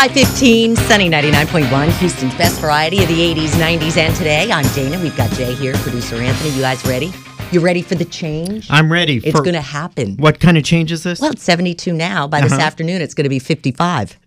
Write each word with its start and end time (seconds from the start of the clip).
515, 0.00 0.76
sunny 0.76 1.10
99.1, 1.10 1.98
Houston's 1.98 2.34
best 2.36 2.58
variety 2.58 3.02
of 3.02 3.08
the 3.08 3.18
80s, 3.18 3.48
90s, 3.48 3.98
and 3.98 4.16
today. 4.16 4.50
I'm 4.50 4.64
Dana. 4.72 4.98
We've 4.98 5.14
got 5.14 5.30
Jay 5.32 5.52
here, 5.52 5.74
producer 5.74 6.16
Anthony. 6.16 6.54
You 6.54 6.62
guys 6.62 6.82
ready? 6.86 7.12
You 7.52 7.60
ready 7.60 7.82
for 7.82 7.96
the 7.96 8.06
change? 8.06 8.66
I'm 8.70 8.90
ready. 8.90 9.18
It's 9.18 9.38
going 9.38 9.52
to 9.52 9.60
happen. 9.60 10.16
What 10.16 10.40
kind 10.40 10.56
of 10.56 10.64
change 10.64 10.90
is 10.90 11.02
this? 11.02 11.20
Well, 11.20 11.32
it's 11.32 11.42
72 11.42 11.92
now. 11.92 12.26
By 12.26 12.40
this 12.40 12.52
uh-huh. 12.52 12.62
afternoon, 12.62 13.02
it's 13.02 13.12
going 13.12 13.24
to 13.24 13.28
be 13.28 13.38
55. 13.38 14.18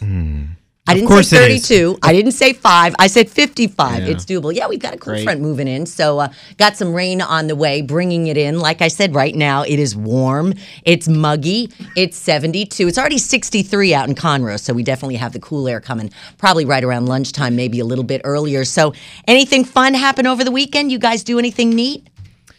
Hmm. 0.00 0.46
I 0.90 0.94
Of 0.94 0.96
didn't 0.98 1.08
course 1.08 1.28
say 1.28 1.44
it 1.46 1.52
is. 1.52 1.68
32. 1.68 1.98
I 2.02 2.12
didn't 2.12 2.32
say 2.32 2.52
five. 2.52 2.96
I 2.98 3.06
said 3.06 3.30
55. 3.30 4.02
Yeah. 4.02 4.08
It's 4.08 4.24
doable. 4.24 4.52
Yeah, 4.52 4.66
we've 4.66 4.80
got 4.80 4.92
a 4.92 4.96
cool 4.96 5.14
Great. 5.14 5.22
front 5.22 5.40
moving 5.40 5.68
in. 5.68 5.86
So, 5.86 6.18
uh, 6.18 6.28
got 6.58 6.76
some 6.76 6.92
rain 6.92 7.22
on 7.22 7.46
the 7.46 7.54
way, 7.54 7.80
bringing 7.80 8.26
it 8.26 8.36
in. 8.36 8.58
Like 8.58 8.82
I 8.82 8.88
said, 8.88 9.14
right 9.14 9.34
now 9.36 9.62
it 9.62 9.78
is 9.78 9.94
warm. 9.94 10.52
It's 10.84 11.06
muggy. 11.06 11.70
It's 11.96 12.16
72. 12.16 12.88
It's 12.88 12.98
already 12.98 13.18
63 13.18 13.94
out 13.94 14.08
in 14.08 14.16
Conroe. 14.16 14.58
So, 14.58 14.74
we 14.74 14.82
definitely 14.82 15.16
have 15.16 15.32
the 15.32 15.38
cool 15.38 15.68
air 15.68 15.80
coming 15.80 16.10
probably 16.38 16.64
right 16.64 16.82
around 16.82 17.06
lunchtime, 17.06 17.54
maybe 17.54 17.78
a 17.78 17.84
little 17.84 18.02
bit 18.04 18.20
earlier. 18.24 18.64
So, 18.64 18.92
anything 19.28 19.64
fun 19.64 19.94
happen 19.94 20.26
over 20.26 20.42
the 20.42 20.50
weekend? 20.50 20.90
You 20.90 20.98
guys 20.98 21.22
do 21.22 21.38
anything 21.38 21.70
neat? 21.70 22.04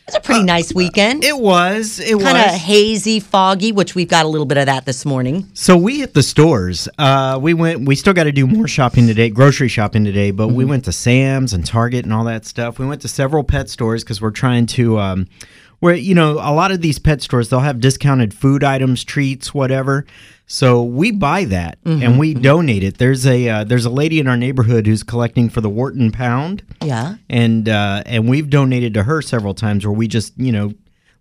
It 0.07 0.13
was 0.13 0.16
a 0.16 0.19
pretty 0.19 0.44
nice 0.44 0.73
weekend. 0.73 1.23
Uh, 1.23 1.27
it 1.27 1.38
was. 1.39 1.99
It 1.99 2.16
was 2.16 2.23
Kind 2.25 2.38
of 2.38 2.55
hazy, 2.59 3.19
foggy, 3.19 3.71
which 3.71 3.95
we've 3.95 4.07
got 4.09 4.25
a 4.25 4.27
little 4.27 4.45
bit 4.47 4.57
of 4.57 4.66
that 4.66 4.83
this 4.85 5.05
morning. 5.05 5.47
So 5.53 5.77
we 5.77 5.99
hit 5.99 6.13
the 6.13 6.23
stores. 6.23 6.89
Uh, 6.97 7.39
we 7.41 7.53
went. 7.53 7.85
We 7.88 7.95
still 7.95 8.13
got 8.13 8.23
to 8.25 8.31
do 8.31 8.45
more 8.47 8.67
shopping 8.67 9.07
today, 9.07 9.29
grocery 9.29 9.67
shopping 9.69 10.03
today. 10.03 10.31
But 10.31 10.47
Mm-hmm. 10.47 10.55
we 10.57 10.66
went 10.66 10.85
to 10.85 10.91
Sam's 10.91 11.53
and 11.53 11.66
Target 11.66 12.03
and 12.03 12.13
all 12.13 12.25
that 12.25 12.45
stuff. 12.45 12.77
We 12.79 12.85
went 12.88 13.02
to 13.03 13.07
several 13.07 13.44
pet 13.44 13.69
stores 13.69 14.03
because 14.03 14.22
we're 14.22 14.31
trying 14.31 14.66
to. 14.67 14.99
Um, 14.99 15.27
where 15.81 15.93
you 15.95 16.15
know 16.15 16.33
a 16.39 16.53
lot 16.53 16.71
of 16.71 16.79
these 16.81 16.97
pet 16.97 17.21
stores 17.21 17.49
they'll 17.49 17.59
have 17.59 17.79
discounted 17.81 18.33
food 18.33 18.63
items, 18.63 19.03
treats, 19.03 19.53
whatever. 19.53 20.05
So 20.47 20.83
we 20.83 21.11
buy 21.11 21.45
that 21.45 21.81
Mm-hmm. 21.83 22.03
and 22.03 22.19
we 22.19 22.33
donate 22.33 22.83
it. 22.83 22.97
There's 22.97 23.25
a 23.25 23.47
uh, 23.49 23.63
there's 23.65 23.85
a 23.85 23.89
lady 23.89 24.19
in 24.19 24.27
our 24.27 24.35
neighborhood 24.38 24.85
who's 24.88 25.01
collecting 25.03 25.49
for 25.49 25.59
the 25.61 25.69
Wharton 25.69 26.11
Pound. 26.11 26.63
Yeah. 26.81 27.15
and 27.29 27.67
uh, 27.69 28.03
and 28.05 28.29
we've 28.29 28.49
donated 28.49 28.93
to 28.95 29.03
her 29.03 29.21
several 29.21 29.53
times 29.53 29.85
where 29.85 29.93
we 29.93 30.07
just 30.07 30.38
you 30.38 30.51
know 30.51 30.73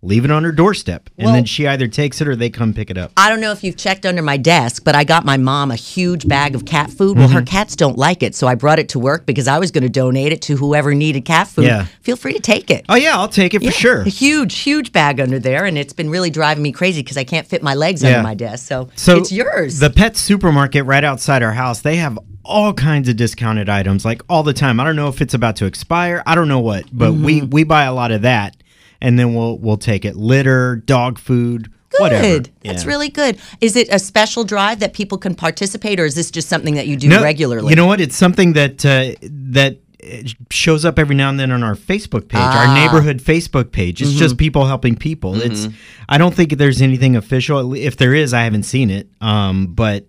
leave 0.03 0.25
it 0.25 0.31
on 0.31 0.45
her 0.45 0.53
doorstep 0.53 1.11
and 1.19 1.27
Well- 1.27 1.34
then 1.34 1.45
she 1.45 1.67
either 1.67 1.87
takes 1.87 2.20
it 2.23 2.29
or 2.29 2.34
they 2.34 2.48
come 2.48 2.73
pick 2.73 2.91
it 2.91 2.97
up. 2.97 3.12
I 3.19 3.29
don't 3.29 3.41
know 3.41 3.53
if 3.53 3.62
you've 3.62 3.77
checked 3.77 4.07
under 4.07 4.23
my 4.23 4.39
desk, 4.39 4.83
but 4.83 4.95
I 4.95 5.05
got 5.05 5.27
my 5.27 5.37
mom 5.37 5.70
a 5.70 5.77
huge 5.77 6.27
bag 6.27 6.55
of 6.55 6.65
cat 6.65 6.91
food. 6.91 7.19
Well, 7.19 7.27
Mm-hmm. 7.29 7.37
her 7.37 7.42
cats 7.42 7.77
don't 7.77 7.98
like 7.98 8.23
it, 8.23 8.34
so 8.34 8.47
I 8.47 8.55
brought 8.55 8.79
it 8.79 8.89
to 8.91 8.98
work 8.98 9.27
because 9.27 9.47
I 9.47 9.59
was 9.59 9.70
going 9.70 9.83
to 9.83 9.91
donate 9.91 10.33
it 10.33 10.41
to 10.42 10.57
whoever 10.57 10.95
needed 10.95 11.25
cat 11.27 11.48
food. 11.48 11.65
Yeah. 11.67 11.84
Feel 12.03 12.17
free 12.17 12.33
to 12.33 12.41
take 12.41 12.70
it. 12.70 12.87
Oh 12.89 12.95
yeah, 12.97 13.17
I'll 13.19 13.29
take 13.29 13.53
it 13.53 13.59
for 13.59 13.65
Yeah, 13.67 13.70
sure. 13.73 14.01
A 14.03 14.09
huge, 14.09 14.59
huge 14.61 14.91
bag 14.92 15.20
under 15.20 15.39
there, 15.39 15.67
and 15.67 15.77
it's 15.77 15.92
been 15.92 16.09
really 16.09 16.31
driving 16.31 16.62
me 16.62 16.73
crazy 16.73 17.03
because 17.03 17.19
I 17.19 17.25
can't 17.25 17.47
fit 17.47 17.62
my 17.62 17.75
legs 17.75 18.03
Yeah. 18.03 18.11
under 18.11 18.23
my 18.23 18.35
desk. 18.35 18.67
So, 18.67 18.89
So 18.97 19.19
it's 19.19 19.31
yours. 19.31 19.81
The 19.81 19.91
pet 19.91 20.17
supermarket 20.17 20.87
right 20.87 21.05
outside 21.05 21.42
our 21.42 21.53
house, 21.53 21.81
they 21.81 21.97
have 21.97 22.19
all 22.42 22.73
kinds 22.73 23.09
of 23.09 23.17
discounted 23.17 23.69
items 23.69 24.05
like 24.05 24.23
all 24.29 24.42
the 24.42 24.55
time. 24.55 24.80
I 24.80 24.85
don't 24.85 24.97
know 24.97 25.08
if 25.08 25.20
it's 25.20 25.35
about 25.35 25.57
to 25.57 25.67
expire. 25.67 26.23
I 26.27 26.35
don't 26.35 26.48
know 26.48 26.58
what, 26.58 26.85
but 26.91 27.13
we 27.13 27.42
Mm-hmm. 27.42 27.51
we 27.51 27.64
buy 27.64 27.85
a 27.85 27.92
lot 27.92 28.11
of 28.13 28.23
that 28.23 28.57
and 29.00 29.18
then 29.18 29.34
we'll 29.34 29.58
we'll 29.58 29.77
take 29.78 30.05
it 30.05 30.16
litter, 30.16 30.77
dog 30.86 31.18
food, 31.18 31.70
whatever. 31.98 32.22
good. 32.22 32.50
That's 32.64 32.84
Yeah. 32.84 32.88
really 32.90 33.08
good. 33.08 33.38
Is 33.61 33.77
it 33.77 33.88
a 33.90 33.98
special 33.98 34.44
drive 34.44 34.80
that 34.80 34.92
people 34.92 35.18
can 35.18 35.34
participate, 35.34 35.98
or 36.00 36.05
is 36.05 36.14
this 36.14 36.30
just 36.30 36.48
something 36.48 36.74
that 36.74 36.86
you 36.86 36.96
do 36.96 37.08
No, 37.08 37.22
regularly? 37.22 37.70
You 37.70 37.77
know 37.77 37.86
what? 37.86 38.00
It's 38.00 38.16
something 38.16 38.52
that 38.55 38.84
uh, 38.84 39.12
that 39.22 39.78
uh, 40.02 40.16
shows 40.50 40.84
up 40.86 40.98
every 40.98 41.14
now 41.14 41.28
and 41.28 41.38
then 41.38 41.50
on 41.52 41.62
our 41.62 41.74
Facebook 41.74 42.28
page, 42.28 42.40
Ah. 42.40 42.68
our 42.68 42.74
neighborhood 42.74 43.18
Facebook 43.22 43.70
page. 43.72 44.00
It's 44.00 44.11
Mm-hmm. 44.12 44.18
just 44.18 44.38
people 44.38 44.64
helping 44.66 44.96
people. 44.96 45.40
It's 45.40 45.68
I 46.08 46.17
don't 46.18 46.34
think 46.34 46.56
there's 46.56 46.80
anything 46.80 47.17
official. 47.17 47.74
If 47.74 47.96
there 47.98 48.14
is, 48.14 48.32
I 48.32 48.44
haven't 48.44 48.62
seen 48.64 48.88
it. 48.90 49.08
Um, 49.20 49.67
but 49.74 50.06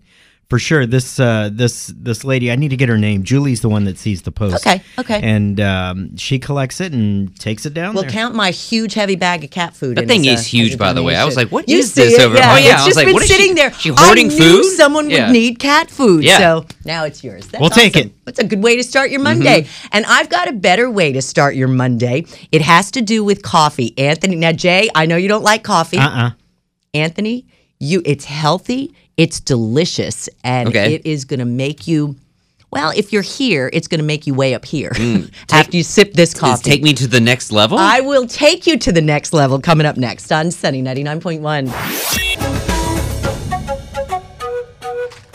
for 0.51 0.59
sure, 0.59 0.85
this 0.85 1.17
uh, 1.17 1.49
this 1.49 1.87
this 1.95 2.25
lady, 2.25 2.51
I 2.51 2.57
need 2.57 2.69
to 2.69 2.75
get 2.75 2.89
her 2.89 2.97
name. 2.97 3.23
Julie's 3.23 3.61
the 3.61 3.69
one 3.69 3.85
that 3.85 3.97
sees 3.97 4.21
the 4.23 4.33
post. 4.33 4.67
Okay, 4.67 4.83
okay. 4.99 5.21
And 5.23 5.61
um, 5.61 6.17
she 6.17 6.39
collects 6.39 6.81
it 6.81 6.91
and 6.91 7.33
takes 7.39 7.65
it 7.65 7.73
down 7.73 7.93
Well, 7.93 8.03
there. 8.03 8.11
count 8.11 8.35
my 8.35 8.51
huge, 8.51 8.93
heavy 8.93 9.15
bag 9.15 9.45
of 9.45 9.49
cat 9.49 9.73
food. 9.77 9.95
That 9.95 10.01
in 10.03 10.07
thing 10.09 10.27
as 10.27 10.27
a- 10.27 10.33
is 10.33 10.45
huge, 10.47 10.77
by 10.77 10.91
the 10.91 11.01
way. 11.03 11.15
I 11.15 11.23
was 11.23 11.37
like, 11.37 11.53
what 11.53 11.69
you 11.69 11.77
is 11.77 11.93
this 11.95 12.15
it? 12.15 12.19
over- 12.21 12.35
Yeah, 12.35 12.53
Oh, 12.53 12.57
yeah, 12.57 12.73
it's 12.73 12.73
I 12.73 12.75
was 12.75 12.85
just 12.85 12.97
like, 12.97 13.05
been 13.07 13.13
what 13.13 13.23
is 13.23 13.29
she- 13.29 13.35
sitting 13.37 13.55
there. 13.55 13.71
she 13.71 13.89
hoarding 13.95 14.25
I 14.29 14.35
knew 14.35 14.61
food? 14.63 14.75
someone 14.75 15.07
would 15.07 15.29
need 15.31 15.57
cat 15.59 15.89
food, 15.89 16.25
Yeah. 16.25 16.37
so 16.39 16.65
now 16.83 17.05
it's 17.05 17.23
yours. 17.23 17.47
That's 17.47 17.61
We'll 17.61 17.69
take 17.69 17.95
it. 17.95 18.11
That's 18.25 18.39
a 18.39 18.43
good 18.43 18.61
way 18.61 18.75
to 18.75 18.83
start 18.83 19.09
your 19.09 19.21
Monday. 19.21 19.61
Mm-hmm. 19.61 19.87
And 19.93 20.05
I've 20.05 20.27
got 20.27 20.49
a 20.49 20.51
better 20.53 20.91
way 20.91 21.13
to 21.13 21.21
start 21.21 21.55
your 21.55 21.69
Monday. 21.69 22.25
It 22.51 22.61
has 22.61 22.91
to 22.91 23.01
do 23.01 23.23
with 23.23 23.41
coffee, 23.41 23.93
Anthony. 23.97 24.35
Now, 24.35 24.51
Jay, 24.51 24.89
I 24.93 25.05
know 25.05 25.15
you 25.15 25.29
don't 25.29 25.43
like 25.45 25.63
coffee. 25.63 25.97
uh-uh. 25.97 26.31
Anthony, 26.93 27.45
you 27.79 28.01
it's 28.05 28.25
healthy, 28.25 28.93
it's 29.17 29.39
delicious, 29.39 30.29
and 30.43 30.69
Okay. 30.69 30.95
it 30.95 31.05
is 31.05 31.25
going 31.25 31.39
to 31.39 31.45
make 31.45 31.87
you. 31.87 32.15
Well, 32.71 32.93
if 32.95 33.11
you're 33.11 33.21
here, 33.21 33.69
it's 33.73 33.89
going 33.89 33.99
to 33.99 34.05
make 34.05 34.25
you 34.25 34.33
way 34.33 34.53
up 34.53 34.63
here 34.63 34.91
mm. 34.91 35.29
after 35.51 35.75
you 35.75 35.83
sip 35.83 36.13
this 36.13 36.33
coffee. 36.33 36.69
take 36.69 36.81
me 36.81 36.93
to 36.93 37.05
the 37.07 37.19
next 37.19 37.51
level. 37.51 37.77
I 37.77 37.99
will 37.99 38.25
take 38.25 38.65
you 38.65 38.77
to 38.79 38.93
the 38.93 39.01
next 39.01 39.33
level 39.33 39.59
coming 39.59 39.85
up 39.85 39.97
next 39.97 40.31
on 40.31 40.51
Sunny 40.51 40.81
99.1. 40.81 42.50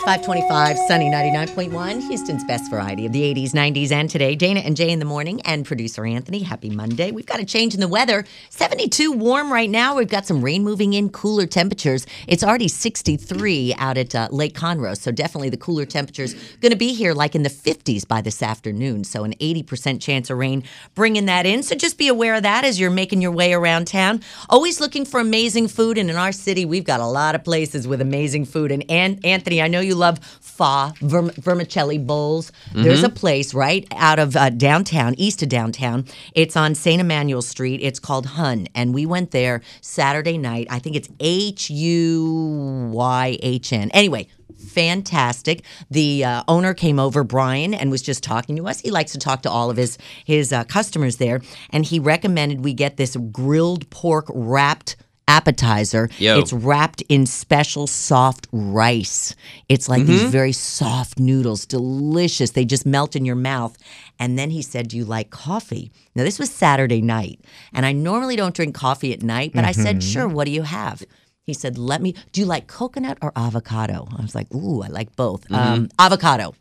525 0.06 0.78
Sunny 0.86 1.10
99.1, 1.10 2.00
Houston's 2.06 2.44
best 2.44 2.70
variety 2.70 3.06
of 3.06 3.12
the 3.12 3.22
80s, 3.22 3.50
90s, 3.50 3.90
and 3.90 4.08
today. 4.08 4.36
Dana 4.36 4.60
and 4.60 4.76
Jay 4.76 4.90
in 4.90 5.00
the 5.00 5.04
morning, 5.04 5.40
and 5.40 5.66
producer 5.66 6.06
Anthony. 6.06 6.44
Happy 6.44 6.70
Monday. 6.70 7.10
We've 7.10 7.26
got 7.26 7.40
a 7.40 7.44
change 7.44 7.74
in 7.74 7.80
the 7.80 7.88
weather. 7.88 8.24
72 8.50 9.10
warm 9.10 9.52
right 9.52 9.68
now. 9.68 9.96
We've 9.96 10.08
got 10.08 10.24
some 10.24 10.42
rain 10.42 10.62
moving 10.62 10.92
in, 10.92 11.08
cooler 11.08 11.44
temperatures. 11.44 12.06
It's 12.28 12.44
already 12.44 12.68
63 12.68 13.74
out 13.78 13.98
at 13.98 14.14
uh, 14.14 14.28
Lake 14.30 14.54
Conroe, 14.54 14.96
so 14.96 15.10
definitely 15.10 15.48
the 15.48 15.56
cooler 15.56 15.84
temperatures 15.84 16.34
going 16.60 16.70
to 16.70 16.78
be 16.78 16.94
here 16.94 17.12
like 17.12 17.34
in 17.34 17.42
the 17.42 17.50
50s 17.50 18.06
by 18.06 18.20
this 18.20 18.44
afternoon. 18.44 19.02
So 19.02 19.24
an 19.24 19.34
80% 19.40 20.00
chance 20.00 20.30
of 20.30 20.38
rain 20.38 20.62
bringing 20.94 21.26
that 21.26 21.46
in. 21.46 21.64
So 21.64 21.74
just 21.74 21.98
be 21.98 22.06
aware 22.06 22.36
of 22.36 22.44
that 22.44 22.64
as 22.64 22.78
you're 22.78 22.90
making 22.90 23.22
your 23.22 23.32
way 23.32 23.52
around 23.52 23.88
town. 23.88 24.22
Always 24.48 24.78
looking 24.80 25.04
for 25.04 25.18
amazing 25.18 25.66
food, 25.66 25.98
and 25.98 26.08
in 26.08 26.14
our 26.14 26.30
city, 26.30 26.64
we've 26.64 26.84
got 26.84 27.00
a 27.00 27.06
lot 27.06 27.34
of 27.34 27.42
places 27.42 27.88
with 27.88 28.00
amazing 28.00 28.44
food. 28.44 28.70
And 28.70 28.88
An- 28.88 29.18
Anthony, 29.24 29.60
I 29.60 29.66
know 29.66 29.80
you 29.80 29.95
love 29.96 30.18
pho, 30.40 30.92
verm- 31.00 31.34
vermicelli 31.34 31.98
bowls. 31.98 32.52
There's 32.72 33.02
a 33.02 33.08
place 33.08 33.54
right 33.54 33.86
out 33.92 34.18
of 34.18 34.36
uh, 34.36 34.50
downtown, 34.50 35.14
east 35.16 35.42
of 35.42 35.48
downtown. 35.48 36.04
It's 36.34 36.56
on 36.56 36.74
St. 36.74 37.00
Emmanuel 37.00 37.42
Street. 37.42 37.80
It's 37.82 37.98
called 37.98 38.26
Hun, 38.26 38.68
and 38.74 38.94
we 38.94 39.06
went 39.06 39.30
there 39.30 39.62
Saturday 39.80 40.38
night. 40.38 40.66
I 40.70 40.78
think 40.78 40.96
it's 40.96 41.08
H 41.20 41.70
U 41.70 42.90
Y 42.92 43.38
H 43.42 43.72
N. 43.72 43.90
Anyway, 43.90 44.28
fantastic. 44.58 45.64
The 45.90 46.24
uh, 46.24 46.42
owner 46.48 46.74
came 46.74 46.98
over, 46.98 47.24
Brian, 47.24 47.74
and 47.74 47.90
was 47.90 48.02
just 48.02 48.22
talking 48.22 48.56
to 48.56 48.66
us. 48.66 48.80
He 48.80 48.90
likes 48.90 49.12
to 49.12 49.18
talk 49.18 49.42
to 49.42 49.50
all 49.50 49.70
of 49.70 49.76
his 49.76 49.98
his 50.24 50.52
uh, 50.52 50.64
customers 50.64 51.16
there, 51.16 51.40
and 51.70 51.84
he 51.84 51.98
recommended 51.98 52.64
we 52.64 52.74
get 52.74 52.96
this 52.96 53.16
grilled 53.32 53.88
pork 53.90 54.26
wrapped 54.34 54.96
appetizer. 55.28 56.08
Yo. 56.18 56.38
It's 56.38 56.52
wrapped 56.52 57.02
in 57.08 57.26
special 57.26 57.86
soft 57.86 58.46
rice. 58.52 59.34
It's 59.68 59.88
like 59.88 60.06
these 60.06 60.22
very 60.24 60.52
soft 60.52 61.18
noodles, 61.18 61.66
delicious. 61.66 62.50
They 62.50 62.64
just 62.64 62.86
melt 62.86 63.16
in 63.16 63.24
your 63.24 63.36
mouth. 63.36 63.76
And 64.18 64.38
then 64.38 64.50
he 64.50 64.62
said, 64.62 64.88
"Do 64.88 64.96
you 64.96 65.04
like 65.04 65.30
coffee?" 65.30 65.90
Now 66.14 66.24
this 66.24 66.38
was 66.38 66.50
Saturday 66.50 67.02
night, 67.02 67.40
and 67.72 67.84
I 67.84 67.92
normally 67.92 68.36
don't 68.36 68.54
drink 68.54 68.74
coffee 68.74 69.12
at 69.12 69.22
night, 69.22 69.52
but 69.54 69.64
I 69.64 69.72
said, 69.72 70.02
"Sure, 70.02 70.28
what 70.28 70.46
do 70.46 70.50
you 70.52 70.62
have?" 70.62 71.02
He 71.42 71.52
said, 71.54 71.76
"Let 71.78 72.00
me. 72.02 72.14
Do 72.32 72.40
you 72.40 72.46
like 72.46 72.66
coconut 72.66 73.18
or 73.20 73.32
avocado?" 73.36 74.08
I 74.18 74.22
was 74.22 74.34
like, 74.34 74.52
"Ooh, 74.54 74.82
I 74.82 74.88
like 74.88 75.14
both. 75.16 75.50
Um, 75.52 75.88
avocado." 75.98 76.54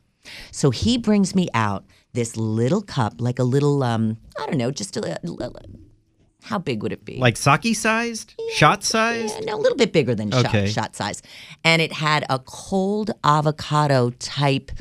So 0.52 0.70
he 0.72 0.98
brings 0.98 1.34
me 1.36 1.48
out 1.54 1.86
this 2.14 2.36
little 2.36 2.82
cup, 2.82 3.14
like 3.20 3.40
a 3.40 3.44
little, 3.44 3.84
um, 3.84 4.18
I 4.40 4.46
don't 4.48 4.58
know, 4.58 4.72
just 4.72 4.98
a, 4.98 5.20
a- 5.24 5.32
how 6.46 6.60
big 6.60 6.84
would 6.84 6.94
it 6.94 7.04
be? 7.04 7.18
Like 7.18 7.38
sake 7.38 7.76
sized, 7.76 8.36
shot 8.54 8.84
sized. 8.84 9.34
Yeah, 9.40 9.46
no, 9.46 9.56
a 9.56 9.62
little 9.62 9.78
bit 9.78 9.92
bigger 9.92 10.14
than 10.14 10.30
shot, 10.30 10.46
Okay. 10.46 10.68
shot 10.68 10.96
size. 10.96 11.24
And 11.64 11.82
it 11.82 11.92
had 11.92 12.24
a 12.30 12.38
cold 12.38 13.10
avocado 13.24 14.12
type, 14.20 14.72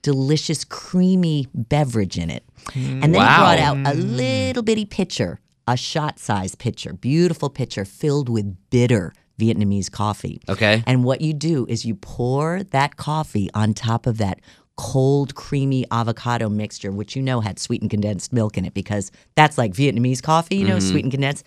delicious, 0.00 0.64
creamy 0.64 1.46
beverage 1.54 2.16
in 2.16 2.30
it. 2.30 2.44
And 2.74 3.02
then 3.02 3.10
he 3.12 3.18
brought 3.18 3.58
out 3.58 3.76
a 3.76 3.96
mm. 3.96 4.16
little 4.16 4.62
bitty 4.62 4.86
pitcher, 4.86 5.40
a 5.68 5.76
shot 5.76 6.18
size 6.18 6.54
pitcher, 6.54 6.94
beautiful 6.94 7.50
pitcher 7.50 7.84
filled 7.84 8.30
with 8.30 8.56
bitter, 8.70 9.12
Vietnamese 9.38 9.90
coffee. 9.90 10.40
Okay. 10.48 10.82
And 10.86 11.04
what 11.04 11.20
you 11.20 11.34
do 11.34 11.66
is 11.68 11.84
you 11.84 11.96
pour 11.96 12.62
that 12.62 12.96
coffee 12.96 13.50
on 13.52 13.74
top 13.74 14.06
of 14.06 14.16
that 14.18 14.40
cold, 14.82 15.34
creamy 15.34 15.84
avocado 15.90 16.48
mixture, 16.48 16.90
which 16.90 17.14
you 17.14 17.20
know 17.22 17.40
had 17.42 17.58
sweetened 17.58 17.90
condensed 17.90 18.32
milk 18.32 18.56
in 18.56 18.64
it 18.64 18.72
because 18.72 19.12
that's 19.34 19.58
like 19.58 19.72
Vietnamese 19.74 20.22
coffee, 20.22 20.56
you 20.56 20.66
know, 20.66 20.78
Mm-hmm. 20.78 20.90
sweetened 20.90 21.12
condensed. 21.12 21.44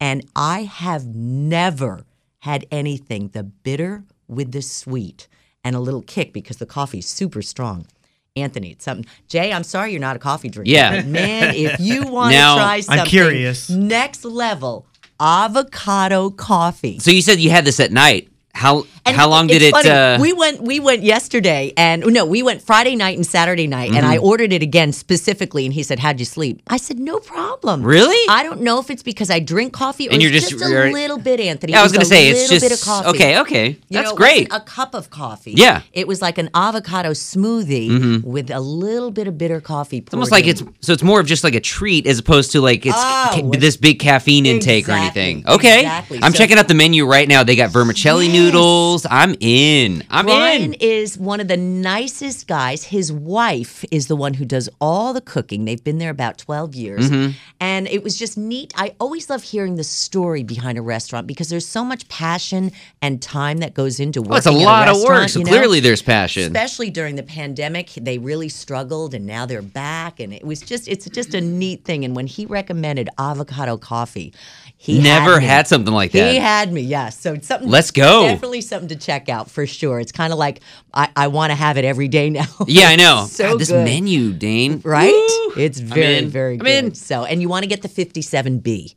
And 0.00 0.24
I 0.34 0.62
have 0.64 1.06
never 1.06 2.04
had 2.40 2.66
anything 2.72 3.28
the 3.28 3.44
bitter 3.44 4.02
with 4.26 4.50
the 4.50 4.62
sweet 4.62 5.28
and 5.62 5.76
a 5.76 5.80
little 5.80 6.02
kick 6.02 6.32
because 6.32 6.56
the 6.56 6.66
coffee's 6.66 7.06
super 7.06 7.40
strong. 7.40 7.86
Anthony, 8.34 8.72
it's 8.72 8.84
something. 8.84 9.06
Jay, 9.28 9.52
I'm 9.52 9.62
sorry 9.64 9.92
you're 9.92 10.00
not 10.00 10.16
a 10.16 10.18
coffee 10.18 10.48
drinker. 10.48 10.68
Yeah. 10.70 10.96
But 10.96 11.06
man, 11.06 11.54
if 11.54 11.78
you 11.88 12.02
want 12.06 12.32
to 12.34 12.38
try 12.38 12.80
something, 12.80 13.00
I'm 13.00 13.06
curious. 13.06 13.70
next 13.70 14.24
level, 14.24 14.86
avocado 15.20 16.30
coffee. 16.30 16.98
So 16.98 17.10
you 17.12 17.22
said 17.22 17.38
you 17.38 17.50
had 17.50 17.64
this 17.64 17.78
at 17.80 17.92
night. 17.92 18.28
How 18.54 18.86
And 19.06 19.16
how 19.16 19.28
long 19.28 19.46
did 19.46 19.62
it? 19.62 19.74
Uh, 19.74 20.18
we 20.20 20.32
went. 20.32 20.62
We 20.62 20.80
went 20.80 21.02
yesterday, 21.02 21.72
and 21.76 22.04
no, 22.06 22.24
we 22.26 22.42
went 22.42 22.60
Friday 22.62 22.96
night 22.96 23.16
and 23.16 23.26
Saturday 23.26 23.66
night, 23.66 23.88
and 23.90 23.98
Mm-hmm. 24.06 24.12
I 24.12 24.18
ordered 24.18 24.52
it 24.52 24.62
again 24.62 24.92
specifically. 24.92 25.64
And 25.64 25.72
he 25.72 25.82
said, 25.82 25.98
"How'd 26.00 26.18
you 26.18 26.24
sleep?" 26.26 26.62
I 26.68 26.76
said, 26.76 26.98
"No 26.98 27.18
problem." 27.18 27.82
Really? 27.82 28.18
I 28.28 28.42
don't 28.42 28.60
know 28.62 28.78
if 28.80 28.90
it's 28.90 29.02
because 29.02 29.30
I 29.30 29.38
drink 29.40 29.72
coffee 29.72 30.08
or 30.08 30.12
And 30.12 30.22
you're 30.22 30.30
just- 30.32 30.50
just, 30.50 30.64
you're- 30.68 30.90
a 30.90 30.92
little 30.92 31.18
bit, 31.18 31.40
Anthony. 31.40 31.72
yeah, 31.72 31.80
I 31.80 31.82
was 31.82 31.92
gonna 31.92 32.04
say 32.04 32.28
it's 32.30 32.48
just 32.48 32.50
a 32.50 32.54
little 32.54 32.68
bit 32.68 32.78
of 32.78 32.84
coffee. 32.84 33.08
okay. 33.10 33.38
Okay, 33.40 33.68
You 33.68 33.76
that's 33.90 34.08
know, 34.08 34.14
it 34.14 34.16
great. 34.16 34.48
wasn't 34.50 34.62
a 34.68 34.70
cup 34.70 34.94
of 34.94 35.10
coffee. 35.10 35.52
Yeah. 35.52 35.76
Mm-hmm. 35.78 35.86
it 35.92 36.08
was 36.08 36.20
like 36.22 36.38
an 36.38 36.50
avocado 36.54 37.10
smoothie 37.12 38.22
with 38.22 38.50
a 38.50 38.60
little 38.60 39.10
bit 39.10 39.28
of 39.28 39.38
bitter 39.38 39.60
coffee. 39.60 39.98
It's 39.98 40.12
almost 40.14 40.32
like 40.32 40.46
it's 40.46 40.62
so 40.80 40.92
it's 40.92 41.02
more 41.02 41.20
of 41.20 41.26
just 41.26 41.44
like 41.44 41.54
a 41.54 41.60
treat 41.60 42.06
as 42.06 42.18
opposed 42.18 42.52
to 42.52 42.60
like 42.60 42.84
it's 42.86 42.94
Oh, 42.96 43.30
ca- 43.34 43.58
this 43.58 43.76
big 43.76 43.98
caffeine 43.98 44.46
intake 44.46 44.88
or 44.88 44.92
anything. 44.92 45.44
Okay, 45.46 45.80
exactly. 45.80 46.18
I'm 46.22 46.32
So- 46.32 46.38
checking 46.38 46.58
out 46.58 46.68
the 46.68 46.74
menu 46.74 47.06
right 47.06 47.28
now. 47.28 47.42
They 47.44 47.56
got 47.56 47.70
vermicelli 47.70 48.26
Yes. 48.26 48.34
noodles. 48.34 48.95
I'm 49.10 49.34
in. 49.40 50.04
I'm 50.08 50.24
Brian 50.26 50.72
in. 50.72 50.80
is 50.80 51.18
one 51.18 51.40
of 51.40 51.48
the 51.48 51.56
nicest 51.56 52.46
guys. 52.46 52.84
His 52.84 53.12
wife 53.12 53.84
is 53.90 54.06
the 54.06 54.16
one 54.16 54.34
who 54.34 54.44
does 54.44 54.68
all 54.80 55.12
the 55.12 55.20
cooking. 55.20 55.64
They've 55.64 55.82
been 55.82 55.98
there 55.98 56.10
about 56.10 56.38
12 56.38 56.74
years. 56.74 57.10
Mm-hmm. 57.10 57.32
And 57.60 57.88
it 57.88 58.02
was 58.02 58.18
just 58.18 58.38
neat. 58.38 58.72
I 58.76 58.94
always 59.00 59.28
love 59.28 59.42
hearing 59.42 59.76
the 59.76 59.84
story 59.84 60.42
behind 60.42 60.78
a 60.78 60.82
restaurant 60.82 61.26
because 61.26 61.48
there's 61.48 61.66
so 61.66 61.84
much 61.84 62.08
passion 62.08 62.72
and 63.02 63.20
time 63.20 63.58
that 63.58 63.74
goes 63.74 64.00
into 64.00 64.20
working 64.22 64.32
Oh, 64.34 64.36
it's 64.36 64.46
a 64.46 64.52
lot 64.52 64.88
of 64.88 65.02
work. 65.02 65.28
So 65.28 65.40
you 65.40 65.44
know? 65.44 65.50
clearly 65.50 65.80
there's 65.80 66.02
passion. 66.02 66.44
Especially 66.44 66.90
during 66.90 67.16
the 67.16 67.22
pandemic, 67.22 67.90
they 67.96 68.18
really 68.18 68.48
struggled 68.48 69.12
and 69.14 69.26
now 69.26 69.44
they're 69.46 69.62
back. 69.62 70.20
And 70.20 70.32
it 70.32 70.44
was 70.44 70.60
just, 70.60 70.86
it's 70.88 71.08
just 71.10 71.34
a 71.34 71.40
neat 71.40 71.84
thing. 71.84 72.04
And 72.04 72.14
when 72.14 72.26
he 72.26 72.46
recommended 72.46 73.08
avocado 73.18 73.76
coffee, 73.76 74.32
he 74.78 75.00
Never 75.00 75.38
me. 75.40 75.46
had 75.46 75.66
something 75.66 75.92
like 75.92 76.12
that. 76.12 76.30
He 76.32 76.38
had 76.38 76.72
me, 76.72 76.82
yes. 76.82 77.18
So 77.18 77.32
it's 77.32 77.46
something. 77.48 77.68
Let's 77.68 77.90
go. 77.90 78.24
Definitely 78.24 78.60
something 78.60 78.85
to 78.88 78.96
check 78.96 79.28
out 79.28 79.50
for 79.50 79.66
sure. 79.66 80.00
It's 80.00 80.12
kind 80.12 80.32
of 80.32 80.38
like 80.38 80.60
I, 80.94 81.08
I 81.16 81.28
want 81.28 81.50
to 81.50 81.54
have 81.54 81.76
it 81.78 81.84
every 81.84 82.08
day 82.08 82.30
now. 82.30 82.46
Yeah, 82.66 82.88
I 82.88 82.96
know. 82.96 83.26
so 83.28 83.52
God, 83.52 83.60
this 83.60 83.70
good. 83.70 83.84
menu, 83.84 84.32
Dane. 84.32 84.80
right? 84.84 85.12
Woo! 85.12 85.52
It's 85.62 85.80
I'm 85.80 85.86
very 85.86 86.24
very 86.24 86.52
I'm 86.54 86.58
good. 86.60 86.84
in. 86.86 86.94
So 86.94 87.24
and 87.24 87.40
you 87.40 87.48
want 87.48 87.62
to 87.64 87.68
get 87.68 87.82
the 87.82 87.88
57B 87.88 88.94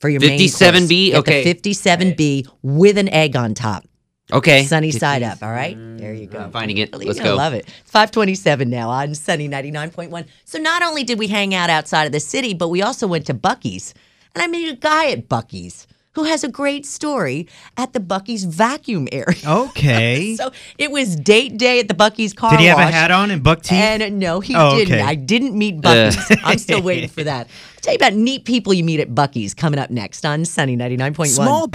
for 0.00 0.08
your 0.08 0.20
main 0.20 0.38
57B? 0.40 1.14
Okay. 1.14 1.42
the 1.52 1.54
57B 1.54 2.48
with 2.62 2.98
an 2.98 3.08
egg 3.08 3.36
on 3.36 3.54
top. 3.54 3.84
Okay. 4.32 4.64
Sunny 4.64 4.92
side 4.92 5.22
up, 5.22 5.42
all 5.42 5.50
right? 5.50 5.76
There 5.98 6.14
you 6.14 6.26
go. 6.26 6.38
I'm 6.38 6.52
finding 6.52 6.78
it. 6.78 6.94
Let's 6.94 7.18
go. 7.20 7.34
love 7.34 7.52
it. 7.52 7.68
527 7.86 8.70
now 8.70 8.88
on 8.88 9.14
Sunny 9.14 9.48
99.1. 9.48 10.26
So 10.44 10.58
not 10.58 10.82
only 10.82 11.02
did 11.04 11.18
we 11.18 11.26
hang 11.26 11.54
out 11.54 11.68
outside 11.68 12.04
of 12.04 12.12
the 12.12 12.20
city, 12.20 12.54
but 12.54 12.68
we 12.68 12.80
also 12.80 13.06
went 13.08 13.26
to 13.26 13.34
Buc-ee's. 13.34 13.92
And 14.34 14.42
I 14.42 14.46
met 14.46 14.72
a 14.72 14.76
guy 14.76 15.10
at 15.10 15.28
Buc-ee's 15.28 15.86
who 16.20 16.26
has 16.28 16.44
a 16.44 16.48
great 16.48 16.84
story 16.84 17.46
at 17.76 17.92
the 17.94 18.00
Buc-ee's 18.00 18.44
vacuum 18.44 19.08
area. 19.12 19.38
Okay. 19.46 20.36
So 20.40 20.50
it 20.78 20.90
was 20.90 21.16
date 21.16 21.56
day 21.58 21.80
at 21.80 21.88
the 21.88 21.94
Buc-ee's 21.94 22.32
car 22.34 22.50
Did 22.50 22.60
he 22.60 22.66
have 22.66 22.78
a 22.78 22.86
hat 22.86 23.10
on 23.10 23.30
and 23.30 23.42
buck 23.42 23.62
teeth? 23.62 23.72
And 23.78 24.02
uh, 24.02 24.08
no, 24.10 24.40
he 24.40 24.54
Oh, 24.56 24.76
didn't. 24.78 24.94
okay. 24.94 25.02
I 25.02 25.14
didn't 25.14 25.54
meet 25.56 25.80
Buc-ee's. 25.80 26.38
I'm 26.44 26.58
still 26.58 26.82
waiting 26.82 27.08
for 27.08 27.24
that. 27.24 27.46
I'll 27.46 27.80
tell 27.82 27.92
you 27.94 27.96
about 27.96 28.14
neat 28.14 28.44
people 28.44 28.72
you 28.74 28.84
meet 28.84 29.00
at 29.00 29.08
Buc-ee's 29.10 29.54
coming 29.54 29.78
up 29.80 29.90
next 29.90 30.24
on 30.26 30.44
Sunny 30.44 30.76
99.1. 30.76 31.26
Small 31.28 31.68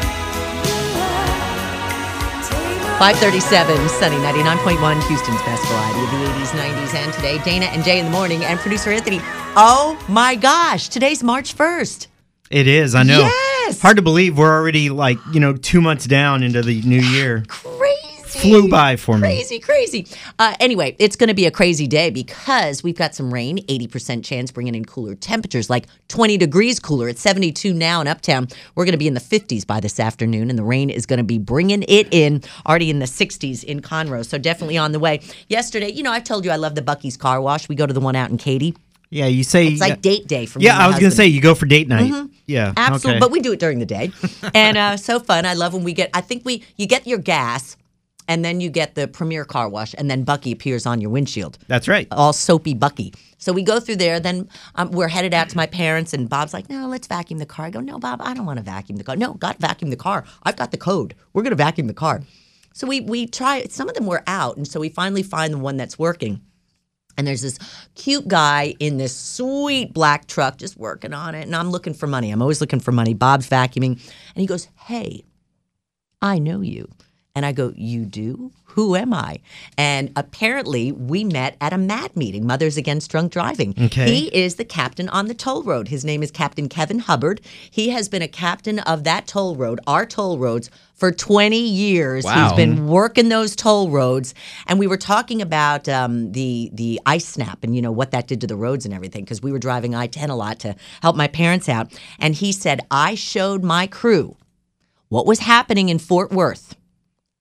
537, 3.00 3.90
Sunny 3.90 4.16
99.1, 4.18 5.08
Houston's 5.08 5.42
best 5.42 5.64
variety 5.68 6.00
of 6.00 6.12
the 6.12 6.18
80s, 6.18 6.52
90s, 6.52 6.94
and 6.96 7.14
today. 7.14 7.38
Dana 7.44 7.66
and 7.66 7.84
Jay 7.84 8.00
in 8.00 8.06
the 8.06 8.12
morning, 8.12 8.44
and 8.46 8.58
producer 8.60 8.90
Anthony. 8.90 9.20
Oh 9.58 10.00
my 10.08 10.36
gosh, 10.36 10.88
today's 10.88 11.22
March 11.22 11.56
1st. 11.56 12.08
It 12.52 12.68
is, 12.68 12.96
I 12.96 13.04
know. 13.04 13.30
Yes! 13.66 13.82
Hard 13.82 13.98
to 13.98 14.04
believe 14.04 14.38
we're 14.38 14.54
already 14.54 14.90
like, 14.92 15.18
you 15.34 15.40
know, 15.40 15.56
two 15.56 15.82
months 15.82 16.06
down 16.06 16.44
into 16.44 16.62
the 16.62 16.82
new 16.84 17.02
year. 17.02 17.44
Crazy. 17.48 18.02
Flew 18.24 18.70
by 18.70 18.96
for 18.96 19.16
me. 19.16 19.22
Crazy, 19.22 19.60
crazy. 19.60 20.08
Uh, 20.38 20.54
anyway, 20.60 20.96
it's 21.00 21.16
going 21.16 21.30
to 21.30 21.34
be 21.34 21.46
a 21.46 21.52
crazy 21.52 21.88
day 21.88 22.12
because 22.12 22.84
we've 22.84 22.98
got 22.98 23.16
some 23.16 23.34
rain, 23.34 23.58
80% 23.66 24.24
chance 24.24 24.52
bringing 24.52 24.76
in 24.76 24.86
cooler 24.86 25.16
temperatures, 25.16 25.70
like 25.70 25.88
20 26.10 26.38
degrees 26.38 26.80
cooler. 26.80 27.08
It's 27.10 27.22
72 27.22 27.74
now 27.74 28.02
in 28.02 28.08
Uptown. 28.08 28.50
We're 28.76 28.86
going 28.86 28.92
to 28.92 29.00
be 29.00 29.08
in 29.08 29.14
the 29.16 29.20
50s 29.20 29.66
by 29.66 29.80
this 29.80 30.00
afternoon, 30.00 30.50
and 30.50 30.60
the 30.60 30.64
rain 30.64 30.90
is 30.92 31.06
going 31.08 31.18
to 31.18 31.24
be 31.24 31.40
bringing 31.40 31.84
it 31.88 32.08
in, 32.12 32.44
already 32.68 32.90
in 32.92 33.00
the 33.00 33.06
60s 33.06 33.64
in 33.64 33.82
Conroe. 33.82 34.24
So 34.26 34.38
definitely 34.38 34.78
on 34.78 34.92
the 34.92 35.00
way. 35.00 35.22
Yesterday, 35.48 35.90
you 35.92 36.04
know, 36.04 36.12
I've 36.12 36.26
told 36.26 36.46
you 36.46 36.52
I 36.52 36.58
love 36.58 36.76
the 36.76 36.84
Buc-ee's 36.84 37.18
car 37.18 37.42
wash. 37.42 37.68
We 37.68 37.76
go 37.76 37.88
to 37.88 37.94
the 37.94 38.02
one 38.02 38.16
out 38.16 38.30
in 38.30 38.38
Katy. 38.38 38.76
Yeah, 39.10 39.28
you 39.28 39.44
say. 39.44 39.68
It's 39.68 39.82
like 39.82 40.02
date 40.02 40.28
day 40.28 40.46
for 40.46 40.60
me. 40.60 40.66
yeah, 40.66 40.78
I 40.78 40.88
was 40.88 40.98
going 40.98 41.10
to 41.10 41.16
say, 41.16 41.28
you 41.28 41.42
go 41.42 41.56
for 41.56 41.66
date 41.66 41.88
night. 41.88 42.12
Yeah. 42.48 42.74
Absolutely, 42.78 43.12
okay. 43.12 43.20
but 43.20 43.32
we 43.32 43.40
do 43.40 43.54
it 43.54 43.60
during 43.60 43.80
the 43.80 43.86
day, 43.86 44.12
and 44.54 44.78
uh, 44.78 44.98
so 44.98 45.20
fun. 45.20 45.46
I 45.46 45.54
love 45.54 45.74
when 45.74 45.84
we 45.84 45.94
get. 45.94 46.10
I 46.14 46.22
think 46.22 46.46
we 46.46 46.64
you 46.78 46.86
get 46.86 47.08
your 47.08 47.18
gas, 47.18 47.76
and 48.28 48.44
then 48.44 48.62
you 48.62 48.70
get 48.70 48.96
the 48.96 49.08
Premier 49.08 49.46
car 49.46 49.70
wash, 49.70 49.96
and 49.98 50.10
then 50.10 50.26
Buc-ee 50.26 50.52
appears 50.52 50.86
on 50.86 51.02
your 51.02 51.10
windshield, 51.10 51.58
That's 51.68 51.88
right. 51.88 52.08
all 52.12 52.34
soapy 52.34 52.76
Buc-ee. 52.76 53.14
So 53.38 53.54
we 53.54 53.64
go 53.64 53.80
through 53.80 53.98
there. 53.98 54.20
Then 54.20 54.50
um, 54.76 54.92
we're 54.92 55.08
headed 55.08 55.34
out 55.34 55.50
to 55.50 55.58
my 55.58 55.68
parents, 55.68 56.14
and 56.14 56.30
Bob's 56.30 56.54
like, 56.54 56.70
"No, 56.70 56.88
let's 56.88 57.08
vacuum 57.08 57.40
the 57.40 57.46
car." 57.46 57.66
I 57.66 57.70
go, 57.70 57.80
"No, 57.80 58.00
Bob, 58.00 58.22
I 58.24 58.34
don't 58.34 58.46
want 58.46 58.58
to 58.58 58.64
vacuum 58.64 58.98
the 58.98 59.04
car. 59.04 59.16
No, 59.16 59.34
got 59.34 59.60
vacuum 59.60 59.90
the 59.90 59.96
car. 59.98 60.24
I've 60.44 60.56
got 60.56 60.72
the 60.72 60.78
code. 60.78 61.16
We're 61.34 61.44
gonna 61.44 61.56
vacuum 61.56 61.88
the 61.88 61.94
car." 61.94 62.22
So 62.74 62.88
we 62.88 63.02
we 63.02 63.28
try. 63.28 63.64
Some 63.70 63.88
of 63.88 63.96
them 63.96 64.06
were 64.06 64.24
out, 64.28 64.58
and 64.58 64.68
so 64.68 64.80
we 64.80 64.90
finally 64.90 65.24
find 65.24 65.54
the 65.54 65.58
one 65.60 65.78
that's 65.78 65.98
working. 66.00 66.42
And 67.18 67.26
there's 67.26 67.42
this 67.42 67.58
cute 67.96 68.28
guy 68.28 68.76
in 68.80 68.98
this 68.98 69.16
sweet 69.16 69.94
black 69.94 70.28
truck 70.28 70.58
just 70.58 70.78
working 70.78 71.14
on 71.14 71.36
it. 71.36 71.44
And 71.44 71.56
I'm 71.56 71.72
looking 71.72 71.94
for 71.94 72.08
money. 72.08 72.32
I'm 72.32 72.42
always 72.42 72.62
looking 72.62 72.80
for 72.80 72.92
money. 72.92 73.14
Bob's 73.14 73.48
vacuuming. 73.50 73.94
And 73.94 74.42
he 74.42 74.46
goes, 74.46 74.68
Hey, 74.76 75.24
I 76.22 76.40
know 76.40 76.62
you. 76.62 76.90
And 77.36 77.46
I 77.46 77.52
go, 77.52 77.74
You 77.76 78.06
do? 78.06 78.52
Who 78.76 78.96
am 78.98 79.14
I? 79.14 79.40
And 79.78 80.12
apparently, 80.18 80.92
we 80.92 81.24
met 81.24 81.56
at 81.62 81.72
a 81.72 81.78
MADD 81.78 82.18
meeting, 82.18 82.46
Mothers 82.46 82.76
Against 82.76 83.10
Drunk 83.10 83.32
Driving. 83.32 83.74
Okay. 83.80 84.06
He 84.06 84.28
is 84.36 84.56
the 84.56 84.66
captain 84.66 85.08
on 85.10 85.28
the 85.28 85.34
toll 85.34 85.64
road. 85.64 85.88
His 85.88 86.04
name 86.04 86.22
is 86.22 86.30
Captain 86.30 86.68
Kevin 86.68 87.00
Hubbard. 87.00 87.40
He 87.72 87.90
has 87.90 88.10
been 88.10 88.22
a 88.22 88.28
captain 88.28 88.80
of 88.80 89.06
that 89.06 89.28
toll 89.28 89.56
road, 89.56 89.80
our 89.88 90.06
toll 90.06 90.38
roads, 90.38 90.70
for 90.94 91.14
20 91.14 91.58
years. 91.58 92.26
Wow. 92.26 92.50
He's 92.50 92.54
been 92.58 92.88
working 92.88 93.30
those 93.30 93.56
toll 93.56 93.90
roads. 93.90 94.34
And 94.68 94.78
we 94.78 94.88
were 94.88 94.98
talking 94.98 95.42
about 95.42 95.88
um, 95.88 96.34
the 96.34 96.70
the 96.74 97.00
ice 97.06 97.26
snap 97.26 97.64
and 97.64 97.76
you 97.76 97.82
know 97.82 97.94
what 97.94 98.12
that 98.12 98.28
did 98.28 98.42
to 98.42 98.48
the 98.48 98.58
roads 98.58 98.86
and 98.86 98.94
everything 98.94 99.24
because 99.24 99.42
we 99.42 99.54
were 99.54 99.60
driving 99.60 99.96
I 99.96 100.08
10 100.08 100.30
a 100.30 100.36
lot 100.36 100.60
to 100.60 100.76
help 101.02 101.16
my 101.16 101.28
parents 101.28 101.70
out. 101.70 101.98
And 102.20 102.36
he 102.36 102.52
said, 102.52 102.82
I 102.92 103.16
showed 103.16 103.64
my 103.64 103.88
crew 103.88 104.36
what 105.08 105.26
was 105.26 105.40
happening 105.40 105.88
in 105.88 106.00
Fort 106.00 106.32
Worth 106.32 106.76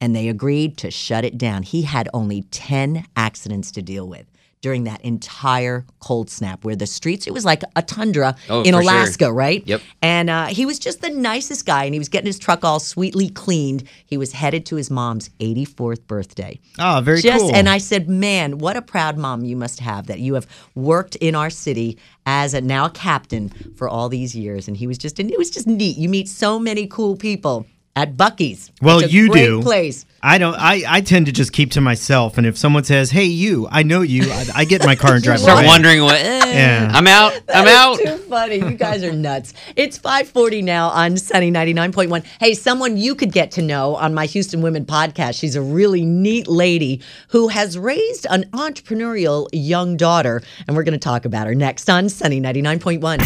and 0.04 0.14
they 0.14 0.28
agreed 0.28 0.76
to 0.76 0.90
shut 0.90 1.24
it 1.24 1.38
down. 1.38 1.62
He 1.62 1.80
had 1.80 2.10
only 2.12 2.42
10 2.50 3.06
accidents 3.16 3.70
to 3.70 3.80
deal 3.80 4.06
with 4.06 4.26
during 4.60 4.84
that 4.84 5.00
entire 5.02 5.84
cold 6.00 6.28
snap 6.28 6.62
where 6.64 6.76
the 6.76 6.86
streets, 6.86 7.26
it 7.26 7.32
was 7.32 7.44
like 7.46 7.62
a 7.76 7.80
tundra 7.80 8.34
Oh, 8.50 8.60
in 8.62 8.74
for 8.74 8.82
sure. 8.82 8.92
Alaska, 8.92 9.32
right? 9.32 9.62
Yep. 9.66 9.80
And 10.02 10.28
uh, 10.28 10.46
he 10.46 10.66
was 10.66 10.78
just 10.78 11.00
the 11.00 11.08
nicest 11.08 11.64
guy 11.64 11.84
and 11.84 11.94
he 11.94 11.98
was 11.98 12.10
getting 12.10 12.26
his 12.26 12.38
truck 12.38 12.64
all 12.64 12.80
sweetly 12.80 13.30
cleaned. 13.30 13.84
He 14.04 14.18
was 14.18 14.32
headed 14.32 14.66
to 14.66 14.76
his 14.76 14.90
mom's 14.90 15.30
84th 15.40 16.06
birthday. 16.06 16.60
Oh, 16.78 17.00
very 17.02 17.22
Just 17.22 17.40
cool. 17.46 17.54
and 17.54 17.66
I 17.68 17.78
said, 17.78 18.08
"Man, 18.10 18.58
what 18.58 18.76
a 18.76 18.82
proud 18.82 19.16
mom 19.16 19.42
you 19.44 19.56
must 19.56 19.80
have 19.80 20.06
that 20.08 20.20
you 20.20 20.34
have 20.34 20.46
worked 20.74 21.16
in 21.16 21.34
our 21.34 21.50
city 21.50 21.98
as 22.26 22.52
a 22.54 22.60
now 22.60 22.86
a 22.86 22.90
captain 22.90 23.48
for 23.76 23.86
all 23.88 24.08
these 24.10 24.34
years." 24.34 24.66
And 24.68 24.76
he 24.78 24.86
was 24.86 24.96
just, 24.98 25.18
and 25.18 25.30
it 25.30 25.38
was 25.38 25.50
just 25.50 25.66
neat. 25.66 25.96
You 25.98 26.08
meet 26.10 26.28
so 26.28 26.58
many 26.58 26.86
cool 26.86 27.16
people 27.16 27.66
at 27.96 28.16
Buc-ee's. 28.16 28.72
Well, 28.82 28.98
It's 29.00 29.08
a 29.08 29.12
you 29.12 29.28
great 29.30 29.44
do. 29.44 29.62
Place. 29.62 30.04
I 30.26 30.38
don't. 30.38 30.54
I, 30.54 30.82
I 30.88 31.00
tend 31.02 31.26
to 31.26 31.32
just 31.32 31.52
keep 31.52 31.70
to 31.72 31.82
myself, 31.82 32.38
and 32.38 32.46
if 32.46 32.56
someone 32.56 32.82
says, 32.84 33.10
"Hey, 33.10 33.24
you," 33.26 33.68
I 33.70 33.82
know 33.82 34.00
you. 34.00 34.22
I, 34.32 34.46
I 34.54 34.64
get 34.64 34.80
in 34.80 34.86
my 34.86 34.96
car 34.96 35.14
and 35.16 35.22
drive 35.24 35.38
Start 35.40 35.58
away. 35.58 35.66
wondering 35.66 36.02
what. 36.02 36.14
eh, 36.18 36.52
Yeah. 36.54 36.90
I'm 36.94 37.06
out. 37.06 37.38
I'm 37.54 37.68
out. 37.68 38.00
is 38.00 38.10
Too 38.10 38.16
funny. 38.28 38.56
You 38.56 38.70
guys 38.70 39.04
are 39.04 39.12
nuts. 39.12 39.52
It's 39.76 39.98
540 39.98 40.62
now 40.62 40.88
on 40.88 41.18
Sunny 41.18 41.50
99.1. 41.52 42.24
Hey, 42.40 42.54
someone 42.54 42.96
you 42.96 43.14
could 43.14 43.32
get 43.32 43.50
to 43.52 43.62
know 43.62 43.96
on 43.96 44.14
my 44.14 44.24
Houston 44.24 44.62
Women 44.62 44.86
podcast. 44.86 45.38
She's 45.38 45.56
a 45.56 45.62
really 45.62 46.06
neat 46.06 46.48
lady 46.48 47.02
who 47.28 47.48
has 47.48 47.76
raised 47.76 48.26
an 48.30 48.44
entrepreneurial 48.54 49.48
young 49.52 49.98
daughter, 49.98 50.40
and 50.66 50.74
we're 50.74 50.84
going 50.84 50.92
to 50.92 50.98
talk 50.98 51.26
about 51.26 51.46
her 51.46 51.54
next 51.54 51.90
on 51.90 52.08
Sunny 52.08 52.40
99.1. 52.40 53.18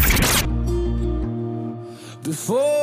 Before 2.25 2.59
you 2.59 2.65
go. 2.65 2.78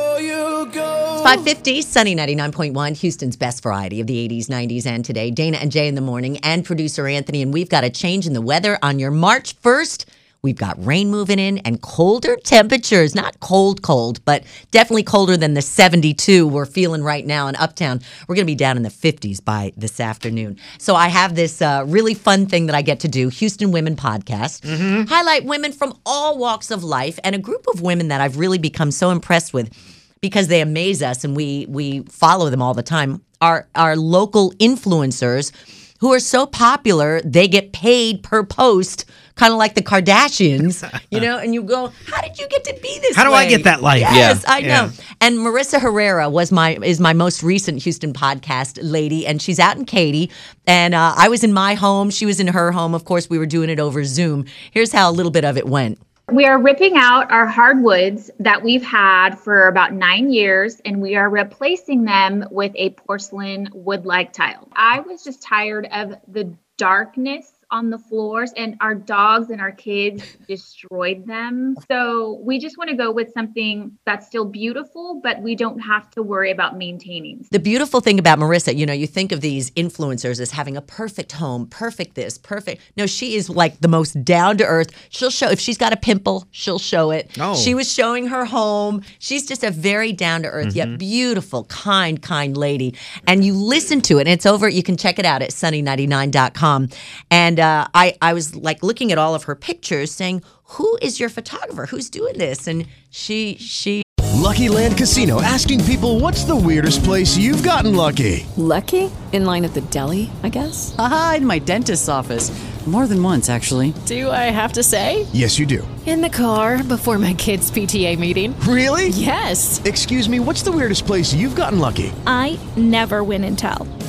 550, 1.26 1.82
sunny 1.82 2.14
99.1, 2.14 2.96
Houston's 2.98 3.36
best 3.36 3.60
variety 3.60 4.00
of 4.00 4.06
the 4.06 4.28
80s, 4.28 4.46
90s, 4.46 4.86
and 4.86 5.04
today. 5.04 5.28
Dana 5.32 5.56
and 5.56 5.72
Jay 5.72 5.88
in 5.88 5.96
the 5.96 6.00
morning, 6.00 6.38
and 6.44 6.64
producer 6.64 7.08
Anthony. 7.08 7.42
And 7.42 7.52
we've 7.52 7.68
got 7.68 7.82
a 7.82 7.90
change 7.90 8.28
in 8.28 8.32
the 8.32 8.40
weather 8.40 8.78
on 8.80 9.00
your 9.00 9.10
March 9.10 9.60
1st. 9.60 10.04
We've 10.42 10.56
got 10.56 10.76
rain 10.86 11.10
moving 11.10 11.40
in 11.40 11.58
and 11.58 11.82
colder 11.82 12.36
temperatures. 12.36 13.16
Not 13.16 13.40
cold, 13.40 13.82
cold, 13.82 14.24
but 14.24 14.44
definitely 14.70 15.02
colder 15.02 15.36
than 15.36 15.54
the 15.54 15.62
72 15.62 16.46
we're 16.46 16.64
feeling 16.64 17.02
right 17.02 17.26
now 17.26 17.48
in 17.48 17.56
Uptown. 17.56 18.02
We're 18.28 18.36
going 18.36 18.46
to 18.46 18.52
be 18.52 18.54
down 18.54 18.76
in 18.76 18.84
the 18.84 18.88
50s 18.88 19.44
by 19.44 19.72
this 19.76 19.98
afternoon. 19.98 20.60
So 20.78 20.94
I 20.94 21.08
have 21.08 21.34
this 21.34 21.60
uh, 21.60 21.82
really 21.88 22.14
fun 22.14 22.46
thing 22.46 22.66
that 22.66 22.76
I 22.76 22.82
get 22.82 23.00
to 23.00 23.08
do 23.08 23.30
Houston 23.30 23.72
Women 23.72 23.96
Podcast. 23.96 25.08
Highlight 25.08 25.44
women 25.44 25.72
from 25.72 25.98
all 26.06 26.38
walks 26.38 26.70
of 26.70 26.84
life 26.84 27.18
and 27.24 27.34
a 27.34 27.38
group 27.40 27.66
of 27.74 27.82
women 27.82 28.06
that 28.08 28.20
I've 28.20 28.38
really 28.38 28.58
become 28.58 28.92
so 28.92 29.10
impressed 29.10 29.52
with 29.52 29.95
because 30.20 30.48
they 30.48 30.60
amaze 30.60 31.02
us 31.02 31.24
and 31.24 31.36
we 31.36 31.66
we 31.68 32.00
follow 32.04 32.50
them 32.50 32.62
all 32.62 32.74
the 32.74 32.82
time 32.82 33.22
are 33.40 33.68
our 33.74 33.96
local 33.96 34.52
influencers 34.52 35.52
who 36.00 36.12
are 36.12 36.20
so 36.20 36.46
popular 36.46 37.20
they 37.22 37.48
get 37.48 37.72
paid 37.72 38.22
per 38.22 38.42
post 38.44 39.04
kind 39.34 39.52
of 39.52 39.58
like 39.58 39.74
the 39.74 39.82
Kardashians 39.82 40.82
you 41.10 41.20
know 41.20 41.38
and 41.38 41.52
you 41.54 41.62
go 41.62 41.92
how 42.06 42.20
did 42.22 42.38
you 42.38 42.48
get 42.48 42.64
to 42.64 42.72
be 42.82 42.98
this 43.00 43.14
How 43.16 43.24
do 43.24 43.32
I 43.32 43.46
get 43.46 43.64
that 43.64 43.82
life? 43.82 44.00
yes 44.00 44.42
Yeah. 44.46 44.52
I 44.54 44.60
know 44.62 44.66
Yeah. 44.68 44.90
and 45.20 45.36
Marissa 45.38 45.78
Herrera 45.80 46.30
was 46.30 46.50
my 46.50 46.76
is 46.82 47.00
my 47.00 47.12
most 47.12 47.42
recent 47.42 47.82
Houston 47.82 48.12
podcast 48.14 48.78
lady 48.82 49.26
and 49.26 49.40
she's 49.42 49.58
out 49.58 49.76
in 49.76 49.84
Katy 49.84 50.30
and 50.66 50.94
uh, 50.94 51.14
I 51.16 51.28
was 51.28 51.44
in 51.44 51.52
my 51.52 51.74
home 51.74 52.08
she 52.10 52.24
was 52.26 52.40
in 52.40 52.46
her 52.48 52.72
home 52.72 52.94
of 52.94 53.04
course 53.04 53.28
we 53.28 53.38
were 53.38 53.46
doing 53.46 53.68
it 53.68 53.78
over 53.78 54.02
Zoom 54.04 54.46
here's 54.70 54.92
how 54.92 55.10
a 55.10 55.12
little 55.12 55.32
bit 55.32 55.44
of 55.44 55.56
it 55.58 55.66
went 55.66 55.98
We 56.32 56.44
are 56.44 56.60
ripping 56.60 56.96
out 56.96 57.30
our 57.30 57.46
hardwoods 57.46 58.32
that 58.40 58.64
we've 58.64 58.82
had 58.82 59.38
for 59.38 59.68
about 59.68 59.92
nine 59.92 60.32
years 60.32 60.80
and 60.84 61.00
we 61.00 61.14
are 61.14 61.30
replacing 61.30 62.04
them 62.04 62.44
with 62.50 62.72
a 62.74 62.90
porcelain 62.90 63.68
wood 63.72 64.06
like 64.06 64.32
tile. 64.32 64.66
I 64.72 65.00
was 65.00 65.22
just 65.22 65.40
tired 65.40 65.86
of 65.92 66.16
the 66.26 66.52
darkness 66.78 67.55
on 67.70 67.90
the 67.90 67.98
floors 67.98 68.52
and 68.56 68.76
our 68.80 68.94
dogs 68.94 69.50
and 69.50 69.60
our 69.60 69.72
kids 69.72 70.36
destroyed 70.46 71.26
them. 71.26 71.74
So 71.90 72.40
we 72.44 72.58
just 72.58 72.78
want 72.78 72.90
to 72.90 72.96
go 72.96 73.10
with 73.10 73.32
something 73.32 73.98
that's 74.04 74.26
still 74.26 74.44
beautiful, 74.44 75.20
but 75.22 75.40
we 75.42 75.56
don't 75.56 75.80
have 75.80 76.10
to 76.12 76.22
worry 76.22 76.50
about 76.50 76.78
maintaining. 76.78 77.44
The 77.50 77.58
beautiful 77.58 78.00
thing 78.00 78.18
about 78.18 78.38
Marissa, 78.38 78.76
you 78.76 78.86
know, 78.86 78.92
you 78.92 79.06
think 79.06 79.32
of 79.32 79.40
these 79.40 79.70
influencers 79.72 80.40
as 80.40 80.52
having 80.52 80.76
a 80.76 80.82
perfect 80.82 81.32
home, 81.32 81.66
perfect 81.66 82.14
this, 82.14 82.38
perfect. 82.38 82.82
No, 82.96 83.06
she 83.06 83.34
is 83.34 83.50
like 83.50 83.80
the 83.80 83.88
most 83.88 84.24
down 84.24 84.58
to 84.58 84.64
earth. 84.64 84.90
She'll 85.08 85.30
show 85.30 85.48
if 85.48 85.58
she's 85.58 85.78
got 85.78 85.92
a 85.92 85.96
pimple, 85.96 86.46
she'll 86.52 86.78
show 86.78 87.10
it. 87.10 87.30
Oh. 87.40 87.56
She 87.56 87.74
was 87.74 87.92
showing 87.92 88.28
her 88.28 88.44
home. 88.44 89.02
She's 89.18 89.46
just 89.46 89.64
a 89.64 89.70
very 89.70 90.12
down 90.12 90.42
to 90.42 90.48
earth 90.48 90.74
yet 90.74 90.88
mm-hmm. 90.88 90.96
beautiful, 90.98 91.64
kind, 91.64 92.22
kind 92.22 92.56
lady. 92.56 92.94
And 93.26 93.44
you 93.44 93.54
listen 93.54 94.00
to 94.02 94.18
it, 94.18 94.22
and 94.22 94.28
it's 94.28 94.46
over. 94.46 94.68
You 94.68 94.82
can 94.82 94.96
check 94.96 95.18
it 95.18 95.24
out 95.24 95.42
at 95.42 95.50
sunny99.com. 95.50 96.88
And 97.30 97.55
uh, 97.60 97.88
I, 97.94 98.16
I 98.22 98.32
was 98.32 98.54
like 98.54 98.82
looking 98.82 99.12
at 99.12 99.18
all 99.18 99.34
of 99.34 99.44
her 99.44 99.54
pictures, 99.54 100.12
saying, 100.12 100.42
"Who 100.76 100.98
is 101.02 101.20
your 101.20 101.28
photographer? 101.28 101.86
Who's 101.86 102.10
doing 102.10 102.38
this?" 102.38 102.66
And 102.66 102.86
she, 103.10 103.56
she 103.58 104.02
Lucky 104.46 104.68
Land 104.68 104.96
Casino 104.96 105.42
asking 105.42 105.84
people 105.86 106.20
what's 106.20 106.44
the 106.44 106.54
weirdest 106.54 107.02
place 107.02 107.36
you've 107.36 107.64
gotten 107.64 107.96
lucky? 107.96 108.46
Lucky? 108.56 109.10
In 109.32 109.44
line 109.44 109.64
at 109.64 109.74
the 109.74 109.80
deli, 109.80 110.30
I 110.44 110.50
guess? 110.50 110.94
Aha, 110.98 111.34
in 111.38 111.46
my 111.46 111.58
dentist's 111.58 112.08
office. 112.08 112.52
More 112.86 113.08
than 113.08 113.20
once, 113.20 113.50
actually. 113.50 113.92
Do 114.06 114.30
I 114.30 114.44
have 114.54 114.74
to 114.74 114.82
say? 114.84 115.26
Yes, 115.32 115.58
you 115.58 115.66
do. 115.66 115.86
In 116.06 116.20
the 116.20 116.30
car 116.30 116.84
before 116.84 117.18
my 117.18 117.34
kids' 117.34 117.68
PTA 117.72 118.16
meeting. 118.16 118.58
Really? 118.60 119.08
Yes. 119.08 119.82
Excuse 119.84 120.28
me, 120.28 120.38
what's 120.38 120.62
the 120.62 120.70
weirdest 120.70 121.04
place 121.04 121.34
you've 121.34 121.56
gotten 121.56 121.80
lucky? 121.80 122.12
I 122.28 122.56
never 122.76 123.24
win 123.24 123.42
and 123.42 123.58
tell. 123.58 123.88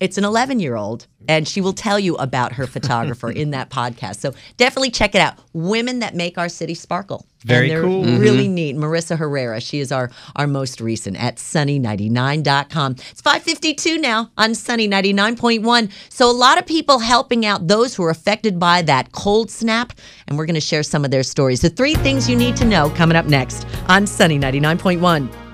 it's 0.00 0.18
an 0.18 0.24
11 0.24 0.60
year 0.60 0.76
old, 0.76 1.06
and 1.28 1.48
she 1.48 1.60
will 1.60 1.72
tell 1.72 1.98
you 1.98 2.16
about 2.16 2.52
her 2.52 2.66
photographer 2.66 3.30
in 3.30 3.50
that 3.50 3.70
podcast. 3.70 4.16
So 4.16 4.34
definitely 4.56 4.90
check 4.90 5.14
it 5.14 5.20
out. 5.20 5.38
Women 5.52 6.00
that 6.00 6.14
make 6.14 6.36
our 6.36 6.48
city 6.48 6.74
sparkle. 6.74 7.26
Very 7.44 7.70
and 7.70 7.76
they're 7.76 7.82
cool. 7.82 8.04
Really 8.04 8.46
mm-hmm. 8.46 8.54
neat. 8.54 8.76
Marissa 8.76 9.16
Herrera, 9.16 9.60
she 9.60 9.78
is 9.78 9.92
our, 9.92 10.10
our 10.34 10.46
most 10.46 10.80
recent 10.80 11.16
at 11.16 11.36
sunny99.com. 11.36 12.92
It's 12.92 13.20
552 13.22 13.98
now 13.98 14.30
on 14.36 14.54
Sunny 14.54 14.88
99.1. 14.88 15.90
So 16.08 16.28
a 16.28 16.32
lot 16.32 16.58
of 16.58 16.66
people 16.66 16.98
helping 16.98 17.46
out 17.46 17.68
those 17.68 17.94
who 17.94 18.02
are 18.04 18.10
affected 18.10 18.58
by 18.58 18.82
that 18.82 19.12
cold 19.12 19.50
snap, 19.50 19.92
and 20.26 20.36
we're 20.36 20.46
going 20.46 20.54
to 20.54 20.60
share 20.60 20.82
some 20.82 21.04
of 21.04 21.10
their 21.10 21.22
stories. 21.22 21.60
The 21.60 21.70
three 21.70 21.94
things 21.94 22.28
you 22.28 22.36
need 22.36 22.56
to 22.56 22.64
know 22.64 22.90
coming 22.90 23.16
up 23.16 23.26
next 23.26 23.66
on 23.88 24.06
Sunny 24.06 24.38
99.1. 24.38 25.45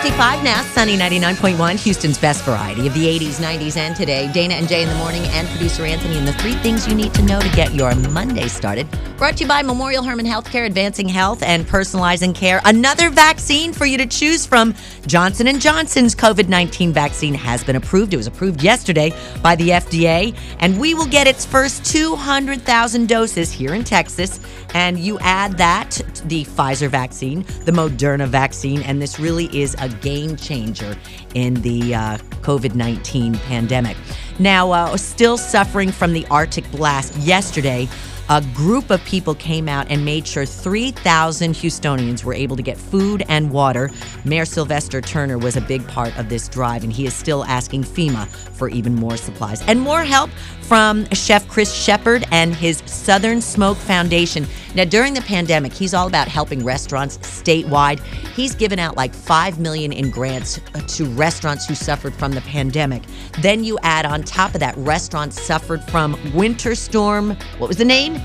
555 0.00 0.44
now, 0.44 0.62
Sunny 0.62 0.96
99.1, 0.96 1.78
Houston's 1.80 2.16
best 2.16 2.42
variety 2.44 2.86
of 2.86 2.94
the 2.94 3.04
80s, 3.04 3.34
90s, 3.34 3.76
and 3.76 3.94
today. 3.94 4.32
Dana 4.32 4.54
and 4.54 4.66
Jay 4.66 4.82
in 4.82 4.88
the 4.88 4.94
morning, 4.94 5.20
and 5.24 5.46
producer 5.48 5.84
Anthony, 5.84 6.16
and 6.16 6.26
the 6.26 6.32
three 6.34 6.54
things 6.54 6.88
you 6.88 6.94
need 6.94 7.12
to 7.12 7.22
know 7.22 7.38
to 7.38 7.48
get 7.50 7.74
your 7.74 7.94
Monday 7.94 8.48
started. 8.48 8.88
Brought 9.18 9.36
to 9.36 9.44
you 9.44 9.48
by 9.48 9.60
Memorial 9.60 10.02
Hermann 10.02 10.24
Healthcare, 10.24 10.64
advancing 10.64 11.06
health 11.06 11.42
and 11.42 11.66
personalizing 11.66 12.34
care. 12.34 12.62
Another 12.64 13.10
vaccine 13.10 13.74
for 13.74 13.84
you 13.84 13.98
to 13.98 14.06
choose 14.06 14.46
from. 14.46 14.74
Johnson 15.06 15.60
& 15.60 15.60
Johnson's 15.60 16.14
COVID-19 16.14 16.92
vaccine 16.92 17.34
has 17.34 17.62
been 17.62 17.76
approved. 17.76 18.14
It 18.14 18.16
was 18.16 18.26
approved 18.26 18.62
yesterday 18.62 19.12
by 19.42 19.54
the 19.56 19.68
FDA, 19.68 20.34
and 20.60 20.80
we 20.80 20.94
will 20.94 21.08
get 21.08 21.26
its 21.26 21.44
first 21.44 21.84
200,000 21.84 23.06
doses 23.06 23.52
here 23.52 23.74
in 23.74 23.84
Texas. 23.84 24.40
And 24.72 24.98
you 24.98 25.18
add 25.18 25.58
that 25.58 26.00
the 26.24 26.46
Pfizer 26.46 26.88
vaccine, 26.88 27.42
the 27.64 27.72
Moderna 27.72 28.26
vaccine, 28.26 28.80
and 28.82 29.02
this 29.02 29.20
really 29.20 29.54
is 29.54 29.76
a 29.78 29.89
game 30.00 30.36
changer 30.36 30.96
in 31.34 31.54
the 31.62 31.94
uh, 31.94 32.18
COVID 32.42 32.74
19 32.74 33.34
pandemic. 33.34 33.96
Now, 34.38 34.72
uh, 34.72 34.96
still 34.96 35.36
suffering 35.36 35.92
from 35.92 36.12
the 36.12 36.26
Arctic 36.26 36.70
blast 36.70 37.14
yesterday. 37.16 37.88
A 38.32 38.40
group 38.54 38.90
of 38.90 39.04
people 39.04 39.34
came 39.34 39.68
out 39.68 39.88
and 39.90 40.04
made 40.04 40.24
sure 40.24 40.46
3,000 40.46 41.52
Houstonians 41.52 42.22
were 42.22 42.32
able 42.32 42.54
to 42.54 42.62
get 42.62 42.78
food 42.78 43.24
and 43.28 43.50
water. 43.50 43.90
Mayor 44.24 44.44
Sylvester 44.44 45.00
Turner 45.00 45.36
was 45.36 45.56
a 45.56 45.60
big 45.60 45.84
part 45.88 46.16
of 46.16 46.28
this 46.28 46.48
drive, 46.48 46.84
and 46.84 46.92
he 46.92 47.06
is 47.06 47.12
still 47.12 47.44
asking 47.46 47.82
FEMA 47.82 48.28
for 48.28 48.68
even 48.68 48.94
more 48.94 49.16
supplies 49.16 49.62
and 49.62 49.80
more 49.80 50.04
help 50.04 50.30
from 50.60 51.06
Chef 51.06 51.48
Chris 51.48 51.74
Shepard 51.74 52.24
and 52.30 52.54
his 52.54 52.84
Southern 52.86 53.40
Smoke 53.40 53.76
Foundation. 53.76 54.46
Now, 54.76 54.84
during 54.84 55.14
the 55.14 55.22
pandemic, 55.22 55.72
he's 55.72 55.92
all 55.92 56.06
about 56.06 56.28
helping 56.28 56.64
restaurants 56.64 57.18
statewide. 57.18 57.98
He's 58.36 58.54
given 58.54 58.78
out 58.78 58.96
like 58.96 59.12
five 59.12 59.58
million 59.58 59.92
in 59.92 60.10
grants 60.10 60.60
uh, 60.76 60.80
to 60.82 61.06
restaurants 61.06 61.66
who 61.66 61.74
suffered 61.74 62.14
from 62.14 62.30
the 62.30 62.40
pandemic. 62.42 63.02
Then 63.40 63.64
you 63.64 63.80
add 63.82 64.06
on 64.06 64.22
top 64.22 64.54
of 64.54 64.60
that, 64.60 64.76
restaurants 64.76 65.42
suffered 65.42 65.82
from 65.90 66.16
winter 66.32 66.76
storm. 66.76 67.36
What 67.58 67.66
was 67.66 67.78
the 67.78 67.84
name? 67.84 68.19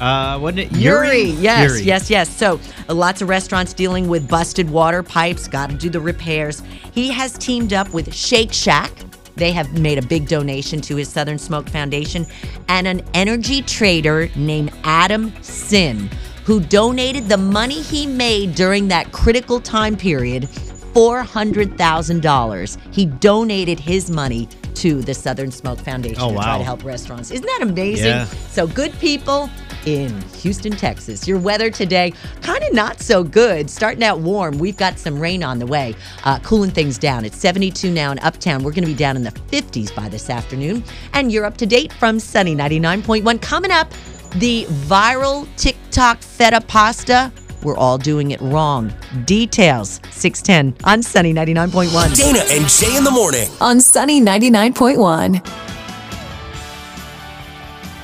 Uh, 0.00 0.38
wasn't 0.40 0.60
it 0.60 0.72
Uri. 0.72 1.24
Yes, 1.24 1.70
Uri. 1.70 1.82
yes, 1.82 2.10
yes. 2.10 2.34
So 2.34 2.58
uh, 2.88 2.94
lots 2.94 3.20
of 3.20 3.28
restaurants 3.28 3.74
dealing 3.74 4.08
with 4.08 4.28
busted 4.28 4.70
water 4.70 5.02
pipes, 5.02 5.46
got 5.46 5.68
to 5.70 5.76
do 5.76 5.90
the 5.90 6.00
repairs. 6.00 6.62
He 6.92 7.10
has 7.10 7.34
teamed 7.34 7.72
up 7.72 7.92
with 7.92 8.14
Shake 8.14 8.52
Shack. 8.52 8.90
They 9.36 9.52
have 9.52 9.78
made 9.78 9.98
a 9.98 10.02
big 10.02 10.26
donation 10.26 10.80
to 10.82 10.96
his 10.96 11.08
Southern 11.08 11.38
Smoke 11.38 11.68
Foundation 11.68 12.26
and 12.68 12.86
an 12.86 13.02
energy 13.14 13.62
trader 13.62 14.28
named 14.36 14.72
Adam 14.84 15.32
Sinn, 15.42 16.10
who 16.44 16.60
donated 16.60 17.28
the 17.28 17.36
money 17.36 17.80
he 17.80 18.06
made 18.06 18.54
during 18.54 18.88
that 18.88 19.12
critical 19.12 19.60
time 19.60 19.96
period 19.96 20.48
$400,000. 20.94 22.78
He 22.92 23.06
donated 23.06 23.78
his 23.78 24.10
money 24.10 24.48
to 24.76 25.02
the 25.02 25.14
Southern 25.14 25.50
Smoke 25.50 25.78
Foundation 25.80 26.20
Oh, 26.22 26.30
to 26.30 26.34
try 26.36 26.58
to 26.58 26.64
help 26.64 26.84
restaurants. 26.84 27.30
Isn't 27.30 27.46
that 27.46 27.60
amazing? 27.62 28.06
Yeah. 28.06 28.24
So 28.50 28.66
good 28.66 28.92
people 28.98 29.50
in 29.86 30.20
Houston, 30.38 30.72
Texas. 30.72 31.26
Your 31.26 31.38
weather 31.38 31.70
today, 31.70 32.12
kind 32.42 32.62
of 32.64 32.72
not 32.74 33.00
so 33.00 33.24
good. 33.24 33.70
Starting 33.70 34.02
out 34.04 34.20
warm. 34.20 34.58
We've 34.58 34.76
got 34.76 34.98
some 34.98 35.18
rain 35.18 35.42
on 35.42 35.58
the 35.58 35.66
way, 35.66 35.94
uh, 36.24 36.38
cooling 36.40 36.70
things 36.70 36.98
down. 36.98 37.24
It's 37.24 37.36
72 37.38 37.90
now 37.90 38.12
in 38.12 38.18
Uptown. 38.20 38.62
We're 38.62 38.72
going 38.72 38.84
to 38.84 38.90
be 38.90 38.94
down 38.94 39.16
in 39.16 39.22
the 39.22 39.30
50s 39.30 39.94
by 39.94 40.08
this 40.08 40.28
afternoon. 40.30 40.84
And 41.12 41.32
you're 41.32 41.44
up 41.44 41.56
to 41.58 41.66
date 41.66 41.92
from 41.94 42.18
Sunny 42.20 42.54
99.1. 42.54 43.40
Coming 43.40 43.70
up, 43.70 43.90
the 44.36 44.64
viral 44.66 45.48
TikTok 45.56 46.18
feta 46.20 46.60
pasta. 46.60 47.32
We're 47.62 47.76
all 47.76 47.98
doing 47.98 48.30
it 48.30 48.40
wrong. 48.40 48.92
Details 49.24 50.00
610 50.10 50.76
on 50.84 51.02
Sunny 51.02 51.34
99.1. 51.34 52.16
Dana 52.16 52.40
and 52.48 52.68
Jay 52.68 52.96
in 52.96 53.04
the 53.04 53.10
morning. 53.10 53.48
On 53.60 53.80
Sunny 53.80 54.20
99.1. 54.20 55.46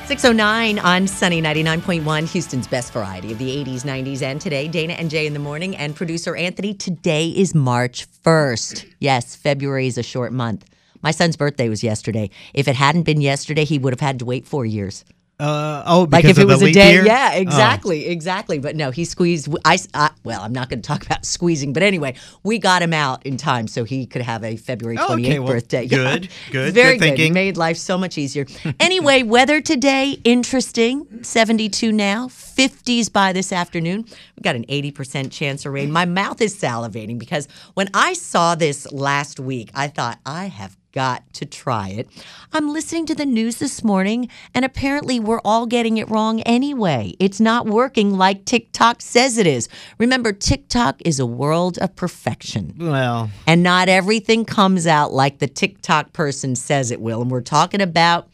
609 0.07 0.79
on 0.79 1.05
Sunny 1.05 1.41
99.1, 1.41 2.31
Houston's 2.31 2.65
best 2.65 2.93
variety 2.93 3.33
of 3.33 3.39
the 3.39 3.63
80s, 3.65 3.81
90s, 3.81 4.21
and 4.21 4.39
today. 4.39 4.69
Dana 4.69 4.93
and 4.93 5.09
Jay 5.09 5.27
in 5.27 5.33
the 5.33 5.39
morning, 5.39 5.75
and 5.75 5.93
producer 5.97 6.33
Anthony. 6.33 6.73
Today 6.73 7.27
is 7.27 7.53
March 7.53 8.07
1st. 8.23 8.85
Yes, 8.99 9.35
February 9.35 9.85
is 9.87 9.97
a 9.97 10.03
short 10.03 10.31
month. 10.31 10.65
My 11.01 11.11
son's 11.11 11.35
birthday 11.35 11.67
was 11.67 11.83
yesterday. 11.83 12.29
If 12.53 12.69
it 12.69 12.75
hadn't 12.75 13.03
been 13.03 13.19
yesterday, 13.19 13.65
he 13.65 13.79
would 13.79 13.91
have 13.91 13.99
had 13.99 14.19
to 14.19 14.25
wait 14.25 14.47
four 14.47 14.65
years. 14.65 15.03
Uh, 15.39 15.83
oh, 15.85 16.07
Like 16.11 16.25
if 16.25 16.39
it 16.39 16.45
was 16.45 16.63
a 16.63 16.71
day, 16.71 16.93
year? 16.93 17.05
yeah, 17.05 17.33
Oh. 17.35 17.37
exactly, 17.39 18.07
exactly. 18.07 18.57
But 18.57 18.75
no, 18.75 18.89
he 18.89 19.05
squeezed. 19.05 19.47
I, 19.65 19.77
I 19.93 20.09
well, 20.23 20.41
I'm 20.41 20.51
not 20.51 20.67
going 20.69 20.81
to 20.81 20.87
talk 20.87 21.05
about 21.05 21.25
squeezing, 21.25 21.73
but 21.73 21.83
anyway, 21.83 22.15
we 22.43 22.57
got 22.57 22.81
him 22.81 22.91
out 22.91 23.23
in 23.23 23.37
time 23.37 23.67
so 23.67 23.83
he 23.83 24.07
could 24.07 24.23
have 24.23 24.43
a 24.43 24.55
February 24.57 24.97
Oh, 24.97 25.09
28th 25.09 25.13
okay, 25.25 25.39
well, 25.39 25.47
birthday. 25.53 25.87
good, 25.87 26.29
good, 26.51 26.73
very 26.73 26.93
good 26.97 27.01
thinking. 27.01 27.33
Made 27.33 27.55
life 27.55 27.77
so 27.77 27.99
much 27.99 28.17
easier. 28.17 28.47
anyway, 28.79 29.21
weather 29.21 29.61
today 29.61 30.19
interesting. 30.23 31.05
72 31.21 31.91
now, 31.91 32.27
50s 32.29 33.11
by 33.13 33.31
this 33.31 33.53
afternoon. 33.53 34.05
We've 34.35 34.43
got 34.43 34.55
an 34.55 34.65
80% 34.65 35.31
chance 35.31 35.65
of 35.67 35.73
rain. 35.73 35.91
My 35.91 36.05
mouth 36.05 36.41
is 36.41 36.55
salivating 36.59 37.19
because 37.19 37.47
when 37.75 37.89
I 37.93 38.13
saw 38.13 38.55
this 38.55 38.91
last 38.91 39.39
week, 39.39 39.69
I 39.75 39.87
thought 39.87 40.17
I 40.25 40.45
have 40.45 40.75
got 40.97 41.31
to 41.33 41.45
try 41.45 41.89
it. 41.89 42.09
I'm 42.53 42.73
listening 42.73 43.05
to 43.05 43.13
the 43.13 43.25
news 43.25 43.57
this 43.57 43.83
morning, 43.83 44.29
and 44.55 44.65
apparently 44.65 45.19
we're 45.19 45.41
all 45.45 45.67
getting 45.67 45.97
it 45.97 46.09
wrong 46.09 46.41
anyway. 46.41 47.13
It's 47.19 47.39
not 47.39 47.67
working 47.67 48.17
like 48.17 48.45
TikTok 48.45 49.01
says 49.03 49.37
it 49.37 49.45
is. 49.45 49.69
Remember, 49.99 50.33
TikTok 50.33 50.95
is 51.05 51.19
a 51.19 51.25
world 51.27 51.77
of 51.77 51.95
perfection. 51.95 52.73
Well, 52.79 53.29
And 53.45 53.61
not 53.61 53.89
everything 53.89 54.43
comes 54.43 54.87
out 54.87 55.13
like 55.13 55.37
the 55.37 55.47
TikTok 55.47 56.13
person 56.13 56.55
says 56.55 56.89
it 56.89 56.99
will. 56.99 57.21
And 57.21 57.29
we're 57.29 57.41
talking 57.41 57.81
about 57.81 58.27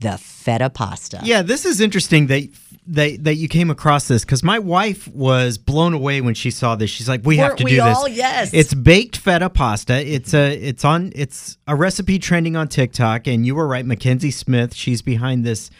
the 0.00 0.16
feta 0.16 0.70
pasta. 0.70 1.20
yeah, 1.22 1.42
this 1.42 1.64
is 1.66 1.80
interesting 1.80 2.26
that 2.28 2.48
that 2.88 3.24
that 3.24 3.34
you 3.34 3.48
came 3.48 3.70
across 3.70 4.08
this 4.08 4.24
because 4.24 4.42
my 4.42 4.58
wife 4.58 5.08
was 5.08 5.58
blown 5.58 5.92
away 5.92 6.20
when 6.20 6.34
she 6.34 6.50
saw 6.50 6.76
this. 6.76 6.90
She's 6.90 7.08
like, 7.08 7.22
"We 7.24 7.36
have 7.38 7.50
Weren't 7.50 7.58
to 7.58 7.64
we 7.64 7.70
do 7.70 7.76
this." 7.76 7.96
all? 7.96 8.08
Yes. 8.08 8.50
It's 8.52 8.74
baked 8.74 9.16
feta 9.16 9.50
pasta. 9.50 9.94
It's 10.06 10.34
a 10.34 10.52
it's 10.56 10.84
on 10.84 11.12
it's 11.14 11.58
a 11.66 11.74
recipe 11.74 12.18
trending 12.18 12.56
on 12.56 12.68
TikTok, 12.68 13.26
and 13.26 13.44
you 13.44 13.54
were 13.54 13.66
right, 13.66 13.84
Mackenzie 13.84 14.30
Smith. 14.30 14.74
She's 14.74 15.02
behind 15.02 15.44
this 15.44 15.70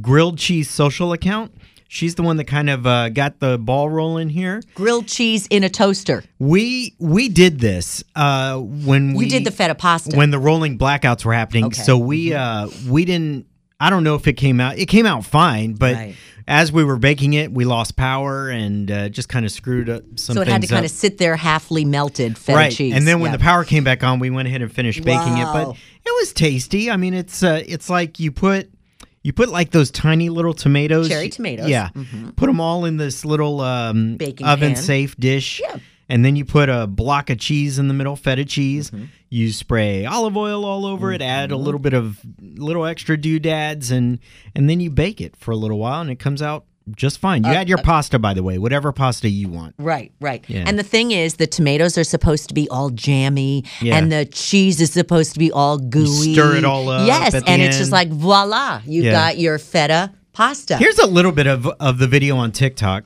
grilled 0.00 0.38
cheese 0.38 0.70
social 0.70 1.12
account. 1.12 1.52
She's 1.88 2.14
the 2.14 2.22
one 2.22 2.38
that 2.38 2.44
kind 2.46 2.70
of 2.70 2.86
uh, 2.86 3.10
got 3.10 3.38
the 3.40 3.58
ball 3.58 3.90
rolling 3.90 4.30
here. 4.30 4.62
Grilled 4.74 5.06
cheese 5.08 5.46
in 5.48 5.62
a 5.62 5.68
toaster. 5.68 6.24
We 6.38 6.94
we 6.98 7.28
did 7.28 7.60
this 7.60 8.02
uh, 8.16 8.56
when 8.58 9.12
we 9.12 9.24
You 9.24 9.30
did 9.30 9.44
the 9.44 9.50
feta 9.50 9.74
pasta. 9.74 10.16
when 10.16 10.30
the 10.30 10.38
rolling 10.38 10.78
blackouts 10.78 11.22
were 11.26 11.34
happening. 11.34 11.66
Okay. 11.66 11.74
Mm-hmm. 11.74 11.84
So 11.84 11.98
we 11.98 12.32
uh, 12.32 12.68
we 12.88 13.04
didn't. 13.04 13.46
I 13.82 13.90
don't 13.90 14.04
know 14.04 14.14
if 14.14 14.26
it 14.26 14.34
came 14.34 14.60
out. 14.60 14.78
It 14.78 14.86
came 14.86 15.06
out 15.06 15.24
fine, 15.24 15.74
but 15.74 15.94
Right. 15.94 16.14
as 16.46 16.70
we 16.72 16.84
were 16.84 16.96
baking 16.98 17.32
it, 17.34 17.52
we 17.52 17.64
lost 17.64 17.96
power 17.96 18.48
and 18.48 18.90
uh, 18.90 19.08
just 19.08 19.28
kind 19.28 19.44
of 19.44 19.50
screwed 19.50 19.88
up 19.90 20.02
some. 20.16 20.34
so 20.36 20.40
it 20.42 20.48
had 20.48 20.62
to 20.62 20.68
kind 20.68 20.84
of 20.84 20.90
sit 20.90 21.18
there 21.18 21.36
halfly 21.36 21.84
melted 21.84 22.38
feta 22.38 22.56
right. 22.58 22.72
cheese. 22.72 22.94
And 22.94 23.06
then 23.08 23.20
when 23.20 23.30
Yeah. 23.32 23.38
the 23.38 23.42
power 23.42 23.64
came 23.64 23.84
back 23.84 24.04
on, 24.04 24.18
we 24.20 24.30
went 24.30 24.46
ahead 24.48 24.62
and 24.62 24.72
finished 24.72 25.02
baking 25.04 25.38
it. 25.38 25.44
But 25.52 25.70
it 25.70 26.14
was 26.20 26.32
tasty. 26.32 26.90
I 26.90 26.96
mean, 26.96 27.14
it's 27.14 27.42
uh, 27.42 27.62
it's 27.66 27.90
like 27.90 28.20
you 28.20 28.30
put 28.32 28.70
you 29.24 29.32
put 29.32 29.48
like 29.50 29.70
those 29.70 29.90
tiny 29.90 30.28
little 30.30 30.52
tomatoes, 30.54 31.08
Cherry 31.08 31.28
tomatoes. 31.28 31.68
Yeah, 31.68 31.90
Mhm. 31.96 32.34
put 32.36 32.46
them 32.46 32.60
all 32.60 32.84
in 32.84 32.96
this 32.96 33.24
little 33.24 33.60
um, 33.60 34.16
Baking 34.16 34.46
oven 34.46 34.74
pan. 34.74 34.82
safe 34.82 35.16
dish. 35.16 35.60
Yeah. 35.62 35.76
And 36.08 36.24
then 36.24 36.36
you 36.36 36.44
put 36.44 36.68
a 36.68 36.86
block 36.86 37.30
of 37.30 37.38
cheese 37.38 37.78
in 37.78 37.88
the 37.88 37.94
middle, 37.94 38.16
feta 38.16 38.44
cheese. 38.44 38.90
Mm-hmm. 38.90 39.04
You 39.30 39.50
spray 39.52 40.04
olive 40.04 40.36
oil 40.36 40.64
all 40.64 40.84
over 40.84 41.12
it. 41.12 41.22
Add 41.22 41.52
a 41.52 41.56
little 41.56 41.80
bit 41.80 41.94
of 41.94 42.20
little 42.40 42.84
extra 42.84 43.16
doodads, 43.16 43.90
and 43.90 44.18
and 44.54 44.68
then 44.68 44.80
you 44.80 44.90
bake 44.90 45.20
it 45.20 45.36
for 45.36 45.52
a 45.52 45.56
little 45.56 45.78
while, 45.78 46.00
and 46.02 46.10
it 46.10 46.18
comes 46.18 46.42
out 46.42 46.66
just 46.96 47.18
fine. 47.18 47.44
You 47.44 47.50
Uh, 47.50 47.54
add 47.54 47.68
your 47.68 47.78
pasta, 47.78 48.18
by 48.18 48.34
the 48.34 48.42
way, 48.42 48.58
whatever 48.58 48.90
pasta 48.92 49.28
you 49.28 49.48
want. 49.48 49.74
Right, 49.78 50.10
right. 50.20 50.44
Yeah. 50.48 50.64
And 50.66 50.76
the 50.78 50.82
thing 50.82 51.12
is, 51.12 51.34
the 51.36 51.46
tomatoes 51.46 51.96
are 51.96 52.04
supposed 52.04 52.48
to 52.48 52.54
be 52.54 52.68
all 52.68 52.90
jammy, 52.90 53.64
Yeah. 53.80 53.96
and 53.96 54.10
the 54.12 54.24
cheese 54.26 54.80
is 54.80 54.92
supposed 54.92 55.32
to 55.34 55.38
be 55.38 55.50
all 55.52 55.78
gooey. 55.78 56.34
stir 56.34 56.56
it 56.56 56.64
all 56.64 56.88
up 56.88 57.06
Yes, 57.06 57.32
at 57.34 57.44
the 57.44 57.50
and 57.50 57.62
it's 57.62 57.78
just 57.78 57.92
like 57.92 58.08
voila, 58.10 58.80
you 58.84 59.04
Yeah. 59.04 59.12
got 59.12 59.38
your 59.38 59.58
feta 59.58 60.10
pasta. 60.32 60.76
Here's 60.76 60.98
a 60.98 61.06
little 61.06 61.32
bit 61.32 61.46
of 61.46 61.66
of 61.78 61.98
the 61.98 62.08
video 62.08 62.36
on 62.36 62.50
TikTok. 62.50 63.04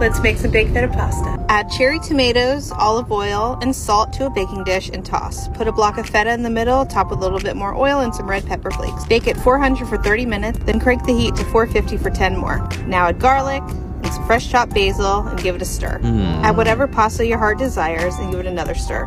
Let's 0.00 0.18
make 0.20 0.38
some 0.38 0.50
baked 0.50 0.72
feta 0.72 0.88
pasta. 0.88 1.44
Add 1.50 1.70
cherry 1.70 1.98
tomatoes, 2.00 2.72
olive 2.72 3.12
oil, 3.12 3.58
and 3.60 3.76
salt 3.76 4.14
to 4.14 4.24
a 4.24 4.30
baking 4.30 4.64
dish 4.64 4.88
and 4.88 5.04
toss. 5.04 5.48
Put 5.48 5.68
a 5.68 5.72
block 5.72 5.98
of 5.98 6.08
feta 6.08 6.32
in 6.32 6.42
the 6.42 6.48
middle, 6.48 6.86
top 6.86 7.10
with 7.10 7.18
a 7.18 7.22
little 7.22 7.38
bit 7.38 7.54
more 7.54 7.74
oil 7.74 8.00
and 8.00 8.14
some 8.14 8.26
red 8.26 8.46
pepper 8.46 8.70
flakes. 8.70 9.04
Bake 9.04 9.28
at 9.28 9.36
400 9.36 9.86
for 9.86 9.98
30 9.98 10.24
minutes, 10.24 10.58
then 10.60 10.80
crank 10.80 11.04
the 11.04 11.12
heat 11.12 11.36
to 11.36 11.44
450 11.44 11.98
for 11.98 12.08
10 12.08 12.34
more. 12.34 12.66
Now 12.86 13.08
add 13.08 13.18
garlic 13.18 13.62
and 13.62 14.06
some 14.06 14.26
fresh 14.26 14.50
chopped 14.50 14.72
basil 14.72 15.18
and 15.18 15.38
give 15.42 15.54
it 15.54 15.60
a 15.60 15.66
stir. 15.66 15.98
Hmm. 15.98 16.20
Add 16.46 16.56
whatever 16.56 16.88
pasta 16.88 17.26
your 17.26 17.36
heart 17.36 17.58
desires 17.58 18.16
and 18.16 18.30
give 18.30 18.40
it 18.40 18.46
another 18.46 18.74
stir. 18.74 19.06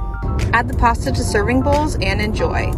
Add 0.54 0.68
the 0.68 0.78
pasta 0.78 1.12
to 1.12 1.24
serving 1.24 1.64
bowls 1.64 1.96
and 2.04 2.22
enjoy. 2.22 2.72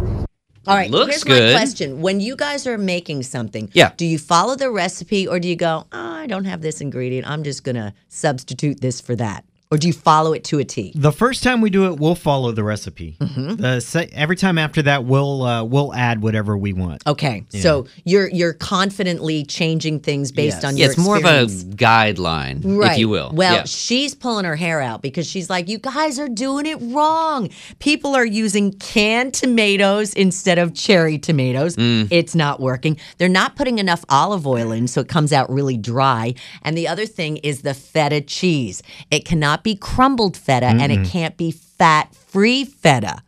All 0.66 0.74
right, 0.76 0.90
Looks 0.90 1.10
here's 1.22 1.24
good. 1.24 1.52
my 1.54 1.58
question. 1.60 2.00
When 2.00 2.20
you 2.20 2.34
guys 2.36 2.66
are 2.66 2.76
making 2.78 3.22
something, 3.22 3.70
Yeah. 3.72 3.92
do 3.96 4.04
you 4.04 4.18
follow 4.18 4.56
the 4.56 4.70
recipe 4.70 5.26
or 5.28 5.38
do 5.38 5.46
you 5.48 5.56
go, 5.56 5.86
oh, 5.92 6.12
I 6.12 6.26
don't 6.26 6.44
have 6.44 6.60
this 6.60 6.80
ingredient. 6.80 7.28
I'm 7.28 7.44
just 7.44 7.62
going 7.62 7.76
to 7.76 7.92
substitute 8.08 8.80
this 8.80 9.00
for 9.00 9.14
that? 9.16 9.44
Or 9.68 9.78
do 9.78 9.88
you 9.88 9.92
follow 9.92 10.32
it 10.32 10.44
to 10.44 10.60
a 10.60 10.64
T? 10.64 10.92
The 10.94 11.10
first 11.10 11.42
time 11.42 11.60
we 11.60 11.70
do 11.70 11.86
it, 11.92 11.98
we'll 11.98 12.14
follow 12.14 12.52
the 12.52 12.62
recipe. 12.62 13.16
Mm-hmm. 13.20 13.56
The 13.56 13.80
se- 13.80 14.10
every 14.12 14.36
time 14.36 14.58
after 14.58 14.80
that, 14.82 15.04
we'll 15.04 15.42
uh, 15.42 15.64
we'll 15.64 15.92
add 15.92 16.22
whatever 16.22 16.56
we 16.56 16.72
want. 16.72 17.02
Okay, 17.04 17.44
so 17.48 17.86
you're 18.04 18.28
you're 18.28 18.52
confidently 18.52 19.44
changing 19.44 20.00
things 20.00 20.30
based 20.30 20.58
Yes. 20.58 20.64
on 20.64 20.76
Yeah, 20.76 20.84
your 20.84 20.92
it's 20.92 21.00
more 21.00 21.16
of 21.16 21.24
a 21.24 21.46
guideline, 21.46 22.60
Right. 22.64 22.92
if 22.92 22.98
you 22.98 23.08
will. 23.08 23.32
Well, 23.34 23.54
Yeah. 23.54 23.64
she's 23.64 24.14
pulling 24.14 24.44
her 24.44 24.56
hair 24.56 24.80
out 24.80 25.02
because 25.02 25.26
she's 25.26 25.50
like, 25.50 25.68
you 25.68 25.78
guys 25.78 26.18
are 26.18 26.28
doing 26.28 26.66
it 26.66 26.76
wrong. 26.80 27.48
People 27.78 28.14
are 28.14 28.24
using 28.24 28.72
canned 28.74 29.34
tomatoes 29.34 30.14
instead 30.14 30.58
of 30.58 30.74
cherry 30.74 31.18
tomatoes. 31.18 31.76
Mm. 31.76 32.08
It's 32.10 32.34
not 32.34 32.60
working. 32.60 32.96
They're 33.18 33.28
not 33.28 33.56
putting 33.56 33.78
enough 33.78 34.04
olive 34.08 34.46
oil 34.46 34.70
in, 34.72 34.86
so 34.88 35.00
it 35.00 35.08
comes 35.08 35.32
out 35.32 35.50
really 35.50 35.76
dry. 35.76 36.34
And 36.62 36.76
the 36.78 36.86
other 36.88 37.06
thing 37.06 37.38
is 37.38 37.62
the 37.62 37.74
feta 37.74 38.20
cheese. 38.20 38.82
It 39.10 39.24
cannot 39.24 39.55
be 39.62 39.76
crumbled 39.76 40.36
feta 40.36 40.66
and 40.66 40.92
it 40.92 41.06
can't 41.06 41.36
be 41.36 41.50
fat 41.50 42.14
free 42.14 42.64
feta. 42.64 43.22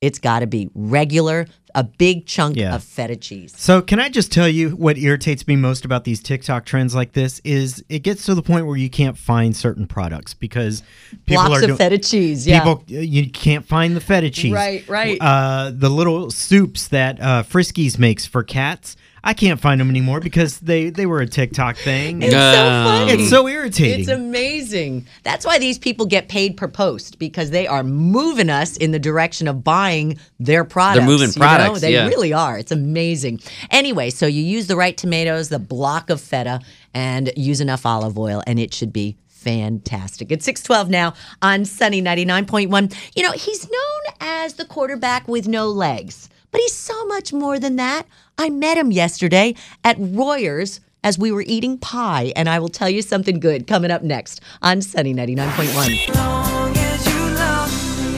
It's 0.00 0.18
got 0.18 0.40
to 0.40 0.46
be 0.46 0.68
regular, 0.74 1.46
a 1.76 1.84
big 1.84 2.26
chunk 2.26 2.56
Yeah. 2.56 2.74
of 2.74 2.82
feta 2.82 3.14
cheese. 3.14 3.52
So 3.56 3.80
can 3.82 4.00
I 4.00 4.08
just 4.08 4.32
tell 4.32 4.48
you 4.48 4.70
what 4.70 4.96
irritates 4.98 5.46
me 5.46 5.54
most 5.54 5.84
about 5.84 6.04
these 6.04 6.20
TikTok 6.20 6.64
trends 6.64 6.94
like 6.94 7.12
this 7.12 7.40
is 7.44 7.84
it 7.88 8.00
gets 8.00 8.24
to 8.26 8.34
the 8.34 8.42
point 8.42 8.66
where 8.66 8.78
you 8.78 8.90
can't 8.90 9.16
find 9.16 9.54
certain 9.54 9.86
products 9.86 10.32
because 10.34 10.82
people 11.26 11.44
Blocks 11.44 11.60
are 11.60 11.64
of 11.64 11.66
doing 11.68 11.78
feta 11.78 11.98
cheese. 11.98 12.46
Yeah. 12.46 12.60
people 12.64 12.82
you 12.88 13.30
can't 13.30 13.64
find 13.64 13.94
the 13.94 14.00
feta 14.00 14.30
cheese. 14.30 14.54
Right, 14.54 14.88
right. 14.88 15.18
Uh, 15.20 15.70
the 15.72 15.90
little 15.90 16.30
soups 16.30 16.88
that 16.88 17.20
uh, 17.20 17.42
Friskies 17.42 17.98
makes 17.98 18.24
for 18.26 18.42
cats. 18.42 18.96
I 19.26 19.34
can't 19.34 19.60
find 19.60 19.80
them 19.80 19.90
anymore 19.90 20.20
because 20.20 20.60
they 20.60 20.90
they 20.90 21.04
were 21.04 21.20
a 21.20 21.26
TikTok 21.26 21.76
thing. 21.76 22.22
It's 22.22 22.32
so 22.32 22.84
funny. 22.84 23.12
It's 23.12 23.28
so 23.28 23.48
irritating. 23.48 24.00
It's 24.00 24.08
amazing. 24.08 25.04
That's 25.24 25.44
why 25.44 25.58
these 25.58 25.78
people 25.80 26.06
get 26.06 26.28
paid 26.28 26.56
per 26.56 26.68
post 26.68 27.18
because 27.18 27.50
they 27.50 27.66
are 27.66 27.82
moving 27.82 28.48
us 28.50 28.76
in 28.76 28.92
the 28.92 29.00
direction 29.00 29.48
of 29.48 29.64
buying 29.64 30.20
their 30.38 30.62
products. 30.62 30.98
They're 31.00 31.08
moving 31.08 31.30
you 31.34 31.40
know? 31.40 31.65
Products, 31.66 31.80
They 31.82 31.92
yeah. 31.92 32.06
really 32.08 32.32
are. 32.32 32.58
It's 32.58 32.72
amazing. 32.72 33.40
Anyway, 33.70 34.10
so 34.10 34.26
you 34.26 34.42
use 34.42 34.66
the 34.66 34.76
right 34.76 34.96
tomatoes, 34.96 35.48
the 35.48 35.58
block 35.58 36.10
of 36.10 36.20
feta, 36.20 36.60
and 36.94 37.30
use 37.36 37.60
enough 37.60 37.84
olive 37.86 38.18
oil, 38.18 38.42
and 38.46 38.58
it 38.58 38.72
should 38.74 38.92
be 38.92 39.16
fantastic. 39.28 40.32
It's 40.32 40.44
612 40.44 40.90
now 40.90 41.14
on 41.40 41.64
Sunny 41.64 42.02
99.1. 42.02 42.94
You 43.14 43.22
know, 43.22 43.32
he's 43.32 43.64
known 43.70 44.14
as 44.20 44.54
the 44.54 44.64
quarterback 44.64 45.28
with 45.28 45.46
no 45.46 45.68
legs, 45.68 46.28
but 46.50 46.60
he's 46.60 46.74
so 46.74 47.04
much 47.06 47.32
more 47.32 47.58
than 47.58 47.76
that. 47.76 48.06
I 48.38 48.50
met 48.50 48.76
him 48.76 48.90
yesterday 48.90 49.54
at 49.84 49.96
Royers 49.98 50.80
as 51.04 51.18
we 51.18 51.30
were 51.30 51.44
eating 51.46 51.78
pie, 51.78 52.32
and 52.34 52.48
I 52.48 52.58
will 52.58 52.68
tell 52.68 52.90
you 52.90 53.02
something 53.02 53.38
good 53.38 53.68
coming 53.68 53.92
up 53.92 54.02
next 54.02 54.40
on 54.62 54.82
Sunny 54.82 55.14
99.1. 55.14 56.45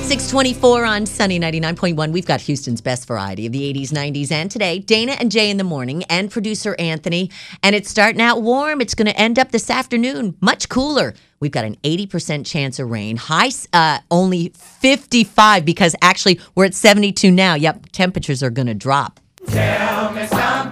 624 0.09 0.87
on 0.87 1.05
Sunny 1.05 1.39
99.1. 1.39 2.13
We've 2.13 2.25
got 2.25 2.41
Houston's 2.41 2.81
best 2.81 3.07
variety 3.07 3.45
of 3.45 3.53
the 3.53 3.75
80s, 3.75 3.91
90s, 3.91 4.33
and 4.33 4.51
today. 4.51 4.79
Dana 4.79 5.13
and 5.21 5.31
Jay 5.31 5.51
in 5.51 5.59
the 5.59 5.65
morning, 5.65 6.03
and 6.05 6.31
producer 6.31 6.75
Anthony. 6.79 7.31
And 7.63 7.77
it's 7.77 7.91
starting 7.91 8.23
out 8.23 8.41
warm. 8.41 8.81
It's 8.81 8.95
going 8.95 9.09
to 9.09 9.21
end 9.21 9.39
up 9.39 9.53
this 9.53 9.69
afternoon, 9.69 10.35
much 10.41 10.71
cooler. 10.71 11.13
We've 11.41 11.53
got 11.53 11.67
an 11.67 11.77
80% 11.85 12.47
chance 12.47 12.79
of 12.79 12.89
rain. 12.89 13.19
High, 13.19 13.51
uh, 13.75 13.99
only 14.11 14.49
55 14.55 15.67
because 15.67 15.95
actually 16.01 16.41
we're 16.55 16.65
at 16.65 16.75
72 16.75 17.31
now. 17.31 17.53
Yep, 17.53 17.89
temperatures 17.93 18.43
are 18.43 18.49
going 18.49 18.69
to 18.69 18.75
drop. 18.75 19.21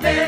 Jay, 0.00 0.25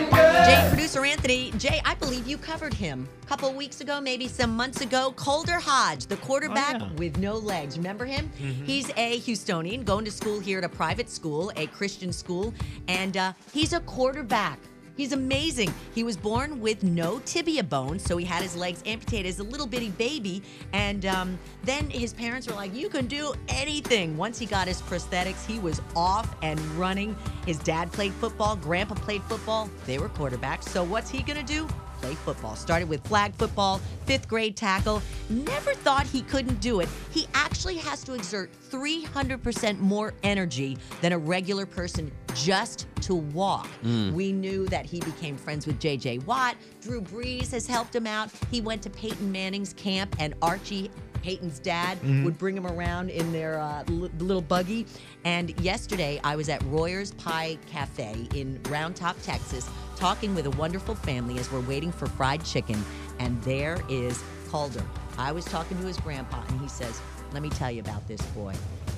Jay, 1.28 1.82
I 1.84 1.94
believe 1.94 2.26
you 2.26 2.38
covered 2.38 2.72
him 2.72 3.06
a 3.22 3.26
couple 3.26 3.52
weeks 3.52 3.82
ago, 3.82 4.00
maybe 4.00 4.28
some 4.28 4.56
months 4.56 4.80
ago. 4.80 5.12
Calder 5.14 5.58
Hodge, 5.58 6.06
the 6.06 6.16
quarterback 6.16 6.80
with 6.96 7.18
no 7.18 7.34
legs. 7.36 7.76
Remember 7.76 8.06
him? 8.06 8.30
He's 8.64 8.88
a 8.96 9.20
Houstonian 9.20 9.84
going 9.84 10.06
to 10.06 10.10
school 10.10 10.40
here 10.40 10.56
at 10.56 10.64
a 10.64 10.70
private 10.70 11.10
school, 11.10 11.52
a 11.54 11.66
Christian 11.66 12.14
school, 12.14 12.54
and 12.88 13.18
uh, 13.18 13.34
he's 13.52 13.74
a 13.74 13.80
quarterback 13.80 14.58
He's 14.98 15.12
amazing. 15.12 15.72
He 15.94 16.02
was 16.02 16.16
born 16.16 16.60
with 16.60 16.82
no 16.82 17.20
tibia 17.20 17.62
bone, 17.62 18.00
so 18.00 18.16
he 18.16 18.26
had 18.26 18.42
his 18.42 18.56
legs 18.56 18.82
amputated 18.84 19.28
as 19.28 19.38
a 19.38 19.44
little 19.44 19.68
bitty 19.68 19.90
baby. 19.90 20.42
And 20.72 21.06
um, 21.06 21.38
then 21.62 21.88
his 21.88 22.12
parents 22.12 22.48
were 22.48 22.54
like, 22.54 22.74
You 22.74 22.88
can 22.88 23.06
do 23.06 23.32
anything. 23.48 24.16
Once 24.16 24.40
he 24.40 24.44
got 24.44 24.66
his 24.66 24.82
prosthetics, 24.82 25.46
he 25.46 25.60
was 25.60 25.80
off 25.94 26.34
and 26.42 26.60
running. 26.72 27.14
His 27.46 27.58
dad 27.58 27.92
played 27.92 28.12
football, 28.14 28.56
grandpa 28.56 28.96
played 28.96 29.22
football. 29.22 29.70
They 29.86 29.98
were 30.00 30.08
quarterbacks. 30.08 30.64
So 30.64 30.82
what's 30.82 31.10
he 31.10 31.22
going 31.22 31.38
to 31.38 31.46
do? 31.46 31.68
play 32.00 32.14
football. 32.14 32.54
Started 32.54 32.88
with 32.88 33.04
flag 33.08 33.34
football, 33.34 33.80
fifth 34.06 34.28
grade 34.28 34.56
tackle. 34.56 35.02
Never 35.28 35.74
thought 35.74 36.06
he 36.06 36.22
couldn't 36.22 36.60
do 36.60 36.78
it. 36.78 36.88
He 37.10 37.26
actually 37.34 37.76
has 37.78 38.04
to 38.04 38.14
exert 38.14 38.50
300% 38.70 39.80
more 39.80 40.14
energy 40.22 40.78
than 41.00 41.12
a 41.12 41.18
regular 41.18 41.66
person 41.66 42.12
just 42.44 42.86
to 43.02 43.14
walk. 43.14 43.68
Mm. 43.84 44.12
We 44.12 44.32
knew 44.32 44.66
that 44.68 44.86
he 44.86 45.00
became 45.00 45.36
friends 45.36 45.66
with 45.66 45.78
JJ 45.80 46.24
Watt. 46.24 46.56
Drew 46.80 47.00
Brees 47.00 47.50
has 47.52 47.66
helped 47.66 47.94
him 47.94 48.06
out. 48.06 48.30
He 48.50 48.60
went 48.60 48.82
to 48.82 48.90
Peyton 48.90 49.30
Manning's 49.32 49.72
camp, 49.74 50.16
and 50.18 50.34
Archie. 50.42 50.90
Peyton's 51.20 51.58
dad 51.58 52.00
Mhm. 52.02 52.24
would 52.24 52.38
bring 52.38 52.56
him 52.56 52.64
around 52.66 53.10
in 53.10 53.32
their 53.32 53.58
uh, 53.58 53.82
l- 53.88 54.08
little 54.20 54.40
buggy. 54.40 54.86
And 55.24 55.58
yesterday, 55.60 56.20
I 56.22 56.36
was 56.36 56.48
at 56.48 56.62
Royer's 56.66 57.10
Pie 57.12 57.58
Cafe 57.68 58.28
in 58.36 58.60
Round 58.68 58.94
Top, 58.94 59.16
Texas, 59.24 59.68
talking 59.96 60.32
with 60.32 60.46
a 60.46 60.50
wonderful 60.52 60.94
family 60.94 61.38
as 61.40 61.50
we're 61.50 61.60
waiting 61.66 61.90
for 61.90 62.06
fried 62.06 62.44
chicken. 62.44 62.82
And 63.18 63.42
there 63.42 63.78
is 63.88 64.22
Calder. 64.48 64.84
I 65.18 65.32
was 65.32 65.44
talking 65.44 65.76
to 65.80 65.86
his 65.86 65.96
grandpa, 65.98 66.40
and 66.48 66.60
he 66.60 66.68
says, 66.68 67.00
"Let 67.32 67.42
me 67.42 67.50
tell 67.50 67.70
you 67.70 67.80
about 67.80 68.06
this 68.08 68.20
boy. 68.28 68.54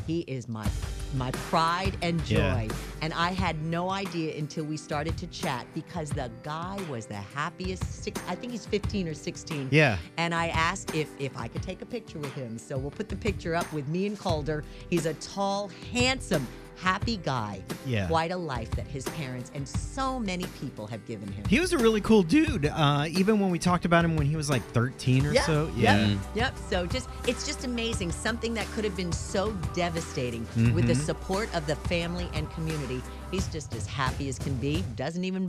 He 0.06 0.20
is 0.20 0.48
my 0.48 0.68
my 1.14 1.30
pride 1.32 1.96
and 2.02 2.24
joy." 2.24 2.68
Yeah. 2.68 2.76
And 3.02 3.12
I 3.14 3.30
had 3.30 3.62
no 3.62 3.90
idea 3.90 4.36
until 4.36 4.64
we 4.64 4.76
started 4.76 5.16
to 5.18 5.26
chat 5.28 5.66
because 5.74 6.10
the 6.10 6.30
guy 6.42 6.78
was 6.90 7.06
the 7.06 7.14
happiest. 7.14 8.02
Six, 8.04 8.20
I 8.28 8.34
think 8.34 8.52
he's 8.52 8.66
15 8.66 9.08
or 9.08 9.14
16. 9.14 9.68
Yeah. 9.70 9.96
And 10.16 10.34
I 10.34 10.48
asked 10.48 10.94
if 10.94 11.08
if 11.18 11.36
I 11.36 11.48
could 11.48 11.62
take 11.62 11.82
a 11.82 11.86
picture 11.86 12.18
with 12.18 12.32
him. 12.34 12.58
So 12.58 12.76
we'll 12.76 12.90
put 12.90 13.08
the 13.08 13.16
picture 13.16 13.54
up 13.54 13.70
with 13.72 13.88
me 13.88 14.06
and 14.06 14.18
Calder. 14.18 14.64
He's 14.90 15.06
a 15.06 15.14
tall, 15.14 15.70
handsome, 15.92 16.46
happy 16.76 17.16
guy. 17.18 17.62
Yeah. 17.86 18.06
Quite 18.06 18.30
a 18.30 18.36
life 18.36 18.70
that 18.72 18.86
his 18.86 19.04
parents 19.10 19.50
and 19.54 19.68
so 19.68 20.18
many 20.18 20.44
people 20.60 20.86
have 20.86 21.04
given 21.06 21.30
him. 21.30 21.44
He 21.48 21.60
was 21.60 21.72
a 21.72 21.78
really 21.78 22.00
cool 22.00 22.22
dude. 22.22 22.66
Uh, 22.66 23.04
even 23.08 23.38
when 23.40 23.50
we 23.50 23.58
talked 23.58 23.84
about 23.84 24.04
him 24.04 24.16
when 24.16 24.26
he 24.26 24.36
was 24.36 24.48
like 24.48 24.62
13 24.72 25.26
or 25.26 25.32
Yeah, 25.32 25.42
so. 25.46 25.70
Yep. 25.76 26.18
Yep. 26.34 26.54
So 26.70 26.86
just 26.86 27.08
it's 27.26 27.46
just 27.46 27.64
amazing. 27.64 28.12
Something 28.12 28.54
that 28.54 28.66
could 28.72 28.84
have 28.84 28.96
been 28.96 29.12
so 29.12 29.52
devastating 29.74 30.46
with 30.74 30.86
the 30.86 30.94
Mhm. 30.94 31.04
support 31.04 31.54
of 31.54 31.66
the 31.66 31.76
family 31.76 32.28
and 32.34 32.50
community. 32.52 33.02
He's 33.30 33.46
just 33.48 33.74
as 33.74 33.86
happy 33.86 34.28
as 34.28 34.38
can 34.38 34.54
be. 34.54 34.82
Doesn't 34.96 35.24
even 35.24 35.48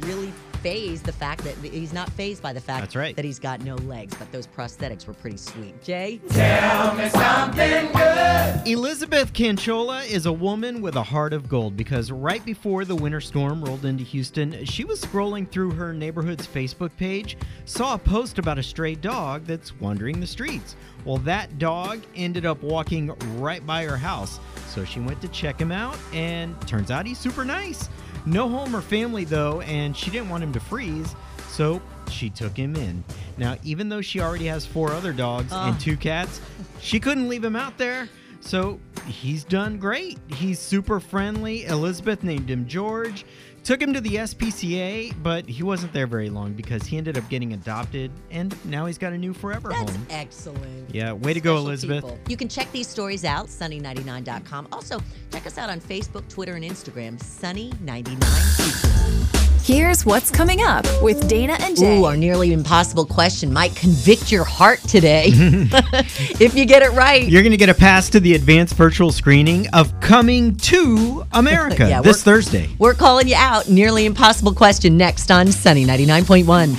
really 0.00 0.32
phase 0.64 1.02
the 1.02 1.12
fact 1.12 1.44
that 1.44 1.54
he's 1.58 1.92
not 1.92 2.08
phased 2.12 2.42
by 2.42 2.50
the 2.50 2.60
fact 2.60 2.80
That's 2.80 2.96
right. 2.96 3.14
that 3.16 3.24
he's 3.24 3.38
got 3.38 3.60
no 3.60 3.74
legs. 3.74 4.14
But 4.14 4.32
those 4.32 4.46
prosthetics 4.46 5.06
were 5.06 5.12
pretty 5.12 5.36
sweet. 5.36 5.82
Jay? 5.82 6.22
Tell 6.30 6.94
me 6.94 7.10
something 7.10 7.92
good. 7.92 8.66
Elizabeth 8.66 9.34
Canchola 9.34 10.08
is 10.08 10.24
a 10.24 10.32
woman 10.32 10.80
with 10.80 10.96
a 10.96 11.02
heart 11.02 11.34
of 11.34 11.50
gold 11.50 11.76
because 11.76 12.10
right 12.10 12.42
before 12.46 12.86
the 12.86 12.96
winter 12.96 13.20
storm 13.20 13.62
rolled 13.62 13.84
into 13.84 14.04
Houston, 14.04 14.64
she 14.64 14.84
was 14.84 15.02
scrolling 15.02 15.46
through 15.46 15.72
her 15.72 15.92
neighborhood's 15.92 16.46
Facebook 16.46 16.96
page, 16.96 17.36
saw 17.66 17.92
a 17.92 17.98
post 17.98 18.38
about 18.38 18.58
a 18.58 18.62
stray 18.62 18.94
dog 18.94 19.44
that's 19.44 19.78
wandering 19.80 20.18
the 20.18 20.26
streets. 20.26 20.76
Well, 21.04 21.18
that 21.18 21.58
dog 21.58 22.00
ended 22.16 22.46
up 22.46 22.62
walking 22.62 23.08
right 23.38 23.64
by 23.66 23.84
her 23.84 23.98
house. 23.98 24.40
So 24.68 24.86
she 24.86 24.98
went 24.98 25.20
to 25.20 25.28
check 25.28 25.60
him 25.60 25.70
out, 25.70 25.98
and 26.14 26.58
turns 26.66 26.90
out 26.90 27.04
he's 27.04 27.18
super 27.18 27.44
nice. 27.44 27.90
No 28.26 28.48
home 28.48 28.74
or 28.74 28.80
family, 28.80 29.24
though, 29.24 29.60
and 29.62 29.96
she 29.96 30.10
didn't 30.10 30.28
want 30.30 30.42
him 30.42 30.52
to 30.54 30.60
freeze. 30.60 31.14
So 31.48 31.80
she 32.10 32.30
took 32.30 32.56
him 32.56 32.74
in. 32.76 33.04
Now, 33.36 33.56
even 33.62 33.88
though 33.88 34.00
she 34.00 34.20
already 34.20 34.46
has 34.46 34.66
four 34.66 34.90
other 34.92 35.12
dogs 35.12 35.52
and 35.52 35.74
Oh. 35.74 35.78
two 35.78 35.96
cats, 35.96 36.40
she 36.80 36.98
couldn't 37.00 37.28
leave 37.28 37.44
him 37.44 37.56
out 37.56 37.78
there. 37.78 38.08
So 38.40 38.78
he's 39.06 39.44
done 39.44 39.78
great. 39.78 40.18
He's 40.26 40.58
super 40.58 41.00
friendly. 41.00 41.64
Elizabeth 41.64 42.22
named 42.22 42.50
him 42.50 42.66
George. 42.66 43.24
Took 43.64 43.80
him 43.80 43.94
to 43.94 44.00
the 44.02 44.16
SPCA, 44.16 45.14
but 45.22 45.48
he 45.48 45.62
wasn't 45.62 45.94
there 45.94 46.06
very 46.06 46.28
long 46.28 46.52
because 46.52 46.82
he 46.84 46.98
ended 46.98 47.16
up 47.16 47.26
getting 47.30 47.54
adopted 47.54 48.10
and 48.30 48.54
now 48.66 48.84
he's 48.84 48.98
got 48.98 49.14
a 49.14 49.18
new 49.18 49.32
forever 49.32 49.70
That's 49.70 49.90
home. 49.90 50.06
excellent. 50.10 50.94
Yeah, 50.94 51.12
way 51.12 51.32
to 51.32 51.40
go, 51.40 51.56
Elizabeth. 51.56 52.04
people. 52.04 52.18
You 52.28 52.36
can 52.36 52.48
check 52.48 52.70
these 52.72 52.86
stories 52.86 53.24
out, 53.24 53.46
sunny99.com. 53.46 54.68
Also, 54.70 55.00
check 55.32 55.46
us 55.46 55.56
out 55.56 55.70
on 55.70 55.80
Facebook, 55.80 56.28
Twitter, 56.28 56.56
and 56.56 56.64
Instagram, 56.64 57.18
Sunny99. 57.18 59.33
Here's 59.64 60.04
what's 60.04 60.30
coming 60.30 60.60
up 60.60 60.84
with 61.02 61.26
Dana 61.26 61.56
and 61.58 61.74
Jay. 61.74 61.98
Ooh, 61.98 62.04
our 62.04 62.18
nearly 62.18 62.52
impossible 62.52 63.06
question 63.06 63.50
might 63.50 63.74
convict 63.74 64.30
your 64.30 64.44
heart 64.44 64.78
today. 64.80 65.28
if 65.32 66.54
you 66.54 66.66
get 66.66 66.82
it 66.82 66.90
right. 66.90 67.26
You're 67.26 67.40
going 67.40 67.52
to 67.52 67.56
get 67.56 67.70
a 67.70 67.74
pass 67.74 68.10
to 68.10 68.20
the 68.20 68.34
advanced 68.34 68.74
virtual 68.74 69.10
screening 69.10 69.66
of 69.68 69.98
Coming 70.00 70.54
to 70.56 71.24
America 71.32 71.86
Yeah, 71.88 72.02
this 72.02 72.26
we're- 72.26 72.36
Thursday. 72.36 72.68
We're 72.78 72.92
calling 72.92 73.26
you 73.26 73.36
out. 73.38 73.66
Nearly 73.66 74.04
impossible 74.04 74.52
question 74.52 74.98
next 74.98 75.30
on 75.30 75.50
Sunny 75.50 75.86
99.1. 75.86 76.74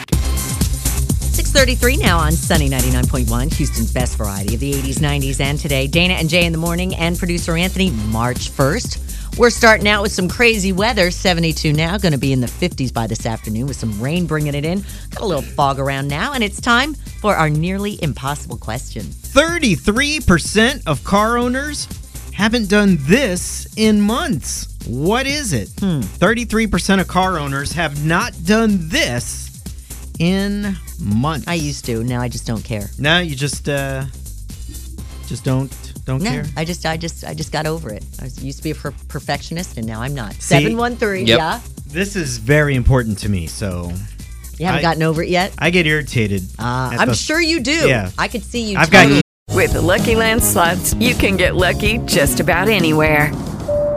633 1.34 1.98
now 1.98 2.20
on 2.20 2.34
Sunny 2.34 2.70
99.1, 2.70 3.52
Houston's 3.56 3.92
best 3.92 4.16
variety 4.16 4.54
of 4.54 4.60
the 4.60 4.72
80s, 4.74 5.00
90s, 5.00 5.42
and 5.42 5.58
today. 5.58 5.88
Dana 5.88 6.14
and 6.14 6.30
Jay 6.30 6.46
in 6.46 6.52
the 6.52 6.58
morning 6.60 6.94
and 6.96 7.18
producer 7.18 7.58
Anthony, 7.58 7.90
March 7.90 8.52
1st. 8.52 9.05
We're 9.38 9.50
starting 9.50 9.86
out 9.90 10.02
with 10.02 10.14
some 10.14 10.30
crazy 10.30 10.72
weather. 10.72 11.12
72 11.12 11.74
now, 11.74 11.98
going 11.98 12.14
to 12.14 12.18
be 12.18 12.32
in 12.32 12.40
the 12.40 12.48
50s 12.48 12.94
by 12.94 13.06
this 13.06 13.26
afternoon 13.26 13.68
with 13.68 13.76
some 13.76 14.02
rain 14.02 14.28
bringing 14.28 14.56
it 14.56 14.64
in. 14.64 14.82
Got 15.12 15.24
a 15.24 15.26
little 15.26 15.42
fog 15.42 15.78
around 15.78 16.08
now, 16.08 16.32
and 16.32 16.42
it's 16.42 16.62
time 16.62 16.94
for 16.94 17.36
our 17.36 17.50
nearly 17.50 18.02
impossible 18.02 18.56
question. 18.56 19.04
33% 19.04 20.88
of 20.88 21.04
car 21.04 21.38
owners 21.38 21.86
haven't 22.34 22.70
done 22.70 22.98
this 23.02 23.68
in 23.76 24.00
months. 24.00 24.74
What 24.88 25.28
is 25.28 25.52
it? 25.52 25.70
Hmm. 25.80 26.00
33% 26.00 27.02
of 27.02 27.08
car 27.10 27.38
owners 27.38 27.74
have 27.74 28.06
not 28.06 28.32
done 28.46 28.88
this 28.88 29.62
in 30.18 30.78
months. 30.98 31.46
I 31.46 31.56
used 31.56 31.84
to. 31.86 32.06
Now 32.06 32.22
I 32.22 32.30
just 32.30 32.48
don't 32.48 32.64
care. 32.64 32.90
Now 32.98 33.20
you 33.20 33.36
just 33.36 33.68
uh 33.68 34.06
just 35.28 35.44
don't 35.44 35.85
don't 36.06 36.22
no, 36.22 36.30
care. 36.30 36.46
I 36.56 36.66
just, 36.66 36.86
I 36.86 36.98
just, 36.98 37.24
I 37.24 37.34
just 37.34 37.52
got 37.52 37.66
over 37.66 37.92
it. 37.92 38.04
I 38.20 38.26
was, 38.26 38.44
used 38.44 38.60
to 38.60 38.64
be 38.64 38.72
a 38.72 38.76
per- 38.76 38.94
perfectionist, 39.08 39.78
and 39.78 39.86
now 39.88 40.02
I'm 40.02 40.14
not. 40.14 40.34
Seven 40.36 40.78
one 40.78 40.96
three. 40.96 41.24
Yeah, 41.24 41.60
This 41.88 42.16
is 42.16 42.38
very 42.38 42.76
important 42.76 43.18
to 43.20 43.30
me, 43.30 43.48
so 43.48 43.92
you 44.58 44.66
haven't 44.66 44.80
I- 44.80 44.82
gotten 44.82 45.04
over 45.04 45.24
it 45.24 45.30
yet. 45.30 45.54
I 45.58 45.70
get 45.72 45.86
irritated. 45.88 46.44
Uh, 46.60 46.96
I'm 47.00 47.10
the- 47.10 47.16
sure 47.16 47.42
you 47.42 47.60
do. 47.60 47.88
Yeah. 47.88 48.12
I 48.18 48.28
could 48.28 48.44
see 48.44 48.72
you. 48.72 48.78
I've 48.78 48.92
got 48.92 49.04
totally- 49.04 49.22
With 49.56 49.74
the 49.74 49.82
Lucky 49.82 50.16
Land 50.16 50.44
slots, 50.44 50.94
you 50.96 51.16
can 51.16 51.38
get 51.38 51.56
lucky 51.56 51.98
just 52.06 52.40
about 52.40 52.68
anywhere. 52.70 53.32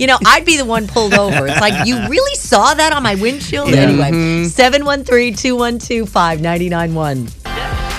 You 0.00 0.08
know, 0.08 0.18
I'd 0.26 0.44
be 0.44 0.56
the 0.56 0.64
one 0.64 0.88
pulled 0.88 1.14
over. 1.14 1.46
It's 1.46 1.60
like, 1.60 1.86
you 1.86 1.94
really 2.08 2.34
saw 2.34 2.74
that 2.74 2.92
on 2.92 3.04
my 3.04 3.14
windshield? 3.14 3.70
Yeah. 3.70 3.76
Anyway, 3.82 4.10
Mm-hmm. 4.10 4.44
713 4.48 5.34
212 5.36 6.08
5991. 6.08 7.89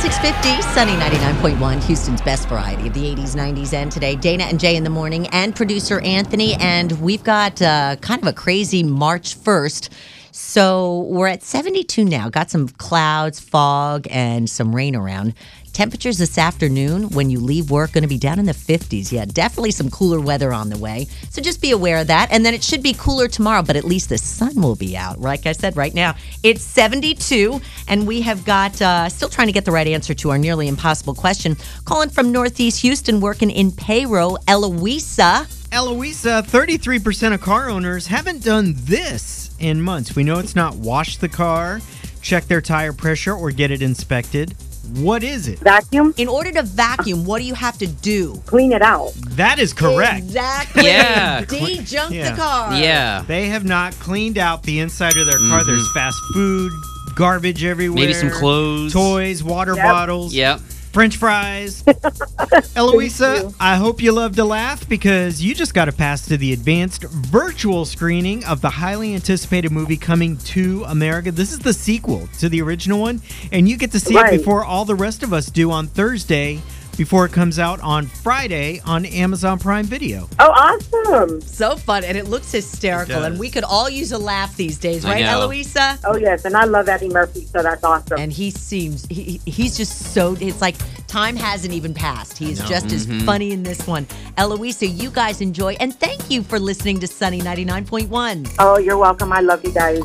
650, 0.00 0.62
Sunny 0.72 0.92
99.1, 0.92 1.84
Houston's 1.84 2.22
best 2.22 2.48
variety 2.48 2.88
of 2.88 2.94
the 2.94 3.02
80s, 3.02 3.36
90s, 3.36 3.74
and 3.74 3.92
today. 3.92 4.16
Dana 4.16 4.44
and 4.44 4.58
Jay 4.58 4.74
in 4.74 4.82
the 4.82 4.88
morning, 4.88 5.26
and 5.26 5.54
producer 5.54 6.00
Anthony. 6.00 6.54
And 6.54 6.92
we've 7.02 7.22
got 7.22 7.60
uh, 7.60 7.96
kind 8.00 8.22
of 8.22 8.26
a 8.26 8.32
crazy 8.32 8.82
March 8.82 9.38
1st. 9.38 9.90
So 10.32 11.00
we're 11.00 11.26
at 11.26 11.42
72 11.42 12.02
now. 12.02 12.30
Got 12.30 12.50
some 12.50 12.68
clouds, 12.68 13.40
fog, 13.40 14.06
and 14.10 14.48
some 14.48 14.74
rain 14.74 14.96
around. 14.96 15.34
Temperatures 15.72 16.18
this 16.18 16.36
afternoon 16.36 17.10
when 17.10 17.30
you 17.30 17.38
leave 17.38 17.70
work 17.70 17.92
going 17.92 18.02
to 18.02 18.08
be 18.08 18.18
down 18.18 18.38
in 18.38 18.46
the 18.46 18.52
50s. 18.52 19.12
Yeah, 19.12 19.24
definitely 19.24 19.70
some 19.70 19.88
cooler 19.88 20.20
weather 20.20 20.52
on 20.52 20.68
the 20.68 20.78
way. 20.78 21.06
So 21.30 21.40
just 21.40 21.62
be 21.62 21.70
aware 21.70 21.98
of 21.98 22.08
that. 22.08 22.28
And 22.32 22.44
then 22.44 22.54
it 22.54 22.62
should 22.62 22.82
be 22.82 22.92
cooler 22.92 23.28
tomorrow, 23.28 23.62
but 23.62 23.76
at 23.76 23.84
least 23.84 24.08
the 24.08 24.18
sun 24.18 24.60
will 24.60 24.74
be 24.74 24.96
out. 24.96 25.20
Like 25.20 25.46
I 25.46 25.52
said, 25.52 25.76
right 25.76 25.94
now 25.94 26.16
it's 26.42 26.62
72, 26.62 27.60
and 27.88 28.06
we 28.06 28.20
have 28.22 28.44
got 28.44 28.80
uh, 28.82 29.08
still 29.08 29.28
trying 29.28 29.46
to 29.46 29.52
get 29.52 29.64
the 29.64 29.72
right 29.72 29.86
answer 29.86 30.12
to 30.14 30.30
our 30.30 30.38
nearly 30.38 30.66
impossible 30.66 31.14
question. 31.14 31.56
Calling 31.84 32.10
from 32.10 32.32
Northeast 32.32 32.82
Houston, 32.82 33.20
working 33.20 33.50
in 33.50 33.70
payroll, 33.70 34.38
Eloisa. 34.48 35.46
Eloisa, 35.72 36.42
33% 36.46 37.32
of 37.32 37.40
car 37.40 37.70
owners 37.70 38.08
haven't 38.08 38.42
done 38.42 38.74
this 38.76 39.54
in 39.60 39.80
months. 39.80 40.16
We 40.16 40.24
know 40.24 40.38
it's 40.38 40.56
not 40.56 40.74
wash 40.74 41.18
the 41.18 41.28
car, 41.28 41.80
check 42.22 42.46
their 42.46 42.60
tire 42.60 42.92
pressure, 42.92 43.34
or 43.34 43.52
get 43.52 43.70
it 43.70 43.82
inspected. 43.82 44.56
What 44.96 45.22
is 45.22 45.46
it? 45.46 45.58
Vacuum? 45.60 46.14
In 46.16 46.28
order 46.28 46.50
to 46.52 46.62
vacuum, 46.62 47.24
what 47.24 47.38
do 47.40 47.44
you 47.44 47.54
have 47.54 47.78
to 47.78 47.86
do? 47.86 48.40
Clean 48.46 48.72
it 48.72 48.82
out. 48.82 49.12
That 49.30 49.58
is 49.58 49.72
correct. 49.72 50.18
Exactly. 50.24 50.84
Yeah. 50.86 51.44
De-junk 51.44 52.12
Yeah. 52.14 52.30
the 52.30 52.36
car. 52.36 52.74
Yeah. 52.74 53.22
They 53.26 53.48
have 53.48 53.64
not 53.64 53.92
cleaned 53.94 54.36
out 54.38 54.62
the 54.64 54.80
inside 54.80 55.16
of 55.16 55.26
their 55.26 55.38
car. 55.48 55.62
There's 55.64 55.78
mm-hmm. 55.80 55.94
fast 55.98 56.18
food, 56.34 56.72
garbage 57.14 57.62
everywhere. 57.64 58.00
Maybe 58.00 58.14
some 58.14 58.30
clothes. 58.30 58.92
toys, 58.92 59.44
water 59.44 59.74
Yep. 59.76 59.84
bottles, 59.84 60.34
Yep. 60.34 60.60
French 60.92 61.16
fries. 61.18 61.84
Eloisa, 62.76 63.52
I 63.60 63.76
hope 63.76 64.02
you 64.02 64.10
love 64.12 64.34
to 64.36 64.44
laugh 64.44 64.88
because 64.88 65.40
you 65.42 65.54
just 65.54 65.72
got 65.72 65.88
a 65.88 65.92
pass 65.92 66.26
to 66.26 66.36
the 66.36 66.52
advanced 66.52 67.04
virtual 67.04 67.84
screening 67.84 68.44
of 68.44 68.60
the 68.60 68.70
highly 68.70 69.14
anticipated 69.14 69.70
movie 69.70 69.96
coming 69.96 70.36
to 70.38 70.84
America. 70.88 71.30
This 71.30 71.52
is 71.52 71.60
the 71.60 71.72
sequel 71.72 72.28
to 72.40 72.48
the 72.48 72.60
original 72.62 73.00
one, 73.00 73.22
and 73.52 73.68
you 73.68 73.76
get 73.76 73.92
to 73.92 74.00
see 74.00 74.16
Right. 74.16 74.34
it 74.34 74.38
before 74.38 74.64
all 74.64 74.84
the 74.84 74.96
rest 74.96 75.22
of 75.22 75.32
us 75.32 75.46
do 75.46 75.70
on 75.70 75.86
Thursday. 75.86 76.60
Before 77.00 77.24
it 77.24 77.32
comes 77.32 77.58
out 77.58 77.80
on 77.80 78.04
Friday 78.04 78.82
on 78.84 79.06
Amazon 79.06 79.58
Prime 79.58 79.86
Video. 79.86 80.28
Oh, 80.38 80.50
awesome. 80.50 81.40
So 81.40 81.74
fun, 81.76 82.04
and 82.04 82.14
it 82.14 82.26
looks 82.26 82.52
hysterical, 82.52 83.22
It 83.22 83.26
and 83.26 83.38
we 83.38 83.48
could 83.48 83.64
all 83.64 83.88
use 83.88 84.12
a 84.12 84.18
laugh 84.18 84.54
these 84.54 84.76
days, 84.76 85.02
right. 85.06 85.24
Eloisa? 85.24 85.98
Oh, 86.04 86.18
yes. 86.18 86.44
And 86.44 86.54
I 86.54 86.64
love 86.64 86.90
Eddie 86.90 87.08
Murphy, 87.08 87.46
so 87.46 87.62
that's 87.62 87.82
awesome. 87.84 88.18
And 88.20 88.30
he 88.30 88.50
seems 88.50 89.06
he, 89.06 89.40
he- 89.42 89.50
he's 89.50 89.78
just 89.78 90.12
so 90.12 90.36
it's 90.42 90.60
like 90.60 90.76
time 91.06 91.36
hasn't 91.36 91.72
even 91.72 91.94
passed. 91.94 92.36
He's 92.36 92.60
just 92.68 92.92
as 92.92 93.06
Mm-hmm. 93.06 93.24
funny 93.24 93.52
in 93.52 93.62
this 93.62 93.86
one. 93.86 94.06
Eloisa, 94.36 94.86
you 94.86 95.08
guys 95.08 95.40
enjoy, 95.40 95.76
and 95.80 95.98
thank 95.98 96.30
you 96.30 96.42
for 96.42 96.58
listening 96.60 97.00
to 97.00 97.06
Sunny 97.06 97.40
ninety 97.40 97.64
nine 97.64 97.86
point 97.86 98.10
one. 98.10 98.44
oh, 98.58 98.76
you're 98.76 98.98
welcome. 98.98 99.32
I 99.32 99.40
love 99.40 99.64
you 99.64 99.72
guys. 99.72 100.00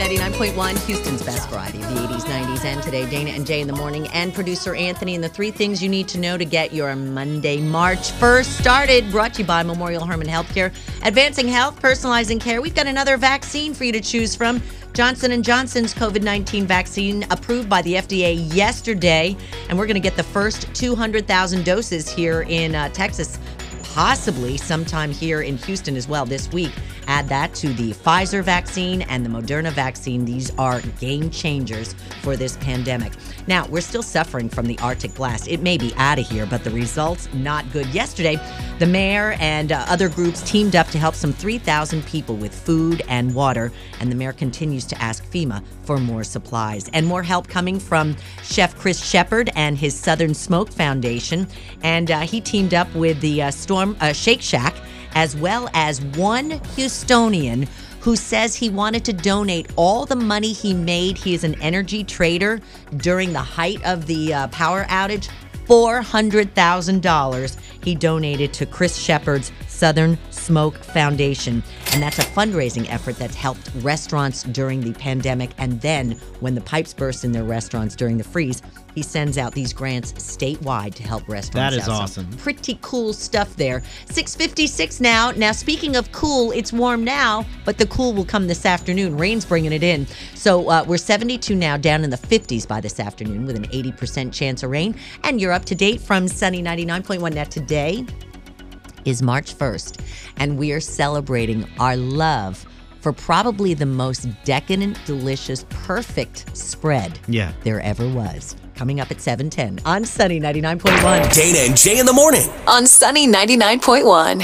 99.1, 0.00 0.86
Houston's 0.86 1.22
best 1.22 1.46
variety 1.50 1.76
of 1.82 1.88
the 1.92 2.00
80s, 2.00 2.22
90s, 2.22 2.64
and 2.64 2.82
today. 2.82 3.04
Dana 3.10 3.32
and 3.32 3.46
Jay 3.46 3.60
in 3.60 3.66
the 3.66 3.74
morning, 3.74 4.08
and 4.14 4.32
producer 4.32 4.74
Anthony. 4.74 5.14
And 5.14 5.22
the 5.22 5.28
three 5.28 5.50
things 5.50 5.82
you 5.82 5.90
need 5.90 6.08
to 6.08 6.18
know 6.18 6.38
to 6.38 6.44
get 6.46 6.72
your 6.72 6.96
Monday, 6.96 7.60
March 7.60 8.10
1st 8.12 8.46
started. 8.46 9.10
Brought 9.10 9.34
to 9.34 9.42
you 9.42 9.46
by 9.46 9.62
Memorial 9.62 10.06
Hermann 10.06 10.26
Healthcare. 10.26 10.72
Advancing 11.04 11.48
health, 11.48 11.82
personalizing 11.82 12.40
care. 12.40 12.62
We've 12.62 12.74
got 12.74 12.86
another 12.86 13.18
vaccine 13.18 13.74
for 13.74 13.84
you 13.84 13.92
to 13.92 14.00
choose 14.00 14.34
from. 14.34 14.62
Johnson 14.94 15.42
& 15.42 15.44
Johnson's 15.44 15.92
COVID-19 15.92 16.64
vaccine 16.64 17.26
approved 17.30 17.68
by 17.68 17.82
the 17.82 17.96
FDA 17.96 18.54
yesterday. 18.54 19.36
And 19.68 19.78
we're 19.78 19.86
going 19.86 19.96
to 19.96 20.00
get 20.00 20.16
the 20.16 20.22
first 20.22 20.74
200,000 20.74 21.62
doses 21.62 22.08
here 22.08 22.46
in 22.48 22.74
uh, 22.74 22.88
Texas 22.88 23.38
possibly 23.82 24.56
sometime 24.56 25.10
here 25.10 25.42
in 25.42 25.58
Houston 25.58 25.94
as 25.94 26.08
well 26.08 26.24
this 26.24 26.50
week. 26.52 26.72
Add 27.10 27.28
that 27.28 27.52
to 27.56 27.70
the 27.70 27.90
Pfizer 27.90 28.40
vaccine 28.40 29.02
and 29.02 29.26
the 29.26 29.28
Moderna 29.28 29.72
vaccine. 29.72 30.24
These 30.24 30.56
are 30.56 30.80
game 31.00 31.28
changers 31.28 31.92
for 32.22 32.36
this 32.36 32.56
pandemic. 32.58 33.12
Now, 33.48 33.66
we're 33.66 33.80
still 33.80 34.04
suffering 34.04 34.48
from 34.48 34.68
the 34.68 34.78
Arctic 34.78 35.16
blast. 35.16 35.48
It 35.48 35.60
may 35.60 35.76
be 35.76 35.92
out 35.96 36.20
of 36.20 36.28
here, 36.28 36.46
but 36.46 36.62
the 36.62 36.70
results 36.70 37.28
not 37.34 37.68
good. 37.72 37.88
Yesterday, 37.88 38.38
the 38.78 38.86
mayor 38.86 39.32
and 39.40 39.72
uh, 39.72 39.84
other 39.88 40.08
groups 40.08 40.40
teamed 40.48 40.76
up 40.76 40.86
to 40.90 40.98
help 40.98 41.16
some 41.16 41.32
3,000 41.32 42.06
people 42.06 42.36
with 42.36 42.54
food 42.54 43.02
and 43.08 43.34
water, 43.34 43.72
and 43.98 44.08
the 44.08 44.14
mayor 44.14 44.32
continues 44.32 44.86
to 44.86 45.02
ask 45.02 45.28
FEMA 45.32 45.64
for 45.82 45.98
more 45.98 46.22
supplies 46.22 46.88
and 46.92 47.04
more 47.04 47.24
help 47.24 47.48
coming 47.48 47.80
from 47.80 48.16
Chef 48.44 48.78
Chris 48.78 49.04
Shepard 49.04 49.50
and 49.56 49.76
his 49.76 49.98
Southern 49.98 50.32
Smoke 50.32 50.70
Foundation. 50.70 51.48
And 51.82 52.12
uh, 52.12 52.20
he 52.20 52.40
teamed 52.40 52.72
up 52.72 52.94
with 52.94 53.20
the 53.20 53.42
uh, 53.42 53.50
Storm 53.50 53.96
uh, 54.00 54.12
Shake 54.12 54.42
Shack, 54.42 54.76
as 55.14 55.36
well 55.36 55.68
as 55.74 56.00
one 56.00 56.50
Houstonian 56.50 57.68
who 58.00 58.16
says 58.16 58.56
he 58.56 58.70
wanted 58.70 59.04
to 59.04 59.12
donate 59.12 59.70
all 59.76 60.06
the 60.06 60.16
money 60.16 60.52
he 60.52 60.72
made. 60.72 61.18
He 61.18 61.34
is 61.34 61.44
an 61.44 61.60
energy 61.60 62.02
trader 62.02 62.60
during 62.96 63.32
the 63.32 63.40
height 63.40 63.84
of 63.84 64.06
the 64.06 64.32
uh, 64.32 64.48
power 64.48 64.84
outage. 64.84 65.28
$400,000 65.66 67.56
he 67.84 67.94
donated 67.94 68.52
to 68.54 68.66
Chris 68.66 68.96
Shepard's 68.96 69.52
Southern 69.68 70.18
Smoke 70.30 70.76
Foundation. 70.76 71.62
And 71.92 72.02
that's 72.02 72.18
a 72.18 72.22
fundraising 72.22 72.90
effort 72.90 73.16
that's 73.16 73.36
helped 73.36 73.70
restaurants 73.76 74.42
during 74.42 74.80
the 74.80 74.92
pandemic. 74.94 75.50
And 75.58 75.80
then 75.80 76.12
when 76.40 76.56
the 76.56 76.60
pipes 76.60 76.92
burst 76.92 77.24
in 77.24 77.30
their 77.30 77.44
restaurants 77.44 77.94
during 77.94 78.18
the 78.18 78.24
freeze, 78.24 78.62
he 78.94 79.02
sends 79.02 79.38
out 79.38 79.52
these 79.52 79.72
grants 79.72 80.12
statewide 80.14 80.94
to 80.94 81.02
help 81.02 81.28
restaurants. 81.28 81.76
That 81.76 81.80
is 81.82 81.88
awesome. 81.88 82.28
pretty 82.38 82.78
cool 82.82 83.12
stuff 83.12 83.54
there. 83.56 83.82
656 84.06 85.00
now. 85.00 85.30
Now, 85.32 85.52
speaking 85.52 85.96
of 85.96 86.10
cool, 86.12 86.50
it's 86.52 86.72
warm 86.72 87.04
now, 87.04 87.44
but 87.64 87.78
the 87.78 87.86
cool 87.86 88.12
will 88.12 88.24
come 88.24 88.46
this 88.46 88.66
afternoon. 88.66 89.16
Rain's 89.16 89.44
bringing 89.44 89.72
it 89.72 89.82
in. 89.82 90.06
So 90.34 90.68
uh, 90.68 90.84
we're 90.86 90.96
72 90.98 91.54
now, 91.54 91.76
down 91.76 92.04
in 92.04 92.10
the 92.10 92.16
50s 92.18 92.66
by 92.66 92.80
this 92.80 92.98
afternoon 93.00 93.46
with 93.46 93.56
an 93.56 93.66
80% 93.68 94.32
chance 94.32 94.62
of 94.62 94.70
rain. 94.70 94.94
And 95.24 95.40
you're 95.40 95.52
up 95.52 95.64
to 95.66 95.74
date 95.74 96.00
from 96.00 96.28
Sunny 96.28 96.62
99.1 96.62 97.34
net 97.34 97.50
today 97.50 98.04
is 99.06 99.22
March 99.22 99.56
1st, 99.56 100.00
and 100.36 100.58
we 100.58 100.72
are 100.72 100.80
celebrating 100.80 101.66
our 101.78 101.96
love 101.96 102.66
for 103.00 103.12
probably 103.14 103.72
the 103.72 103.86
most 103.86 104.28
decadent, 104.44 104.98
delicious, 105.06 105.64
perfect 105.70 106.54
spread 106.54 107.18
Yeah. 107.26 107.52
there 107.64 107.80
ever 107.80 108.06
was. 108.06 108.56
Coming 108.80 108.98
up 108.98 109.10
at 109.10 109.20
710 109.20 109.80
on 109.84 110.06
Sunny 110.06 110.40
99.1. 110.40 111.34
Dana 111.34 111.58
and 111.58 111.76
Jay 111.76 111.98
in 111.98 112.06
the 112.06 112.14
morning. 112.14 112.48
On 112.66 112.86
Sunny 112.86 113.28
99.1. 113.28 114.40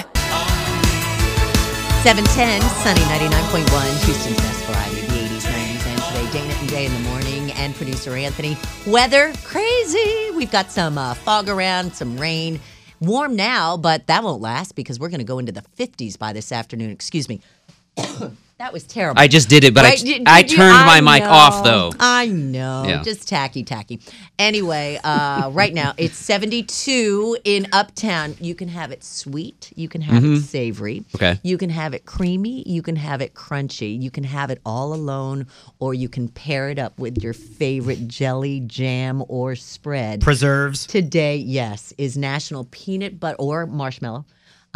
710, 2.02 2.60
Sunny 2.60 3.00
99.1, 3.00 4.04
Houston's 4.04 4.36
best 4.36 4.64
variety 4.66 5.00
of 5.00 5.08
the 5.08 5.14
80s, 5.14 5.40
90s, 5.40 5.86
and 5.86 6.02
today, 6.02 6.30
Dana 6.32 6.52
and 6.52 6.68
Jay 6.68 6.84
in 6.84 6.92
the 6.92 7.00
morning, 7.08 7.50
and 7.52 7.74
producer 7.76 8.14
Anthony. 8.14 8.58
Weather, 8.86 9.32
crazy. 9.42 10.30
We've 10.32 10.52
got 10.52 10.70
some 10.70 10.98
uh, 10.98 11.14
fog 11.14 11.48
around, 11.48 11.94
some 11.94 12.18
rain. 12.18 12.60
Warm 13.00 13.36
now, 13.36 13.78
but 13.78 14.06
that 14.08 14.22
won't 14.22 14.42
last 14.42 14.74
because 14.74 15.00
we're 15.00 15.08
going 15.08 15.20
to 15.20 15.24
go 15.24 15.38
into 15.38 15.52
the 15.52 15.64
50s 15.78 16.18
by 16.18 16.34
this 16.34 16.52
afternoon. 16.52 16.90
Excuse 16.90 17.26
me. 17.30 17.40
that 18.58 18.72
was 18.72 18.84
terrible. 18.84 19.20
I 19.20 19.28
just 19.28 19.50
did 19.50 19.64
it, 19.64 19.74
but 19.74 19.84
I- 19.84 19.88
Right? 19.90 19.98
Did- 19.98 20.22
I 20.26 20.40
did 20.42 20.52
you- 20.52 20.56
turned 20.56 20.86
my 20.86 21.00
mic 21.02 21.22
know. 21.22 21.28
off, 21.30 21.62
though. 21.62 21.92
I 22.00 22.26
know. 22.26 22.84
Yeah. 22.88 23.02
Just 23.02 23.28
tacky, 23.28 23.62
tacky. 23.62 24.00
Anyway, 24.38 24.98
uh, 25.04 25.50
right 25.52 25.74
now 25.74 25.92
it's 25.98 26.16
72 26.16 27.36
in 27.44 27.66
Uptown. 27.72 28.34
You 28.40 28.54
can 28.54 28.68
have 28.68 28.90
it 28.92 29.04
sweet. 29.04 29.72
You 29.76 29.88
can 29.88 30.00
have 30.00 30.24
it 30.24 30.26
Mhm. 30.26 30.42
savory. 30.42 31.04
Okay. 31.14 31.38
You 31.42 31.58
can 31.58 31.68
have 31.68 31.92
it 31.92 32.06
creamy. 32.06 32.62
You 32.66 32.80
can 32.80 32.96
have 32.96 33.20
it 33.20 33.34
crunchy. 33.34 34.00
You 34.00 34.10
can 34.10 34.24
have 34.24 34.50
it 34.50 34.60
all 34.64 34.94
alone, 34.94 35.46
or 35.78 35.92
you 35.92 36.08
can 36.08 36.28
pair 36.28 36.70
it 36.70 36.78
up 36.78 36.98
with 36.98 37.22
your 37.22 37.34
favorite 37.34 38.08
jelly, 38.08 38.60
jam, 38.60 39.22
or 39.28 39.54
spread. 39.54 40.22
Preserves. 40.22 40.86
Today, 40.86 41.36
yes, 41.36 41.92
is 41.98 42.16
National 42.16 42.64
Peanut 42.70 43.20
Butter 43.20 43.36
or 43.38 43.66
Marshmallow. 43.66 44.24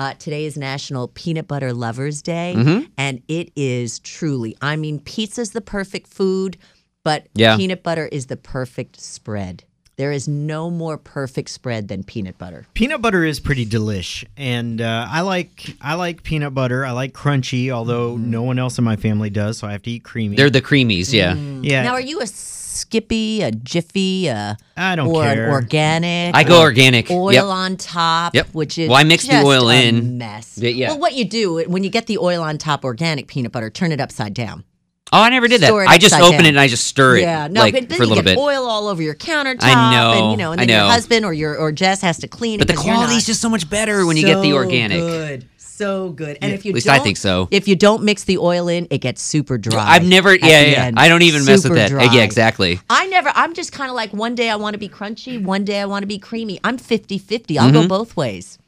Uh, 0.00 0.14
today 0.18 0.46
is 0.46 0.56
National 0.56 1.08
Peanut 1.08 1.46
Butter 1.46 1.74
Lovers 1.74 2.22
Day, 2.22 2.54
Mhm. 2.56 2.88
and 2.96 3.20
it 3.28 3.52
is 3.54 3.98
truly. 3.98 4.56
I 4.62 4.76
mean, 4.76 4.98
pizza's 4.98 5.50
the 5.50 5.60
perfect 5.60 6.06
food, 6.08 6.56
but 7.04 7.26
Yeah. 7.34 7.54
peanut 7.58 7.82
butter 7.82 8.06
is 8.10 8.24
the 8.24 8.38
perfect 8.38 8.98
spread. 8.98 9.64
There 9.98 10.10
is 10.10 10.26
no 10.26 10.70
more 10.70 10.96
perfect 10.96 11.50
spread 11.50 11.88
than 11.88 12.02
peanut 12.02 12.38
butter. 12.38 12.64
Peanut 12.72 13.02
butter 13.02 13.26
is 13.26 13.40
pretty 13.40 13.66
delish, 13.66 14.24
and 14.38 14.80
uh, 14.80 15.06
I 15.10 15.20
like 15.20 15.76
I 15.82 15.92
like 15.96 16.22
peanut 16.22 16.54
butter. 16.54 16.86
I 16.86 16.92
like 16.92 17.12
crunchy, 17.12 17.68
although 17.68 18.14
Mm-hmm. 18.16 18.30
no 18.30 18.42
one 18.42 18.58
else 18.58 18.78
in 18.78 18.84
my 18.84 18.96
family 18.96 19.28
does, 19.28 19.58
so 19.58 19.66
I 19.68 19.72
have 19.72 19.82
to 19.82 19.90
eat 19.90 20.02
creamy. 20.02 20.34
They're 20.36 20.48
the 20.48 20.62
creamies, 20.62 21.12
yeah. 21.12 21.34
Yeah. 21.60 21.82
Now, 21.82 21.92
are 21.92 22.00
you 22.00 22.22
a 22.22 22.26
Skippy, 22.70 23.42
a 23.42 23.50
Jiffy, 23.50 24.26
a 24.28 24.56
I 24.76 24.96
don't 24.96 25.09
or 25.09 25.22
care. 25.24 25.46
an 25.46 25.50
organic? 25.52 26.35
I 26.35 26.44
go 26.44 26.61
organic. 26.61 27.11
Oil 27.11 27.33
Yep. 27.33 27.44
on 27.44 27.76
top, 27.76 28.35
Yep. 28.35 28.48
which 28.52 28.78
is 28.78 28.88
Well, 28.88 28.98
I 28.98 29.04
mix 29.04 29.26
the 29.26 29.42
oil 29.42 29.70
a 29.70 29.74
in. 29.88 30.18
Mess. 30.18 30.52
Yeah, 30.56 30.70
yeah. 30.70 30.88
Well, 30.90 30.98
what 31.00 31.14
you 31.14 31.24
do 31.24 31.64
when 31.66 31.85
you 31.85 31.90
get 31.90 32.06
the 32.06 32.18
oil 32.18 32.42
on 32.42 32.59
top 32.59 32.85
organic 32.85 33.26
peanut 33.26 33.52
butter, 33.52 33.70
turn 33.70 33.92
it 33.92 34.00
upside 34.00 34.35
down. 34.35 34.64
Oh, 35.12 35.20
I 35.20 35.28
never 35.30 35.48
did 35.48 35.61
that. 35.62 35.72
I 35.72 35.98
just 35.98 36.14
open 36.14 36.30
down. 36.37 36.44
it 36.46 36.48
and 36.50 36.61
I 36.61 36.68
just 36.68 36.87
stir 36.87 37.16
it 37.16 37.22
Yeah, 37.22 37.48
no, 37.50 37.62
like 37.62 37.74
but 37.74 37.88
then 37.88 37.96
for 37.98 38.04
a 38.04 38.06
you 38.06 38.11
little 38.11 38.22
get 38.22 38.37
bit. 38.37 38.38
oil 38.38 38.64
all 38.64 38.87
over 38.87 39.02
your 39.02 39.16
countertop. 39.16 39.59
I 39.64 39.92
know, 39.92 40.12
and 40.12 40.30
you 40.30 40.37
know, 40.37 40.52
and 40.52 40.61
I 40.61 40.66
then 40.66 40.76
your 40.85 40.88
husband 40.88 41.24
or 41.24 41.33
your 41.33 41.56
or 41.56 41.72
Jess 41.72 42.00
has 42.02 42.18
to 42.18 42.28
clean 42.28 42.59
But 42.61 42.66
it. 42.66 42.68
the 42.68 42.74
'cause 42.76 42.87
you're 42.87 42.94
quality's 42.94 43.24
not. 43.24 43.26
just 43.26 43.40
so 43.40 43.48
much 43.48 43.68
better 43.68 44.06
when 44.06 44.16
you 44.16 44.24
get 44.24 44.40
the 44.40 44.52
organic. 44.52 45.00
Good. 45.00 45.46
So 45.81 46.11
good. 46.11 46.37
And 46.43 46.51
Yeah, 46.51 46.59
if 46.59 46.64
you 46.66 46.73
at 46.73 46.75
least 46.75 46.88
I 46.88 46.97
don't- 46.97 47.05
think 47.05 47.16
so. 47.16 47.49
If 47.51 47.66
you 47.66 47.75
don't 47.75 48.03
mix 48.03 48.25
the 48.25 48.37
oil 48.38 48.69
in, 48.69 48.87
it 48.90 48.99
gets 48.99 49.23
super 49.23 49.57
dry. 49.57 49.83
I've 49.83 50.05
never, 50.05 50.35
yeah, 50.35 50.47
yeah. 50.61 50.85
end. 50.85 50.99
I 50.99 51.09
don't 51.09 51.23
even 51.23 51.45
mess 51.47 51.64
with 51.64 51.75
that. 51.75 51.88
Dry. 51.88 52.05
Yeah, 52.05 52.23
exactly. 52.23 52.79
I 52.90 53.07
never, 53.07 53.33
I'm 53.35 53.55
just 53.55 53.73
kind 53.73 53.88
of 53.88 53.97
like 53.97 54.12
one 54.12 54.35
day 54.35 54.51
I 54.51 54.57
want 54.57 54.75
to 54.75 54.79
be 54.79 54.90
crunchy, 54.90 55.43
one 55.43 55.64
day 55.64 55.81
I 55.81 55.87
want 55.87 56.03
to 56.03 56.07
be 56.07 56.19
creamy. 56.19 56.61
I'm 56.62 56.77
50 56.77 57.16
50. 57.19 57.59
I'll 57.59 57.73
go 57.73 57.83
Mhm. 57.85 57.88
both 57.88 58.14
ways. 58.16 58.59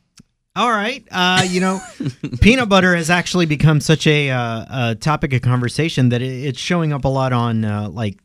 All 0.56 0.70
right. 0.70 1.04
Uh, 1.10 1.44
you 1.48 1.60
know, 1.60 1.80
peanut 2.40 2.68
butter 2.70 2.94
has 2.96 3.10
actually 3.10 3.46
become 3.46 3.80
such 3.80 4.06
a, 4.06 4.30
uh, 4.30 4.90
a 4.90 4.94
topic 4.94 5.32
of 5.34 5.42
conversation 5.42 6.08
that 6.10 6.22
it, 6.22 6.44
it's 6.48 6.58
showing 6.58 6.92
up 6.94 7.04
a 7.04 7.08
lot 7.08 7.32
on 7.34 7.64
uh, 7.64 7.88
like 7.90 8.18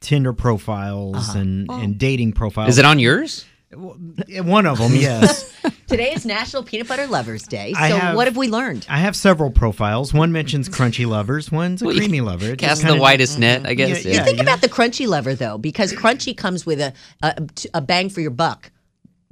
Tinder 0.00 0.32
profiles 0.34 1.16
Uh-huh. 1.30 1.38
and, 1.38 1.70
and 1.70 1.98
dating 1.98 2.32
profiles. 2.32 2.70
Is 2.70 2.78
it 2.78 2.84
on 2.84 2.98
yours? 2.98 3.46
One 3.74 4.66
of 4.66 4.78
them, 4.78 4.94
yes. 4.94 5.52
Today 5.88 6.12
is 6.12 6.24
National 6.24 6.62
Peanut 6.62 6.88
Butter 6.88 7.06
Lovers 7.06 7.42
Day. 7.42 7.72
So 7.74 7.78
have- 7.80 8.16
what 8.16 8.26
have 8.26 8.36
we 8.36 8.48
learned? 8.48 8.86
I 8.88 8.98
have 8.98 9.14
several 9.14 9.50
profiles. 9.50 10.14
One 10.14 10.32
mentions 10.32 10.68
crunchy 10.68 11.06
lovers. 11.06 11.52
One's 11.52 11.82
a 11.82 11.86
Well, 11.86 11.96
creamy 11.96 12.20
lover. 12.22 12.52
It 12.52 12.58
Cast 12.58 12.80
the 12.82 12.88
kinda- 12.88 13.00
widest 13.02 13.38
net, 13.38 13.66
I 13.66 13.74
guess. 13.74 14.04
Yeah, 14.04 14.10
yeah. 14.10 14.16
yeah. 14.18 14.24
Think 14.24 14.38
you 14.38 14.44
know? 14.44 14.52
about 14.52 14.62
the 14.62 14.68
crunchy 14.70 15.06
lover 15.06 15.34
though, 15.34 15.58
because 15.58 15.92
crunchy 15.92 16.34
comes 16.36 16.64
with 16.64 16.80
a, 16.80 16.92
a 17.22 17.46
a 17.74 17.80
bang 17.82 18.08
for 18.08 18.20
your 18.22 18.30
buck, 18.30 18.70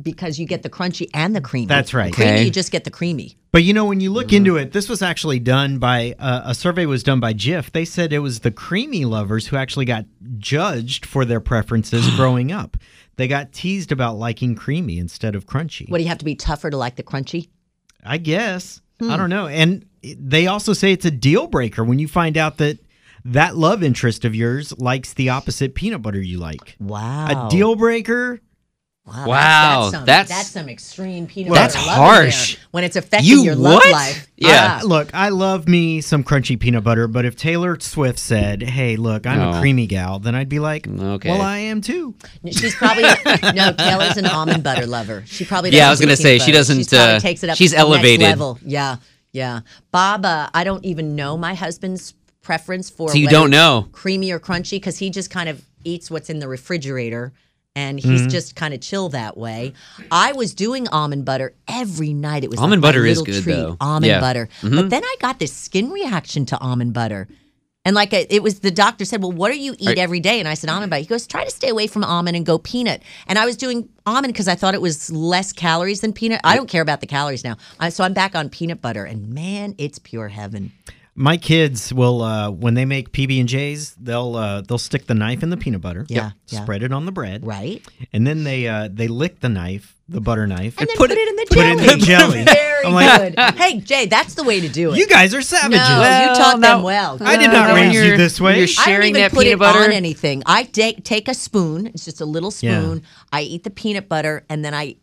because 0.03 0.39
you 0.39 0.47
get 0.47 0.63
the 0.63 0.71
crunchy 0.71 1.09
and 1.15 1.35
the 1.35 1.41
creamy. 1.41 1.67
That's 1.67 1.95
right. 1.95 2.13
Creamy, 2.13 2.31
Okay. 2.33 2.45
you 2.45 2.51
just 2.51 2.71
get 2.73 2.85
the 2.85 2.91
creamy. 2.91 3.39
But 3.53 3.63
you 3.65 3.73
know, 3.73 3.87
when 3.87 4.01
you 4.01 4.13
look 4.13 4.35
into 4.35 4.57
it, 4.59 4.73
this 4.73 4.89
was 4.91 5.01
actually 5.01 5.39
done 5.39 5.79
by 5.79 6.15
uh, 6.19 6.43
a 6.45 6.55
survey 6.55 6.85
was 6.85 7.03
done 7.03 7.21
by 7.21 7.33
Jif. 7.33 7.71
They 7.73 7.87
said 7.87 8.13
it 8.13 8.19
was 8.19 8.41
the 8.41 8.51
creamy 8.51 9.07
lovers 9.07 9.47
who 9.47 9.57
actually 9.57 9.87
got 9.87 10.05
judged 10.39 11.07
for 11.07 11.25
their 11.25 11.41
preferences 11.41 12.07
growing 12.17 12.53
up. 12.53 12.77
They 13.17 13.29
got 13.29 13.53
teased 13.53 13.93
about 13.93 14.17
liking 14.17 14.55
creamy 14.55 14.99
instead 14.99 15.35
of 15.35 15.47
crunchy. 15.47 15.89
What 15.89 15.99
do 15.99 16.05
you 16.05 16.09
have 16.09 16.19
to 16.19 16.25
be 16.25 16.35
tougher 16.35 16.71
to 16.71 16.77
like 16.77 16.97
the 16.97 17.03
crunchy? 17.03 17.49
I 18.05 18.19
guess. 18.19 18.81
Hmm. 19.01 19.11
I 19.11 19.17
don't 19.17 19.31
know. 19.31 19.47
And 19.47 19.87
they 20.03 20.47
also 20.47 20.73
say 20.73 20.93
it's 20.93 21.05
a 21.05 21.11
deal 21.11 21.47
breaker 21.47 21.83
when 21.85 21.99
you 21.99 22.09
find 22.09 22.37
out 22.37 22.59
that 22.59 22.79
that 23.25 23.57
love 23.57 23.83
interest 23.83 24.25
of 24.25 24.35
yours 24.35 24.77
likes 24.79 25.15
the 25.15 25.31
opposite 25.31 25.75
peanut 25.75 26.03
butter 26.03 26.21
you 26.21 26.39
like. 26.39 26.77
Wow. 26.79 27.49
A 27.49 27.51
deal 27.51 27.75
breaker? 27.75 28.41
Wow, 29.07 29.27
Wow, 29.29 29.81
that's, 29.83 29.93
some, 29.93 30.05
that's- 30.05 30.29
that's 30.29 30.49
some 30.51 30.69
extreme 30.69 31.29
peanut 31.29 31.51
butter. 31.51 31.61
that's 31.61 31.77
loving 31.77 31.95
harsh. 31.95 32.57
when 32.73 32.83
it's 32.83 32.97
affecting 32.97 33.31
You 33.31 33.43
your 33.45 33.55
love 33.55 33.75
what? 33.75 33.93
life. 33.93 34.27
Yeah. 34.37 34.81
I- 34.81 34.85
look, 34.85 35.09
I 35.15 35.29
love 35.29 35.69
me 35.69 36.01
some 36.01 36.25
crunchy 36.25 36.59
peanut 36.59 36.83
butter, 36.83 37.07
but 37.07 37.25
if 37.25 37.37
Taylor 37.37 37.79
Swift 37.79 38.19
said, 38.19 38.63
"Hey, 38.63 38.97
look, 38.97 39.25
I'm 39.25 39.39
No. 39.39 39.51
a 39.53 39.61
creamy 39.61 39.87
gal," 39.87 40.19
then 40.19 40.35
I'd 40.35 40.49
be 40.49 40.59
like, 40.59 40.89
Okay. 40.89 41.29
"Well, 41.31 41.41
I 41.41 41.59
am 41.59 41.81
too." 41.83 42.17
She's 42.51 42.75
probably 42.75 43.05
no. 43.55 43.73
Taylor's 43.73 44.17
an 44.17 44.27
almond 44.27 44.65
butter 44.65 44.87
lover. 44.87 45.23
She 45.27 45.45
probably 45.45 45.71
Yeah, 45.71 45.87
I 45.87 45.91
was 45.91 46.01
gonna 46.01 46.09
peanut 46.17 46.19
say, 46.19 46.39
she 46.41 46.51
doesn't, 46.51 46.79
She's 46.79 46.89
probably 46.89 47.15
uh, 47.15 47.21
takes 47.21 47.45
it 47.45 47.51
up 47.51 47.57
she's 47.57 47.71
to 47.71 47.77
the 47.77 47.83
next 47.83 47.89
elevated. 47.95 48.27
level. 48.27 48.59
Yeah, 48.65 48.97
yeah. 49.33 49.61
Bob, 49.93 50.25
uh, 50.27 50.51
I 50.53 50.65
don't 50.65 50.85
even 50.85 51.15
know 51.15 51.37
my 51.37 51.55
husband's 51.55 52.13
preference 52.43 52.91
for. 52.91 53.09
So 53.11 53.19
you 53.19 53.29
don't 53.29 53.51
know? 53.51 53.87
creamy 53.93 54.33
or 54.33 54.41
crunchy 54.41 54.73
because 54.73 54.99
he 54.99 55.11
just 55.11 55.31
kind 55.31 55.49
of 55.49 55.63
eats 55.85 56.11
what's 56.11 56.29
in 56.29 56.41
the 56.41 56.49
refrigerator. 56.49 57.33
And 57.77 58.01
he's 58.01 58.23
Mm-hmm. 58.23 58.29
just 58.31 58.57
kind 58.57 58.73
of 58.75 58.81
chill 58.81 59.11
that 59.11 59.37
way. 59.37 59.75
I 60.11 60.33
was 60.33 60.55
doing 60.55 60.89
almond 60.89 61.25
butter 61.27 61.55
every 61.69 62.15
night. 62.15 62.43
It 62.43 62.51
was 62.51 62.59
Almond 62.59 62.83
like 62.83 62.89
butter 62.89 63.05
is 63.07 63.21
good, 63.23 63.43
treat. 63.45 63.55
though. 63.55 63.77
Almond 63.81 64.07
Yeah. 64.11 64.21
butter, 64.21 64.49
Mhm. 64.63 64.75
but 64.77 64.91
then 64.91 65.05
I 65.05 65.15
got 65.21 65.39
this 65.39 65.53
skin 65.53 65.91
reaction 65.91 66.47
to 66.47 66.59
almond 66.59 66.95
butter. 66.95 67.29
And 67.85 67.95
like 67.95 68.13
I- 68.15 68.27
it 68.31 68.43
was, 68.43 68.61
the 68.61 68.71
doctor 68.73 69.05
said, 69.05 69.23
"Well, 69.23 69.31
what 69.31 69.53
do 69.53 69.59
you 69.59 69.77
eat 69.79 69.97
Are- 69.99 70.03
every 70.03 70.19
day?" 70.19 70.41
And 70.41 70.49
I 70.49 70.55
said, 70.55 70.71
"Almond 70.71 70.91
butter." 70.91 71.03
He 71.03 71.07
goes, 71.07 71.25
"Try 71.27 71.45
to 71.45 71.51
stay 71.51 71.69
away 71.69 71.87
from 71.87 72.03
almond 72.03 72.35
and 72.37 72.45
go 72.45 72.59
peanut." 72.59 73.01
And 73.29 73.39
I 73.39 73.45
was 73.47 73.57
doing 73.57 73.89
almond 74.07 74.33
because 74.33 74.49
I 74.49 74.57
thought 74.57 74.75
it 74.75 74.81
was 74.81 75.13
less 75.13 75.53
calories 75.53 76.01
than 76.01 76.13
peanut. 76.13 76.41
I 76.43 76.57
don't 76.57 76.69
care 76.69 76.83
about 76.83 77.01
the 77.01 77.07
calories 77.07 77.45
now, 77.45 77.57
I, 77.79 77.91
so 77.91 78.03
I'm 78.03 78.13
back 78.15 78.35
on 78.35 78.49
peanut 78.49 78.81
butter, 78.83 79.05
and 79.05 79.29
man, 79.33 79.75
it's 79.79 80.01
pure 80.01 80.29
heaven. 80.29 80.73
My 81.19 81.39
kids 81.39 81.95
will, 81.95 82.21
uh, 82.21 82.51
when 82.51 82.75
they 82.75 82.85
make 82.85 83.11
PB 83.11 83.41
and 83.41 83.49
J's, 83.49 83.95
they'll 83.95 84.37
uh, 84.37 84.61
they'll 84.61 84.77
stick 84.77 85.07
the 85.07 85.15
knife 85.15 85.43
in 85.43 85.49
the 85.51 85.57
peanut 85.57 85.81
butter, 85.81 86.05
Yeah, 86.09 86.33
yeah. 86.49 86.63
spread 86.63 86.83
it 86.83 86.93
on 86.93 87.07
the 87.07 87.13
bread, 87.13 87.47
Right? 87.47 87.83
and 88.13 88.27
then 88.27 88.45
they 88.45 88.69
uh, 88.69 88.89
they 88.93 89.09
lick 89.09 89.41
the 89.41 89.49
knife, 89.49 89.97
the 90.11 90.21
butter 90.21 90.47
knife, 90.47 90.79
And 90.79 90.87
then 90.89 90.97
put, 90.99 91.11
it, 91.11 91.17
in 91.17 91.37
the 91.37 91.47
put 91.49 91.59
it 91.59 91.79
jelly. 91.79 91.93
in 91.93 91.99
the 92.01 92.07
jelly. 92.07 92.45
Very 92.55 92.85
I'm 92.85 92.93
like, 92.93 93.35
good. 93.35 93.55
Hey, 93.59 93.81
Jay, 93.81 94.05
that's 94.07 94.35
the 94.35 94.45
way 94.45 94.61
to 94.61 94.69
do 94.69 94.93
it. 94.93 94.99
You 94.99 95.07
guys 95.09 95.33
are 95.35 95.41
savages. 95.41 95.79
No, 95.89 95.99
Well, 96.01 96.21
you 96.29 96.37
taught 96.37 96.61
them 96.61 96.81
no. 96.81 96.85
well. 96.85 97.19
I 97.23 97.37
did 97.39 97.51
not 97.51 97.73
when 97.73 97.89
raise 97.89 97.95
you 97.95 98.17
this 98.19 98.39
way. 98.39 98.59
You're 98.59 98.65
I 98.65 98.67
don't 98.67 98.85
sharing 98.85 99.09
even 99.11 99.23
that 99.23 99.31
put 99.33 99.45
peanut 99.45 99.55
it 99.55 99.59
butter. 99.59 99.79
on 99.85 99.93
anything. 99.93 100.43
I 100.45 100.65
take 100.65 101.03
take 101.03 101.29
a 101.29 101.35
spoon. 101.35 101.87
It's 101.87 102.05
just 102.05 102.21
a 102.21 102.27
little 102.27 102.53
Yeah. 102.61 102.81
spoon. 102.83 103.03
I 103.33 103.41
eat 103.41 103.65
the 103.65 103.71
peanut 103.71 104.07
butter, 104.09 104.45
and 104.51 104.63
then 104.65 104.75
I. 104.75 104.97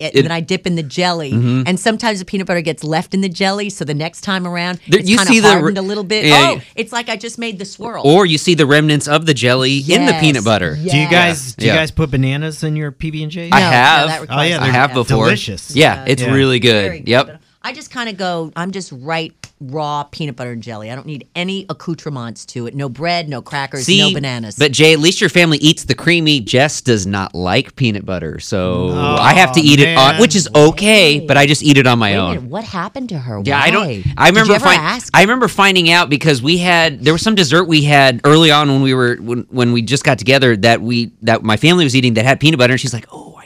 It, 0.00 0.16
It- 0.16 0.22
then 0.22 0.32
I 0.32 0.40
dip 0.40 0.66
in 0.66 0.76
the 0.76 0.82
jelly, 0.82 1.32
Mhm. 1.32 1.64
and 1.66 1.78
sometimes 1.78 2.18
the 2.20 2.24
peanut 2.24 2.46
butter 2.46 2.62
gets 2.62 2.82
left 2.82 3.12
in 3.12 3.20
the 3.20 3.28
jelly. 3.28 3.68
So 3.68 3.84
the 3.84 3.92
next 3.94 4.22
time 4.22 4.46
around, 4.46 4.80
There- 4.88 4.98
it's 5.00 5.08
you 5.10 5.16
kind 5.18 5.28
see 5.28 5.36
of 5.38 5.44
the 5.44 5.50
hardened 5.52 5.76
a 5.78 5.82
little 5.82 6.04
bit. 6.04 6.24
Yeah, 6.24 6.34
oh, 6.52 6.54
yeah. 6.54 6.60
it's 6.74 6.92
like 6.92 7.08
I 7.10 7.16
just 7.16 7.38
made 7.38 7.58
the 7.58 7.64
swirl. 7.66 8.02
Or 8.04 8.24
you 8.24 8.38
see 8.38 8.54
the 8.54 8.64
remnants 8.66 9.06
of 9.06 9.26
the 9.26 9.34
jelly 9.34 9.78
in 9.86 10.06
the 10.06 10.14
peanut 10.14 10.42
butter. 10.44 10.76
Yes. 10.80 10.92
Do 10.92 10.98
you 10.98 11.08
guys 11.10 11.54
do 11.54 11.66
you 11.66 11.72
guys 11.72 11.90
put 11.90 12.10
bananas 12.10 12.64
in 12.64 12.76
your 12.76 12.90
PB 12.92 13.22
and 13.22 13.30
J? 13.30 13.50
I 13.52 13.60
No, 13.60 13.66
no, 13.66 13.70
have. 13.70 14.26
Oh 14.30 14.42
yeah, 14.42 14.62
I 14.62 14.68
have 14.68 14.94
before. 14.94 15.26
Delicious. 15.26 15.72
Yeah, 15.76 16.04
it's 16.06 16.22
Yeah. 16.22 16.30
really 16.32 16.58
Very 16.60 17.00
good. 17.00 17.08
Yep. 17.08 17.40
I 17.62 17.74
just 17.74 17.90
kind 17.90 18.08
of 18.08 18.16
go. 18.16 18.50
I'm 18.56 18.70
just 18.70 18.90
right 18.90 19.34
raw 19.60 20.04
peanut 20.04 20.36
butter 20.36 20.52
and 20.52 20.62
jelly. 20.62 20.90
I 20.90 20.94
don't 20.94 21.06
need 21.06 21.28
any 21.34 21.66
accoutrements 21.68 22.46
to 22.46 22.66
it. 22.66 22.74
No 22.74 22.88
bread, 22.88 23.28
no 23.28 23.42
crackers, 23.42 23.84
See, 23.84 23.98
no 24.00 24.12
bananas. 24.14 24.56
But 24.58 24.72
Jay, 24.72 24.92
at 24.92 24.98
least 24.98 25.20
your 25.20 25.30
family 25.30 25.58
eats 25.58 25.84
the 25.84 25.94
creamy. 25.94 26.40
Jess 26.40 26.80
does 26.80 27.06
not 27.06 27.34
like 27.34 27.76
peanut 27.76 28.04
butter, 28.06 28.38
so 28.40 28.88
Oh, 28.90 29.16
I 29.20 29.34
have 29.34 29.52
to 29.52 29.60
eat 29.60 29.80
it 29.80 29.96
on, 29.98 30.18
which 30.18 30.34
is 30.34 30.48
okay. 30.54 31.20
But 31.20 31.36
I 31.36 31.46
just 31.46 31.62
eat 31.62 31.76
it 31.78 31.86
on 31.86 31.98
my 31.98 32.12
Wait 32.12 32.16
own. 32.18 32.34
minute, 32.36 32.50
what 32.50 32.64
happened 32.64 33.10
to 33.10 33.18
her? 33.18 33.42
Yeah, 33.44 33.60
I 33.60 33.70
don't. 33.70 34.02
I 34.16 34.28
remember. 34.28 34.50
you 34.52 34.56
ever 34.56 34.64
find- 34.64 35.02
I 35.14 35.20
remember 35.22 35.48
finding 35.48 35.90
out 35.90 36.08
because 36.08 36.42
we 36.42 36.58
had 36.58 37.02
there 37.04 37.12
was 37.12 37.22
some 37.22 37.34
dessert 37.34 37.64
we 37.64 37.82
had 37.82 38.20
early 38.24 38.50
on 38.50 38.68
when 38.68 38.82
we 38.82 38.94
were 38.94 39.16
when, 39.16 39.40
when 39.50 39.72
we 39.72 39.82
just 39.82 40.04
got 40.04 40.18
together 40.18 40.56
that 40.56 40.80
we 40.80 41.12
that 41.22 41.42
my 41.42 41.56
family 41.56 41.84
was 41.84 41.94
eating 41.94 42.14
that 42.14 42.24
had 42.24 42.40
peanut 42.40 42.58
butter, 42.58 42.72
and 42.74 42.80
she's 42.80 42.94
like, 42.94 43.06
"Oh, 43.12 43.39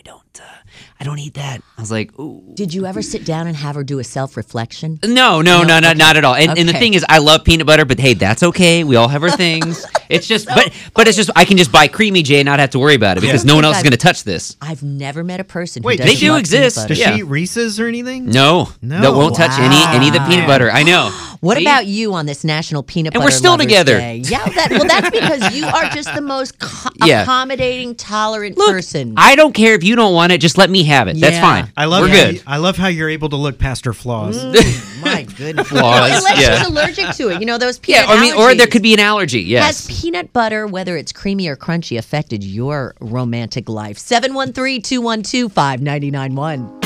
I 1.04 1.06
don't, 1.06 1.12
I 1.12 1.14
I 1.14 1.16
don't 1.16 1.18
eat 1.26 1.34
that. 1.34 1.60
I 1.76 1.80
was 1.80 1.90
like, 1.90 2.18
ooh. 2.18 2.42
Did 2.54 2.72
you 2.72 2.86
ever 2.86 3.02
sit 3.02 3.24
down 3.26 3.46
and 3.46 3.56
have 3.56 3.74
her 3.74 3.84
do 3.84 3.98
a 3.98 4.04
self 4.04 4.36
reflection? 4.36 4.98
No, 5.04 5.42
no, 5.42 5.62
no, 5.62 5.78
no, 5.78 5.92
not 5.92 6.16
at 6.16 6.24
all. 6.24 6.34
And, 6.34 6.58
and 6.58 6.68
the 6.68 6.72
thing 6.72 6.94
is, 6.94 7.04
I 7.08 7.18
love 7.18 7.44
peanut 7.44 7.66
butter, 7.66 7.84
but 7.84 7.98
hey, 8.00 8.14
that's 8.14 8.42
okay. 8.42 8.84
We 8.84 8.96
all 8.96 9.08
have 9.08 9.22
our 9.22 9.30
things. 9.30 9.84
it's 10.08 10.26
just, 10.26 10.46
but 10.46 10.72
but 10.94 11.06
it's 11.08 11.16
just 11.16 11.30
I 11.36 11.44
can 11.44 11.56
just 11.56 11.70
buy 11.72 11.88
creamy 11.88 12.22
J 12.22 12.40
and 12.40 12.46
not 12.46 12.58
have 12.58 12.70
to 12.70 12.78
worry 12.78 12.94
about 12.94 13.18
it 13.18 13.20
because 13.20 13.44
no 13.44 13.54
one 13.54 13.64
else 13.64 13.76
is 13.78 13.82
going 13.82 13.92
to 13.92 13.98
touch 13.98 14.24
this. 14.24 14.56
I've 14.62 14.82
never 14.82 15.22
met 15.24 15.40
a 15.40 15.44
person 15.44 15.82
who 15.82 15.88
Wait, 15.88 15.98
doesn't 15.98 16.14
they 16.14 16.18
do 16.18 16.30
love 16.30 16.40
exist. 16.40 16.88
Does 16.88 16.98
Yeah. 16.98 17.12
she 17.14 17.20
eat 17.20 17.24
Reese's 17.24 17.78
or 17.78 17.86
anything? 17.86 18.26
No, 18.26 18.70
No. 18.80 19.00
that 19.02 19.12
won't 19.12 19.36
touch 19.36 19.58
any 19.58 19.76
any 19.96 20.08
of 20.08 20.14
the 20.14 20.20
peanut 20.28 20.46
butter. 20.46 20.70
I 20.70 20.82
know. 20.84 21.10
What 21.44 21.58
See? 21.58 21.64
about 21.64 21.84
you 21.84 22.14
on 22.14 22.24
this 22.24 22.42
National 22.42 22.82
Peanut 22.82 23.12
butter? 23.12 23.20
And 23.20 23.26
we're 23.26 23.30
still 23.30 23.50
Lovers 23.50 23.66
together. 23.66 23.98
Day? 23.98 24.16
Yeah, 24.24 24.46
that, 24.48 24.68
well, 24.70 24.86
that's 24.86 25.10
because 25.10 25.54
you 25.54 25.66
are 25.66 25.90
just 25.90 26.14
the 26.14 26.22
most 26.22 26.58
co- 26.58 26.88
Yeah. 27.04 27.20
accommodating, 27.20 27.96
tolerant 27.96 28.56
Look, 28.56 28.70
person. 28.70 29.12
I 29.18 29.36
don't 29.36 29.52
care 29.54 29.74
if 29.74 29.84
you 29.84 29.94
don't 29.94 30.14
want 30.14 30.32
it. 30.32 30.40
Just 30.40 30.56
let 30.56 30.70
me 30.70 30.84
have 30.84 30.93
it. 31.08 31.18
That's 31.20 31.38
fine. 31.38 31.70
I 31.76 31.84
love 31.86 32.02
We're 32.02 32.08
how 32.08 32.14
good. 32.24 32.34
you- 32.36 32.40
I 32.46 32.56
love 32.58 32.76
how 32.76 32.88
you're 32.88 33.08
able 33.10 33.28
to 33.30 33.36
look 33.36 33.58
past 33.58 33.84
her 33.84 33.92
flaws. 33.92 34.36
Mm, 34.42 35.02
my 35.02 35.22
goodness. 35.36 35.68
Flaws, 35.68 36.10
Unless 36.18 36.40
yeah. 36.40 36.58
she's 36.58 36.66
allergic 36.68 37.10
to 37.16 37.28
it. 37.30 37.40
You 37.40 37.46
know, 37.46 37.58
those 37.58 37.80
Yeah, 37.86 38.02
peanut 38.06 38.18
I 38.18 38.20
mean, 38.22 38.34
or 38.34 38.54
there 38.54 38.66
could 38.66 38.82
be 38.82 38.94
an 38.94 39.00
allergy. 39.00 39.42
Yes. 39.42 39.86
Has 39.88 40.00
peanut 40.00 40.32
butter, 40.32 40.66
whether 40.66 40.96
it's 40.96 41.12
creamy 41.12 41.48
or 41.48 41.56
crunchy, 41.56 41.98
affected 41.98 42.42
your 42.44 42.94
romantic 43.00 43.68
life? 43.68 43.98
713 43.98 44.82
212 44.82 45.52
5991. 45.52 46.83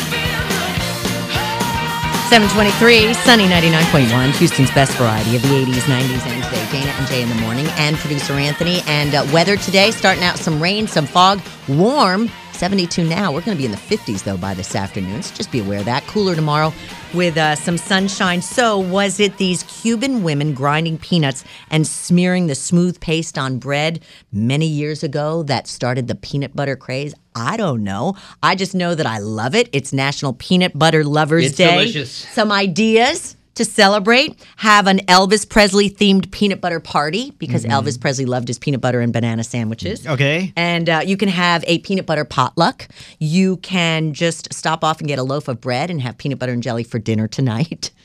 723, 2.28 3.14
Sunny 3.14 3.44
99.1, 3.44 4.36
Houston's 4.36 4.70
best 4.72 4.92
variety 4.98 5.34
of 5.34 5.40
the 5.40 5.48
80s, 5.48 5.80
90s, 5.88 6.26
and 6.26 6.44
today. 6.44 6.68
Dana 6.70 6.90
and 6.98 7.06
Jay 7.06 7.22
in 7.22 7.28
the 7.30 7.34
morning, 7.36 7.66
and 7.78 7.96
producer 7.96 8.34
Anthony. 8.34 8.82
And 8.86 9.14
uh, 9.14 9.26
weather 9.32 9.56
today, 9.56 9.90
starting 9.92 10.22
out 10.22 10.36
some 10.36 10.62
rain, 10.62 10.86
some 10.86 11.06
fog, 11.06 11.40
warm, 11.68 12.28
72 12.52 13.04
now. 13.04 13.32
We're 13.32 13.40
going 13.40 13.56
to 13.56 13.58
be 13.58 13.64
in 13.64 13.70
the 13.70 13.78
50s, 13.78 14.24
though, 14.24 14.36
by 14.36 14.52
this 14.52 14.74
afternoon. 14.74 15.22
So 15.22 15.34
just 15.36 15.50
be 15.50 15.60
aware 15.60 15.78
of 15.78 15.86
that. 15.86 16.06
Cooler 16.06 16.34
tomorrow 16.34 16.74
with 17.14 17.38
uh, 17.38 17.54
some 17.54 17.78
sunshine. 17.78 18.42
So, 18.42 18.78
was 18.78 19.20
it 19.20 19.38
these 19.38 19.62
Cuban 19.62 20.22
women 20.22 20.52
grinding 20.52 20.98
peanuts 20.98 21.44
and 21.70 21.86
smearing 21.86 22.46
the 22.46 22.54
smooth 22.54 23.00
paste 23.00 23.38
on 23.38 23.58
bread 23.58 24.00
many 24.32 24.66
years 24.66 25.02
ago 25.02 25.44
that 25.44 25.66
started 25.66 26.08
the 26.08 26.14
peanut 26.14 26.54
butter 26.54 26.76
craze? 26.76 27.14
I 27.38 27.56
don't 27.56 27.84
know. 27.84 28.16
I 28.42 28.54
just 28.54 28.74
know 28.74 28.94
that 28.94 29.06
I 29.06 29.18
love 29.18 29.54
it. 29.54 29.68
It's 29.72 29.92
National 29.92 30.32
Peanut 30.32 30.78
Butter 30.78 31.04
Lovers 31.04 31.46
It's 31.46 31.56
Day. 31.56 31.70
delicious. 31.70 32.10
Some 32.10 32.50
ideas 32.52 33.36
to 33.54 33.64
celebrate. 33.64 34.38
Have 34.56 34.86
an 34.86 34.98
Elvis 35.06 35.48
Presley 35.48 35.90
themed 35.90 36.30
peanut 36.30 36.60
butter 36.60 36.78
party 36.78 37.32
because 37.38 37.64
Elvis 37.64 38.00
Presley 38.00 38.24
loved 38.24 38.46
his 38.46 38.56
peanut 38.58 38.80
butter 38.80 39.00
and 39.00 39.12
banana 39.12 39.42
sandwiches. 39.42 40.06
Okay. 40.06 40.52
And 40.54 40.88
uh, 40.88 41.00
you 41.04 41.16
can 41.16 41.28
have 41.28 41.64
a 41.66 41.78
peanut 41.80 42.06
butter 42.06 42.24
potluck. 42.24 42.86
You 43.18 43.56
can 43.56 44.12
just 44.14 44.52
stop 44.54 44.84
off 44.84 45.00
and 45.00 45.08
get 45.08 45.18
a 45.18 45.24
loaf 45.24 45.48
of 45.48 45.60
bread 45.60 45.90
and 45.90 46.00
have 46.02 46.18
peanut 46.18 46.38
butter 46.38 46.52
and 46.52 46.62
jelly 46.62 46.84
for 46.84 46.98
dinner 47.00 47.26
tonight. 47.26 47.90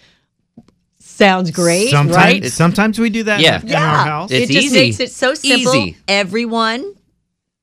Sounds 1.00 1.52
great, 1.52 1.90
sometimes, 1.92 2.16
right? 2.16 2.46
Sometimes 2.46 2.98
we 2.98 3.12
do 3.12 3.22
that 3.24 3.40
Yeah. 3.40 3.62
in 3.62 3.76
our 3.76 4.06
house. 4.06 4.32
It's 4.32 4.50
it 4.50 4.54
just 4.54 4.66
easy. 4.66 4.76
makes 4.80 5.00
it 5.00 5.12
so 5.12 5.36
simple. 5.36 5.76
Easy. 5.76 5.98
Everyone 6.08 6.96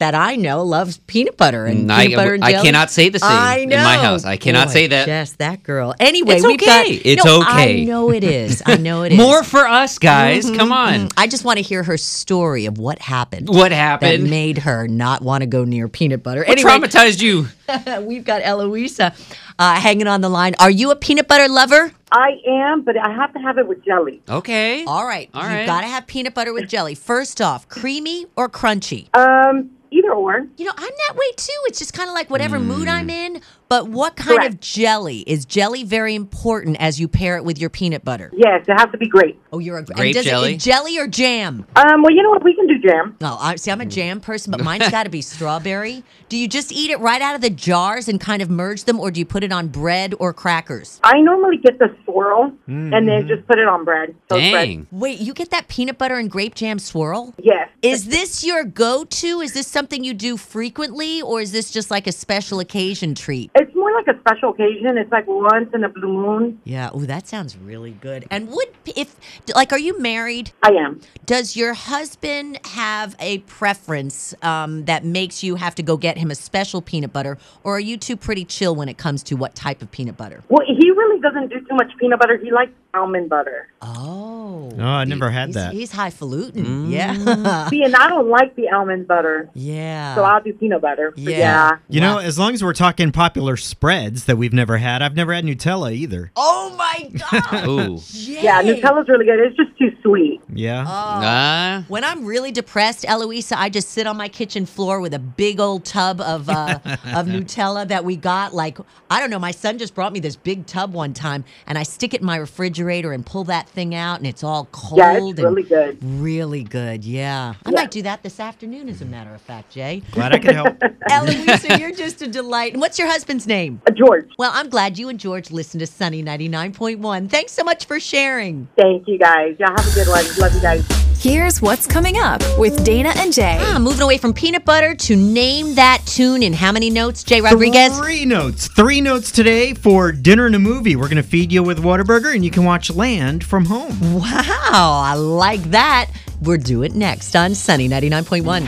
that 0.00 0.14
I 0.14 0.34
know 0.36 0.62
loves 0.64 0.98
peanut 1.06 1.36
butter 1.36 1.66
and 1.66 1.88
Mm, 1.88 1.92
I- 1.92 2.02
peanut 2.06 2.16
butter 2.16 2.34
and 2.34 2.44
I 2.44 2.52
cannot 2.62 2.90
say 2.90 3.08
the 3.10 3.18
same 3.18 3.28
I 3.30 3.58
in 3.58 3.68
my 3.70 3.96
house. 3.96 4.24
I 4.24 4.36
cannot 4.36 4.68
Boy, 4.68 4.72
say 4.72 4.86
that. 4.88 5.06
Just 5.06 5.38
that 5.38 5.62
girl. 5.62 5.94
Anyway, 6.00 6.36
It's 6.36 6.46
we've 6.46 6.58
got. 6.58 6.84
okay. 6.86 6.94
It's 6.94 7.24
No, 7.24 7.40
okay. 7.42 7.82
I 7.82 7.84
know 7.84 8.10
it 8.10 8.24
is. 8.24 8.62
I 8.66 8.76
know 8.78 9.02
it 9.02 9.12
is. 9.12 9.18
More 9.18 9.44
for 9.44 9.66
us, 9.66 9.98
guys. 9.98 10.50
Come 10.50 10.72
on. 10.72 11.08
I 11.16 11.26
just 11.26 11.44
want 11.44 11.58
to 11.58 11.62
hear 11.62 11.82
her 11.82 11.96
story 11.96 12.66
of 12.66 12.78
what 12.78 12.98
happened. 12.98 13.48
What 13.48 13.72
happened 13.72 14.24
that 14.24 14.30
made 14.30 14.58
her 14.58 14.88
not 14.88 15.22
want 15.22 15.42
to 15.42 15.46
go 15.46 15.64
near 15.64 15.86
peanut 15.88 16.22
butter. 16.22 16.40
What 16.40 16.58
Anyway, 16.58 16.70
traumatized 16.70 17.20
you? 17.22 17.46
we've 18.06 18.24
got 18.24 18.42
Eloisa 18.42 19.12
uh, 19.58 19.74
hanging 19.78 20.06
on 20.06 20.22
the 20.22 20.28
line. 20.30 20.54
Are 20.58 20.70
you 20.70 20.90
a 20.90 20.96
peanut 20.96 21.28
butter 21.28 21.46
lover? 21.48 21.92
I 22.10 22.40
am, 22.48 22.82
but 22.82 22.96
I 22.96 23.12
have 23.14 23.32
to 23.34 23.38
have 23.38 23.58
it 23.58 23.68
with 23.68 23.84
jelly. 23.84 24.20
Okay. 24.28 24.84
All 24.84 25.06
right. 25.06 25.28
All 25.34 25.42
You've 25.42 25.50
right. 25.52 25.66
got 25.66 25.82
to 25.82 25.86
have 25.86 26.06
peanut 26.06 26.34
butter 26.34 26.52
with 26.52 26.68
jelly. 26.68 26.94
First 26.96 27.40
off, 27.40 27.68
creamy 27.68 28.26
or 28.34 28.48
crunchy? 28.48 29.14
Um, 29.14 29.70
either 29.90 30.12
or. 30.12 30.46
You 30.56 30.64
know, 30.64 30.72
I'm 30.76 30.92
that 31.08 31.14
way 31.16 31.32
too. 31.36 31.52
It's 31.66 31.78
just 31.78 31.92
kind 31.92 32.08
of 32.08 32.14
like 32.14 32.30
whatever 32.30 32.58
mood 32.58 32.88
I'm 32.88 33.08
mm. 33.08 33.12
in. 33.12 33.42
But 33.70 33.86
what 33.86 34.16
kind 34.16 34.42
of 34.42 34.58
jelly? 34.58 35.20
Is 35.28 35.44
jelly 35.44 35.84
very 35.84 36.16
important 36.16 36.76
as 36.80 36.98
you 36.98 37.06
pair 37.06 37.36
it 37.36 37.44
with 37.44 37.56
your 37.56 37.70
peanut 37.70 38.04
butter? 38.04 38.32
Yes, 38.34 38.64
it 38.66 38.72
has 38.72 38.90
to 38.90 38.98
be 38.98 39.06
grape. 39.06 39.40
Oh, 39.52 39.60
you're 39.60 39.76
a 39.76 39.78
and 39.78 39.86
Grape 39.94 40.14
does 40.14 40.26
it- 40.26 40.28
jelly? 40.28 40.56
jelly 40.56 40.98
or 40.98 41.06
jam? 41.06 41.64
Um, 41.76 42.02
well, 42.02 42.12
you 42.12 42.20
know 42.20 42.30
what? 42.30 42.42
We 42.42 42.52
can 42.54 42.66
do 42.66 42.80
jam. 42.80 43.16
No, 43.20 43.36
I 43.38 43.54
see. 43.54 43.70
I'm 43.70 43.80
a 43.80 43.86
jam 43.86 44.20
person, 44.20 44.50
but 44.50 44.64
mine's 44.64 44.88
got 44.90 45.04
to 45.04 45.08
be 45.10 45.22
strawberry. 45.22 46.02
Do 46.28 46.36
you 46.36 46.48
just 46.48 46.72
eat 46.72 46.90
it 46.90 46.98
right 46.98 47.22
out 47.22 47.36
of 47.36 47.42
the 47.42 47.50
jars 47.50 48.08
and 48.08 48.20
kind 48.20 48.42
of 48.42 48.50
merge 48.50 48.84
them, 48.84 48.98
or 48.98 49.12
do 49.12 49.20
you 49.20 49.26
put 49.26 49.44
it 49.44 49.52
on 49.52 49.68
bread 49.68 50.14
or 50.18 50.32
crackers? 50.32 50.98
I 51.04 51.20
normally 51.20 51.56
get 51.58 51.78
the 51.78 51.94
swirl 52.04 52.52
and 52.66 52.92
then 53.08 53.28
just 53.28 53.46
put 53.46 53.60
it 53.60 53.68
on 53.68 53.84
bread. 53.84 54.16
Toast 54.28 54.50
bread. 54.50 54.66
Dang. 54.68 54.86
Wait, 54.90 55.20
you 55.20 55.32
get 55.32 55.50
that 55.50 55.68
peanut 55.68 55.96
butter 55.96 56.16
and 56.16 56.28
grape 56.28 56.56
jam 56.56 56.80
swirl? 56.80 57.34
Yes. 57.38 57.68
Is 57.82 58.06
this 58.06 58.42
your 58.44 58.64
go-to? 58.64 59.40
Is 59.40 59.52
this 59.52 59.68
something 59.68 60.02
you 60.02 60.12
do 60.12 60.36
frequently, 60.36 61.22
or 61.22 61.40
is 61.40 61.52
this 61.52 61.70
just 61.70 61.88
like 61.88 62.08
a 62.08 62.12
special 62.12 62.58
occasion 62.58 63.14
treat? 63.14 63.50
It's 63.60 63.74
more 63.74 63.92
like 63.92 64.08
a 64.08 64.18
special 64.20 64.52
occasion. 64.52 64.96
It's 64.96 65.12
like 65.12 65.26
once 65.26 65.68
in 65.74 65.84
a 65.84 65.90
blue 65.90 66.14
moon. 66.14 66.60
Yeah. 66.64 66.88
Oh, 66.94 67.00
that 67.00 67.28
sounds 67.28 67.58
really 67.58 67.90
good. 67.90 68.24
And 68.30 68.48
would 68.48 68.68
if 68.86 69.14
like, 69.54 69.70
are 69.72 69.78
you 69.78 70.00
married? 70.00 70.52
I 70.62 70.70
am. 70.70 71.02
Does 71.26 71.56
your 71.56 71.74
husband 71.74 72.58
have 72.68 73.14
a 73.20 73.40
preference 73.40 74.34
um, 74.42 74.86
that 74.86 75.04
makes 75.04 75.42
you 75.42 75.56
have 75.56 75.74
to 75.74 75.82
go 75.82 75.98
get 75.98 76.16
him 76.16 76.30
a 76.30 76.34
special 76.34 76.80
peanut 76.80 77.12
butter, 77.12 77.36
or 77.62 77.76
are 77.76 77.80
you 77.80 77.98
two 77.98 78.16
pretty 78.16 78.46
chill 78.46 78.74
when 78.74 78.88
it 78.88 78.96
comes 78.96 79.22
to 79.24 79.34
what 79.36 79.54
type 79.54 79.82
of 79.82 79.90
peanut 79.90 80.16
butter? 80.16 80.42
Well, 80.48 80.66
he 80.66 80.90
really 80.90 81.20
doesn't 81.20 81.48
do 81.48 81.60
too 81.60 81.74
much 81.74 81.92
peanut 81.98 82.18
butter. 82.18 82.38
He 82.38 82.50
likes 82.50 82.72
almond 82.94 83.28
butter. 83.28 83.68
Oh, 83.82 84.70
Oh, 84.78 84.84
I 84.84 85.04
never 85.04 85.30
had 85.30 85.48
he's, 85.48 85.54
that. 85.56 85.72
he's 85.72 85.92
highfalutin. 85.92 86.90
Yeah, 86.90 87.68
See, 87.68 87.82
and 87.82 87.94
I 87.94 88.08
don't 88.08 88.28
like 88.28 88.54
the 88.56 88.68
almond 88.70 89.06
butter, 89.08 89.48
yeah. 89.54 90.14
so 90.14 90.22
I'll 90.22 90.42
do 90.42 90.52
peanut 90.52 90.80
butter. 90.80 91.12
Yeah. 91.16 91.38
yeah. 91.38 91.70
You 91.88 92.00
know, 92.00 92.18
as 92.18 92.38
long 92.38 92.54
as 92.54 92.62
we're 92.62 92.72
talking 92.72 93.10
popular 93.12 93.56
spreads 93.56 94.24
that 94.26 94.36
we've 94.36 94.52
never 94.52 94.78
had, 94.78 95.02
I've 95.02 95.16
never 95.16 95.32
had 95.34 95.44
Nutella 95.44 95.92
either. 95.92 96.30
oh 96.36 96.74
my 96.78 97.10
god. 97.30 97.66
Ooh. 97.68 98.00
Yeah, 98.12 98.62
Nutella's 98.62 99.08
really 99.08 99.24
good. 99.24 99.40
It's 99.40 99.56
just 99.56 99.76
too 99.78 99.90
sweet. 100.02 100.40
Yeah. 100.52 100.84
Ah. 100.86 101.84
When 101.88 102.04
I'm 102.04 102.24
really 102.24 102.52
depressed, 102.52 103.04
Eloisa, 103.08 103.58
I 103.58 103.68
just 103.70 103.90
sit 103.90 104.06
on 104.06 104.16
my 104.16 104.28
kitchen 104.28 104.66
floor 104.66 105.00
with 105.00 105.14
a 105.14 105.18
big 105.18 105.60
old 105.60 105.84
tub 105.84 106.20
of 106.20 106.48
uh, 106.48 106.78
of 106.84 107.26
Nutella 107.26 107.86
that 107.88 108.04
we 108.04 108.16
got. 108.16 108.54
Like 108.54 108.78
I 109.10 109.20
don't 109.20 109.30
know, 109.30 109.38
my 109.38 109.50
son 109.50 109.78
just 109.78 109.94
brought 109.94 110.12
me 110.12 110.20
this 110.20 110.36
big 110.36 110.66
tub 110.66 110.92
one 110.94 111.12
time, 111.12 111.44
and 111.66 111.76
I 111.76 111.82
stick 111.82 112.14
it 112.14 112.20
in 112.20 112.26
my 112.26 112.36
refrigerator 112.36 112.79
and 112.88 113.24
pull 113.26 113.44
that 113.44 113.68
thing 113.68 113.94
out, 113.94 114.18
and 114.18 114.26
it's 114.26 114.42
all 114.42 114.68
cold 114.72 114.98
Yeah, 114.98 115.12
it's 115.18 115.38
and 115.38 115.38
really 115.38 115.62
good. 115.62 115.98
really 116.02 116.62
good. 116.64 117.04
Yeah, 117.04 117.54
I 117.64 117.70
Yeah. 117.70 117.74
might 117.76 117.90
do 117.90 118.02
that 118.02 118.22
this 118.22 118.40
afternoon, 118.40 118.88
as 118.88 119.00
a 119.02 119.04
matter 119.04 119.34
of 119.34 119.40
fact, 119.40 119.70
Jay. 119.72 120.02
Glad 120.12 120.32
I 120.32 120.38
could 120.38 120.54
help. 120.54 120.76
Eloisa, 121.10 121.78
you're 121.78 121.92
just 121.92 122.22
a 122.22 122.26
delight. 122.26 122.72
And 122.72 122.80
what's 122.80 122.98
your 122.98 123.08
husband's 123.08 123.46
name? 123.46 123.80
Uh, 123.86 123.92
George, 123.92 124.28
Well, 124.38 124.50
I'm 124.54 124.68
glad 124.68 124.98
you 124.98 125.08
and 125.08 125.18
George 125.20 125.50
listen 125.50 125.78
to 125.80 125.86
Sunny 125.86 126.22
99.1. 126.22 127.28
Thanks 127.30 127.52
so 127.52 127.64
much 127.64 127.84
for 127.84 128.00
sharing. 128.00 128.68
thank 128.76 129.06
you 129.08 129.18
guys. 129.18 129.56
Y'all 129.58 129.70
have 129.76 129.86
a 129.86 129.94
good 129.94 130.08
one. 130.08 130.24
Love 130.38 130.54
you 130.54 130.60
guys. 130.60 130.99
Here's 131.20 131.60
what's 131.60 131.86
coming 131.86 132.16
up 132.16 132.42
with 132.58 132.82
Dana 132.82 133.12
and 133.16 133.30
Jay. 133.30 133.58
Ah, 133.60 133.78
moving 133.78 134.00
away 134.00 134.16
from 134.16 134.32
peanut 134.32 134.64
butter 134.64 134.94
to 134.94 135.14
name 135.14 135.74
that 135.74 136.00
tune 136.06 136.42
in 136.42 136.54
how 136.54 136.72
many 136.72 136.88
notes, 136.88 137.22
Jay 137.22 137.42
Rodriguez? 137.42 137.94
Three 137.98 138.24
notes. 138.24 138.68
Three 138.68 139.02
notes 139.02 139.30
today 139.30 139.74
for 139.74 140.12
dinner 140.12 140.46
and 140.46 140.54
a 140.54 140.58
movie. 140.58 140.96
We're 140.96 141.08
going 141.10 141.22
to 141.22 141.22
feed 141.22 141.52
you 141.52 141.62
with 141.62 141.78
Whataburger 141.78 142.34
and 142.34 142.42
you 142.42 142.50
can 142.50 142.64
watch 142.64 142.90
Land 142.90 143.44
from 143.44 143.66
home. 143.66 144.14
Wow, 144.14 145.02
I 145.04 145.12
like 145.12 145.60
that. 145.64 146.10
We'll 146.40 146.56
do 146.56 146.84
it 146.84 146.94
next 146.94 147.36
on 147.36 147.54
Sunny 147.54 147.86
99.1. 147.86 148.66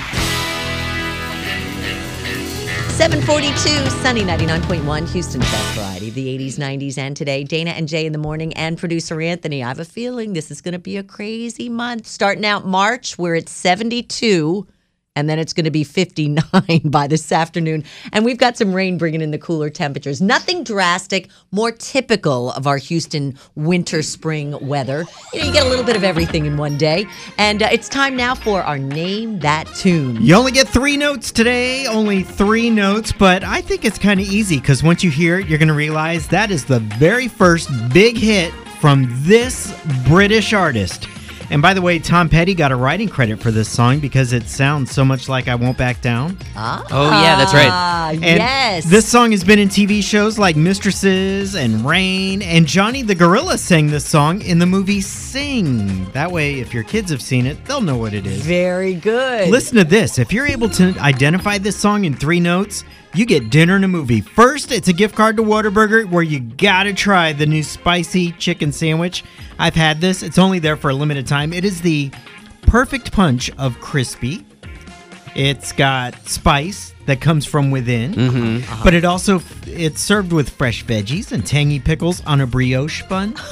742 2.92 3.88
Sunny 4.03 4.24
99.1 4.24 5.09
Houston 5.11 5.40
best 5.40 5.78
the 6.11 6.38
80s, 6.38 6.55
90s, 6.55 6.98
and 6.98 7.16
today. 7.16 7.44
Dana 7.44 7.70
and 7.70 7.88
Jay 7.88 8.07
in 8.07 8.12
the 8.12 8.18
morning 8.18 8.53
and 8.55 8.78
producer 8.78 9.20
Anthony. 9.20 9.62
I 9.62 9.68
have 9.68 9.78
a 9.78 9.84
feeling 9.84 10.32
this 10.32 10.50
is 10.50 10.61
going 10.61 10.72
to 10.72 10.78
be 10.78 10.96
a 10.96 11.03
crazy 11.03 11.68
month. 11.68 12.07
Starting 12.07 12.44
out 12.44 12.66
March, 12.66 13.18
where 13.18 13.34
it's 13.34 13.53
72 13.53 14.66
and 15.14 15.28
then 15.28 15.38
it's 15.38 15.52
going 15.52 15.64
to 15.64 15.70
be 15.70 15.84
59 15.84 16.80
by 16.84 17.06
this 17.06 17.30
afternoon. 17.32 17.84
And 18.12 18.24
we've 18.24 18.38
got 18.38 18.56
some 18.56 18.72
rain 18.72 18.96
bringing 18.98 19.20
in 19.20 19.30
the 19.30 19.38
cooler 19.38 19.68
temperatures. 19.68 20.20
Nothing 20.20 20.64
drastic, 20.64 21.28
more 21.50 21.70
typical 21.70 22.52
of 22.52 22.66
our 22.66 22.78
Houston 22.78 23.38
winter 23.54 24.02
spring 24.02 24.56
weather. 24.66 25.04
You 25.32 25.40
know, 25.40 25.46
you 25.46 25.52
get 25.52 25.66
a 25.66 25.68
little 25.68 25.84
bit 25.84 25.96
of 25.96 26.04
everything 26.04 26.46
in 26.46 26.56
one 26.56 26.78
day. 26.78 27.06
And 27.38 27.62
uh, 27.62 27.68
it's 27.70 27.88
time 27.88 28.16
now 28.16 28.34
for 28.34 28.62
our 28.62 28.78
Name 28.78 29.38
That 29.40 29.66
Tune. 29.74 30.16
You 30.20 30.34
only 30.34 30.52
get 30.52 30.68
three 30.68 30.96
notes 30.96 31.30
today, 31.30 31.86
only 31.86 32.22
three 32.22 32.70
notes, 32.70 33.12
but 33.12 33.44
I 33.44 33.60
think 33.60 33.84
it's 33.84 33.98
kind 33.98 34.18
of 34.18 34.26
easy 34.26 34.60
because 34.60 34.82
once 34.82 35.04
you 35.04 35.10
hear 35.10 35.38
it, 35.38 35.46
you're 35.46 35.58
going 35.58 35.68
to 35.68 35.74
realize 35.74 36.28
that 36.28 36.50
is 36.50 36.64
the 36.64 36.80
very 36.80 37.28
first 37.28 37.70
big 37.92 38.16
hit 38.16 38.52
from 38.80 39.06
this 39.22 39.78
British 40.06 40.52
artist. 40.52 41.06
And 41.53 41.61
by 41.61 41.74
the 41.74 41.82
way, 41.82 41.98
Tom 41.98 42.30
Petty 42.30 42.55
got 42.55 42.72
a 42.72 42.76
writing 42.76 43.11
credit 43.11 43.38
for 43.38 43.50
this 43.50 43.68
song 43.68 44.00
because 44.00 44.32
it 44.32 44.44
sounds 44.44 44.90
so 44.90 45.05
much 45.05 45.28
like 45.28 45.48
I 45.48 45.55
Won't 45.55 45.76
Back 45.76 46.00
Down. 46.00 46.38
Ah, 46.57 46.82
Oh, 46.90 47.11
yeah, 47.11 47.36
that's 47.36 47.53
right. 47.53 48.14
And 48.14 48.38
yes. 48.38 48.86
This 48.86 49.07
song 49.07 49.32
has 49.32 49.44
been 49.44 49.59
in 49.59 49.68
TV 49.68 50.03
shows 50.03 50.38
like 50.38 50.57
Mistresses 50.57 51.55
and 51.55 51.84
Rain, 51.84 52.40
and 52.40 52.66
Johnny 52.66 53.03
the 53.03 53.14
Gorilla 53.14 53.59
sang 53.59 53.88
this 53.88 54.07
song 54.07 54.40
in 54.40 54.59
the 54.61 54.64
movie 54.66 55.03
Sing. 55.03 56.11
That 56.12 56.32
way, 56.32 56.59
if 56.59 56.72
your 56.72 56.84
kids 56.84 57.11
have 57.11 57.20
seen 57.20 57.44
it, 57.44 57.62
they'll 57.66 57.82
know 57.82 57.98
what 57.98 58.14
it 58.14 58.26
is. 58.26 58.40
Very 58.40 58.94
good. 58.94 59.50
Listen 59.50 59.76
to 59.76 59.84
this. 59.84 60.18
If 60.18 60.32
you're 60.32 60.46
able 60.46 60.70
to 60.70 60.94
identify 61.00 61.59
this 61.59 61.76
song 61.76 62.07
in 62.07 62.14
three 62.14 62.40
notes, 62.40 62.82
you 63.14 63.26
get 63.26 63.50
dinner 63.50 63.76
and 63.76 63.84
a 63.84 63.88
movie. 63.88 64.20
First, 64.20 64.72
it's 64.72 64.88
a 64.88 64.92
gift 64.92 65.14
card 65.14 65.36
to 65.36 65.42
Whataburger 65.42 66.08
where 66.10 66.22
you 66.22 66.40
gotta 66.40 66.92
try 66.94 67.32
the 67.32 67.46
new 67.46 67.62
spicy 67.62 68.32
chicken 68.32 68.72
sandwich. 68.72 69.22
I've 69.58 69.74
had 69.74 70.00
this, 70.00 70.22
it's 70.22 70.38
only 70.38 70.58
there 70.58 70.76
for 70.76 70.90
a 70.90 70.94
limited 70.94 71.26
time. 71.26 71.52
It 71.52 71.64
is 71.64 71.80
the 71.82 72.10
perfect 72.62 73.12
punch 73.12 73.50
of 73.58 73.78
crispy. 73.80 74.44
It's 75.34 75.72
got 75.72 76.14
spice 76.28 76.92
that 77.06 77.20
comes 77.20 77.44
from 77.46 77.70
within, 77.70 78.14
Mm-hmm. 78.14 78.82
but 78.84 78.92
it 78.94 79.04
also 79.04 79.40
it's 79.66 80.00
served 80.00 80.32
with 80.32 80.50
fresh 80.50 80.84
veggies 80.84 81.32
and 81.32 81.44
tangy 81.46 81.80
pickles 81.80 82.22
on 82.26 82.40
a 82.40 82.46
brioche 82.46 83.02
bun. 83.08 83.34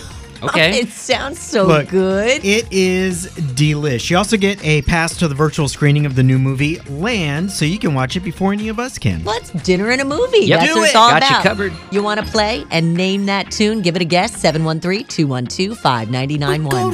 Okay. 0.42 0.78
it 0.80 0.88
sounds 0.88 1.38
so 1.38 1.66
Look, 1.66 1.88
good. 1.88 2.44
It 2.44 2.66
is 2.72 3.26
delish. 3.54 4.10
You 4.10 4.16
also 4.16 4.36
get 4.36 4.62
a 4.64 4.82
pass 4.82 5.16
to 5.18 5.28
the 5.28 5.34
virtual 5.34 5.68
screening 5.68 6.06
of 6.06 6.14
the 6.14 6.22
new 6.22 6.38
movie 6.38 6.78
Land, 6.88 7.50
so 7.50 7.64
you 7.64 7.78
can 7.78 7.94
watch 7.94 8.16
it 8.16 8.20
before 8.20 8.52
any 8.52 8.68
of 8.68 8.78
us 8.78 8.98
can. 8.98 9.22
What's 9.24 9.50
dinner 9.50 9.90
and 9.90 10.00
a 10.00 10.04
movie? 10.04 10.46
Yep. 10.46 10.60
That's 10.60 10.72
Do 10.72 10.78
what 10.80 10.84
it's 10.86 10.94
it. 10.94 10.98
all 10.98 11.10
Got 11.10 11.30
you 11.30 11.36
covered. 11.48 11.72
You 11.92 12.02
want 12.02 12.20
to 12.20 12.26
play 12.26 12.64
and 12.70 12.94
name 12.94 13.26
that 13.26 13.50
tune? 13.50 13.80
Give 13.82 13.96
it 13.96 14.02
a 14.02 14.04
guess. 14.06 14.34
713 14.36 15.06
212 15.06 15.78
5991. 15.78 16.92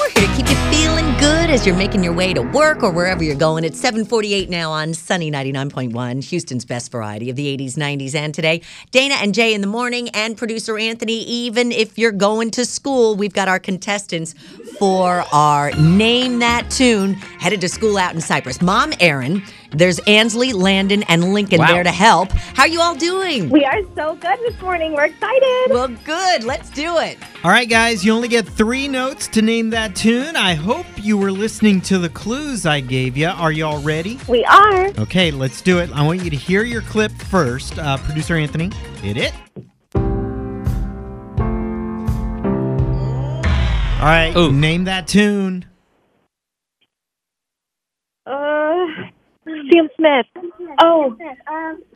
We're 0.00 0.10
here 0.10 0.28
to 0.28 0.36
keep 0.36 0.48
you 0.48 0.56
feeling 0.70 0.93
good 0.93 0.93
as 1.54 1.64
you're 1.64 1.76
making 1.76 2.02
your 2.02 2.12
way 2.12 2.34
to 2.34 2.42
work 2.42 2.82
or 2.82 2.90
wherever 2.90 3.22
you're 3.22 3.36
going. 3.36 3.62
It's 3.62 3.78
748 3.78 4.50
now 4.50 4.72
on 4.72 4.92
Sunny 4.92 5.30
99.1, 5.30 6.24
Houston's 6.24 6.64
best 6.64 6.90
variety 6.90 7.30
of 7.30 7.36
the 7.36 7.56
80s, 7.56 7.74
90s, 7.74 8.16
and 8.16 8.34
today. 8.34 8.60
Dana 8.90 9.14
and 9.20 9.32
Jay 9.32 9.54
in 9.54 9.60
the 9.60 9.68
morning 9.68 10.08
and 10.08 10.36
producer 10.36 10.76
Anthony, 10.76 11.22
even 11.22 11.70
if 11.70 11.96
you're 11.96 12.10
going 12.10 12.50
to 12.50 12.64
school, 12.64 13.14
we've 13.14 13.32
got 13.32 13.46
our 13.46 13.60
contestants 13.60 14.34
for 14.80 15.24
our 15.32 15.70
Name 15.78 16.40
That 16.40 16.72
Tune 16.72 17.14
headed 17.14 17.60
to 17.60 17.68
school 17.68 17.98
out 17.98 18.16
in 18.16 18.20
Cypress. 18.20 18.60
Mom 18.60 18.92
Erin, 18.98 19.40
there's 19.74 19.98
Ansley, 20.00 20.52
Landon, 20.52 21.02
and 21.04 21.32
Lincoln 21.34 21.58
Wow. 21.60 21.66
there 21.68 21.82
to 21.84 21.90
help. 21.90 22.30
How 22.32 22.64
you 22.64 22.80
all 22.80 22.94
doing? 22.94 23.50
We 23.50 23.64
are 23.64 23.80
so 23.94 24.14
good 24.16 24.38
this 24.40 24.60
morning. 24.60 24.92
We're 24.94 25.06
excited. 25.06 25.66
well, 25.70 25.88
good. 26.04 26.44
Let's 26.44 26.70
do 26.70 26.98
it. 26.98 27.18
All 27.42 27.50
right, 27.50 27.68
guys, 27.68 28.04
you 28.04 28.12
only 28.12 28.28
get 28.28 28.46
three 28.46 28.88
notes 28.88 29.26
to 29.28 29.42
name 29.42 29.70
that 29.70 29.94
tune. 29.94 30.36
I 30.36 30.54
hope 30.54 30.86
you 30.96 31.18
were 31.18 31.32
listening 31.32 31.80
to 31.82 31.98
the 31.98 32.08
clues 32.08 32.64
I 32.66 32.80
gave 32.80 33.16
you. 33.16 33.28
Are 33.28 33.52
you 33.52 33.66
all 33.66 33.80
ready? 33.80 34.18
We 34.28 34.44
are. 34.44 34.86
Okay, 34.98 35.30
let's 35.30 35.60
do 35.60 35.78
it. 35.78 35.90
I 35.92 36.02
want 36.06 36.22
you 36.24 36.30
to 36.30 36.36
hear 36.36 36.62
your 36.62 36.82
clip 36.82 37.12
first. 37.12 37.78
Uh, 37.78 37.96
Producer 37.98 38.36
Anthony, 38.36 38.70
hit 39.02 39.16
it. 39.16 39.32
All 43.96 44.10
right, 44.10 44.34
Ooh. 44.36 44.52
name 44.52 44.84
that 44.84 45.06
tune. 45.08 45.64
Uh, 48.26 48.86
Sam 49.72 49.88
Smith. 49.96 50.26
Oh, 50.80 51.16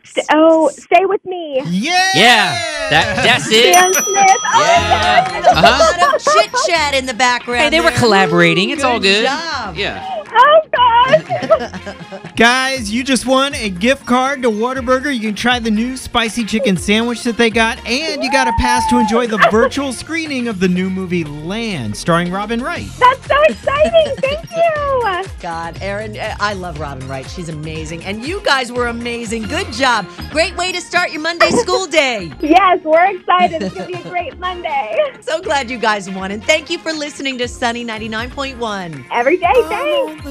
st- 0.05 0.27
oh, 0.35 0.69
stay 0.71 1.05
with 1.05 1.25
me. 1.25 1.61
Yeah! 1.67 2.11
Yeah. 2.15 2.89
That, 2.91 3.17
that's 3.25 3.49
it. 3.51 3.75
Sam 3.75 3.93
Smith. 3.93 4.05
Oh, 4.07 4.65
Yeah. 4.89 5.39
A 5.39 5.51
Uh-huh. 5.51 6.03
lot 6.03 6.15
of 6.15 6.23
chit 6.23 6.51
chat 6.67 6.95
in 6.95 7.07
the 7.07 7.15
background. 7.15 7.63
Hey, 7.65 7.71
they 7.71 7.81
were 7.81 7.91
there. 7.91 7.99
collaborating. 7.99 8.71
It's 8.71 8.85
all 8.85 9.01
good. 9.01 9.25
job. 9.25 9.77
Yeah. 9.77 10.05
Oh 10.31 10.61
gosh. 11.09 12.33
Guys, 12.37 12.93
you 12.93 13.03
just 13.03 13.27
won 13.27 13.55
a 13.55 13.69
gift 13.71 14.07
card 14.07 14.43
to 14.43 14.51
Whataburger. 14.51 15.13
You 15.13 15.21
can 15.21 15.35
try 15.35 15.59
the 15.59 15.71
new 15.71 15.97
spicy 15.97 16.45
chicken 16.45 16.77
sandwich 16.77 17.23
that 17.25 17.37
they 17.37 17.51
got, 17.51 17.85
and 17.87 18.23
you 18.23 18.31
got 18.31 18.47
a 18.49 18.53
pass 18.59 18.89
to 18.91 18.99
enjoy 18.99 19.27
the 19.27 19.39
virtual 19.51 19.93
screening 19.93 20.49
of 20.49 20.61
the 20.61 20.69
new 20.69 20.89
movie 20.91 21.25
Land, 21.25 21.97
starring 21.97 22.31
Robin 22.31 22.63
Wright. 22.63 22.89
That's 22.99 23.27
so 23.27 23.43
exciting. 23.43 24.15
Thank 24.17 24.51
you. 24.51 24.89
God, 25.41 25.79
Erin, 25.81 26.17
I 26.41 26.53
love 26.55 26.79
Robin 26.81 27.07
Wright. 27.09 27.29
She's 27.29 27.49
amazing. 27.49 28.05
And 28.05 28.25
you 28.25 28.41
guys 28.45 28.73
were 28.73 28.89
amazing. 28.89 29.43
Good 29.43 29.73
job. 29.73 30.07
Great 30.31 30.57
way 30.57 30.73
to 30.73 30.81
start 30.81 31.11
your 31.13 31.23
Monday 31.23 31.51
school 31.51 31.87
day. 31.87 32.33
Yes, 32.41 32.83
we're 32.83 33.05
excited. 33.17 33.63
It's 33.63 33.75
gonna 33.75 33.87
be 33.87 33.95
a 33.95 34.03
great 34.11 34.39
Monday. 34.39 34.97
So 35.21 35.41
glad 35.43 35.71
you 35.71 35.79
guys 35.79 36.09
won. 36.09 36.31
And 36.31 36.43
thank 36.43 36.71
you 36.71 36.79
for 36.79 36.93
listening 36.93 37.37
to 37.39 37.49
Sunny 37.49 37.85
99.1. 37.85 39.07
Every 39.11 39.37
day, 39.37 39.53
thanks. 39.69 40.25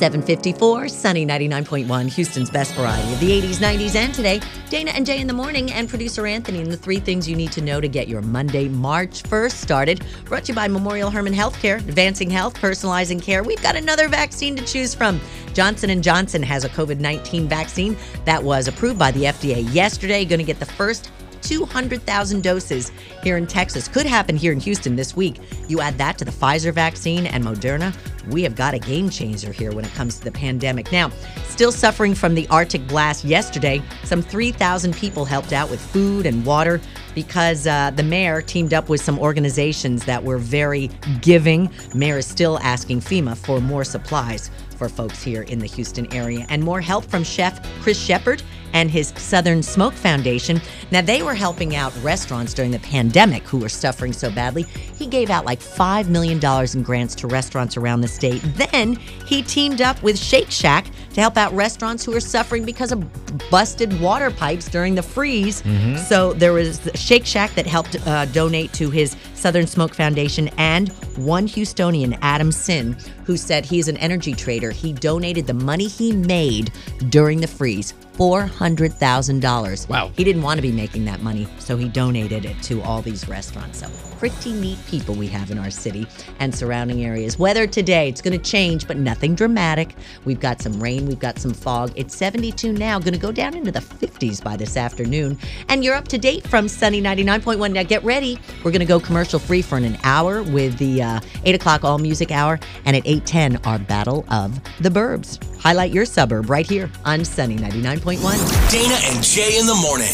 754, 0.00 0.88
Sunny 0.88 1.26
99.1, 1.26 2.08
Houston's 2.14 2.48
best 2.48 2.72
variety 2.72 3.12
of 3.12 3.20
the 3.20 3.28
80s, 3.28 3.56
90s, 3.56 3.94
and 3.96 4.14
today. 4.14 4.40
Dana 4.70 4.92
and 4.92 5.04
Jay 5.04 5.20
in 5.20 5.26
the 5.26 5.34
morning, 5.34 5.70
and 5.72 5.90
producer 5.90 6.26
Anthony, 6.26 6.60
and 6.60 6.72
the 6.72 6.76
three 6.78 7.00
things 7.00 7.28
you 7.28 7.36
need 7.36 7.52
to 7.52 7.60
know 7.60 7.82
to 7.82 7.88
get 7.88 8.08
your 8.08 8.22
Monday, 8.22 8.66
March 8.66 9.22
1st 9.24 9.52
started. 9.52 10.02
Brought 10.24 10.44
to 10.44 10.52
you 10.52 10.54
by 10.54 10.68
Memorial 10.68 11.10
Hermann 11.10 11.34
Healthcare, 11.34 11.86
advancing 11.86 12.30
health, 12.30 12.54
personalizing 12.54 13.22
care. 13.22 13.42
We've 13.42 13.62
got 13.62 13.76
another 13.76 14.08
vaccine 14.08 14.56
to 14.56 14.64
choose 14.64 14.94
from. 14.94 15.20
Johnson 15.52 16.00
& 16.02 16.02
Johnson 16.02 16.42
has 16.44 16.64
a 16.64 16.70
COVID-19 16.70 17.46
vaccine 17.46 17.94
that 18.24 18.42
was 18.42 18.68
approved 18.68 18.98
by 18.98 19.10
the 19.10 19.24
FDA 19.24 19.70
yesterday. 19.74 20.24
Going 20.24 20.38
to 20.38 20.44
get 20.44 20.60
the 20.60 20.64
first 20.64 21.10
200,000 21.42 22.42
doses 22.42 22.92
here 23.22 23.36
in 23.36 23.46
Texas. 23.46 23.88
Could 23.88 24.06
happen 24.06 24.36
here 24.36 24.52
in 24.52 24.60
Houston 24.60 24.96
this 24.96 25.16
week. 25.16 25.40
You 25.68 25.80
add 25.80 25.98
that 25.98 26.18
to 26.18 26.24
the 26.24 26.30
Pfizer 26.30 26.72
vaccine 26.72 27.26
and 27.26 27.44
Moderna, 27.44 27.94
we 28.28 28.42
have 28.42 28.54
got 28.54 28.74
a 28.74 28.78
game 28.78 29.10
changer 29.10 29.52
here 29.52 29.72
when 29.72 29.84
it 29.84 29.92
comes 29.92 30.18
to 30.18 30.24
the 30.24 30.32
pandemic. 30.32 30.92
Now, 30.92 31.10
still 31.44 31.72
suffering 31.72 32.14
from 32.14 32.34
the 32.34 32.46
Arctic 32.48 32.86
blast 32.86 33.24
yesterday, 33.24 33.82
some 34.04 34.22
3,000 34.22 34.94
people 34.94 35.24
helped 35.24 35.52
out 35.52 35.70
with 35.70 35.80
food 35.80 36.26
and 36.26 36.44
water 36.44 36.80
because 37.14 37.66
uh, 37.66 37.90
the 37.90 38.02
mayor 38.02 38.40
teamed 38.42 38.74
up 38.74 38.88
with 38.88 39.00
some 39.00 39.18
organizations 39.18 40.04
that 40.04 40.22
were 40.22 40.38
very 40.38 40.90
giving. 41.20 41.70
Mayor 41.94 42.18
is 42.18 42.26
still 42.26 42.58
asking 42.60 43.00
FEMA 43.00 43.36
for 43.36 43.60
more 43.60 43.84
supplies 43.84 44.50
for 44.80 44.88
folks 44.88 45.22
here 45.22 45.42
in 45.42 45.58
the 45.58 45.66
Houston 45.66 46.10
area 46.10 46.46
and 46.48 46.64
more 46.64 46.80
help 46.80 47.04
from 47.04 47.22
Chef 47.22 47.60
Chris 47.82 48.00
Shepard 48.00 48.42
and 48.72 48.90
his 48.90 49.08
Southern 49.16 49.62
Smoke 49.62 49.92
Foundation. 49.92 50.58
Now, 50.90 51.02
they 51.02 51.22
were 51.22 51.34
helping 51.34 51.76
out 51.76 51.92
restaurants 52.02 52.54
during 52.54 52.70
the 52.70 52.78
pandemic 52.78 53.42
who 53.42 53.58
were 53.58 53.68
suffering 53.68 54.14
so 54.14 54.30
badly. 54.30 54.62
He 54.96 55.06
gave 55.06 55.28
out 55.28 55.44
like 55.44 55.60
$5 55.60 56.08
million 56.08 56.40
in 56.72 56.82
grants 56.82 57.14
to 57.16 57.26
restaurants 57.26 57.76
around 57.76 58.00
the 58.00 58.08
state. 58.08 58.40
Then 58.54 58.94
he 59.26 59.42
teamed 59.42 59.82
up 59.82 60.02
with 60.02 60.18
Shake 60.18 60.50
Shack 60.50 60.86
to 61.14 61.20
help 61.20 61.36
out 61.36 61.52
restaurants 61.52 62.04
who 62.04 62.14
are 62.14 62.20
suffering 62.20 62.64
because 62.64 62.90
of 62.90 63.04
busted 63.50 64.00
water 64.00 64.30
pipes 64.30 64.68
during 64.68 64.94
the 64.94 65.02
freeze. 65.02 65.62
So 66.08 66.32
there 66.32 66.52
was 66.54 66.88
Shake 66.94 67.26
Shack 67.26 67.54
that 67.56 67.66
helped 67.66 67.96
uh, 68.06 68.24
donate 68.26 68.72
to 68.74 68.88
his 68.88 69.14
Southern 69.40 69.66
Smoke 69.66 69.94
Foundation 69.94 70.48
and 70.58 70.90
one 71.16 71.48
Houstonian, 71.48 72.18
Adam 72.20 72.52
Sinn, 72.52 72.94
who 73.24 73.38
said 73.38 73.64
he's 73.64 73.88
an 73.88 73.96
energy 73.96 74.34
trader. 74.34 74.70
He 74.70 74.92
donated 74.92 75.46
the 75.46 75.54
money 75.54 75.88
he 75.88 76.12
made 76.12 76.70
during 77.08 77.40
the 77.40 77.46
freeze. 77.46 77.94
$400,000. 78.20 79.88
Wow. 79.88 80.12
He 80.14 80.24
didn't 80.24 80.42
want 80.42 80.58
to 80.58 80.62
be 80.62 80.72
making 80.72 81.06
that 81.06 81.22
money, 81.22 81.48
so 81.58 81.78
he 81.78 81.88
donated 81.88 82.44
it 82.44 82.62
to 82.64 82.82
all 82.82 83.00
these 83.00 83.26
restaurants. 83.28 83.78
So, 83.78 83.88
pretty 84.18 84.52
neat 84.52 84.78
people 84.86 85.14
we 85.14 85.26
have 85.26 85.50
in 85.50 85.58
our 85.58 85.70
city 85.70 86.06
and 86.40 86.54
surrounding 86.54 87.02
areas. 87.02 87.38
Weather 87.38 87.66
today, 87.66 88.10
it's 88.10 88.20
going 88.20 88.38
to 88.38 88.50
change, 88.50 88.86
but 88.86 88.98
nothing 88.98 89.34
dramatic. 89.34 89.94
We've 90.26 90.38
got 90.38 90.60
some 90.60 90.78
rain, 90.82 91.06
we've 91.06 91.18
got 91.18 91.38
some 91.38 91.54
fog. 91.54 91.92
It's 91.96 92.14
72 92.14 92.74
now, 92.74 92.98
going 92.98 93.14
to 93.14 93.18
go 93.18 93.32
down 93.32 93.56
into 93.56 93.72
the 93.72 93.80
50s 93.80 94.44
by 94.44 94.58
this 94.58 94.76
afternoon. 94.76 95.38
And 95.70 95.82
you're 95.82 95.94
up 95.94 96.06
to 96.08 96.18
date 96.18 96.46
from 96.46 96.68
Sunny 96.68 97.00
99.1. 97.00 97.72
Now, 97.72 97.82
get 97.82 98.04
ready. 98.04 98.38
We're 98.62 98.72
going 98.72 98.80
to 98.80 98.84
go 98.84 99.00
commercial 99.00 99.38
free 99.38 99.62
for 99.62 99.78
an 99.78 99.96
hour 100.04 100.42
with 100.42 100.76
the 100.76 101.02
uh, 101.02 101.20
8 101.46 101.54
o'clock 101.54 101.84
All 101.84 101.96
Music 101.96 102.30
Hour. 102.30 102.60
And 102.84 102.94
at 102.94 103.04
8.10, 103.04 103.66
our 103.66 103.78
Battle 103.78 104.26
of 104.28 104.60
the 104.82 104.90
Burbs. 104.90 105.42
Highlight 105.60 105.92
your 105.92 106.04
suburb 106.04 106.50
right 106.50 106.66
here 106.66 106.90
on 107.06 107.24
Sunny 107.24 107.56
99.1. 107.56 108.09
Dana 108.16 108.96
and 109.04 109.22
Jay 109.22 109.56
in 109.60 109.66
the 109.66 109.74
morning. 109.74 110.08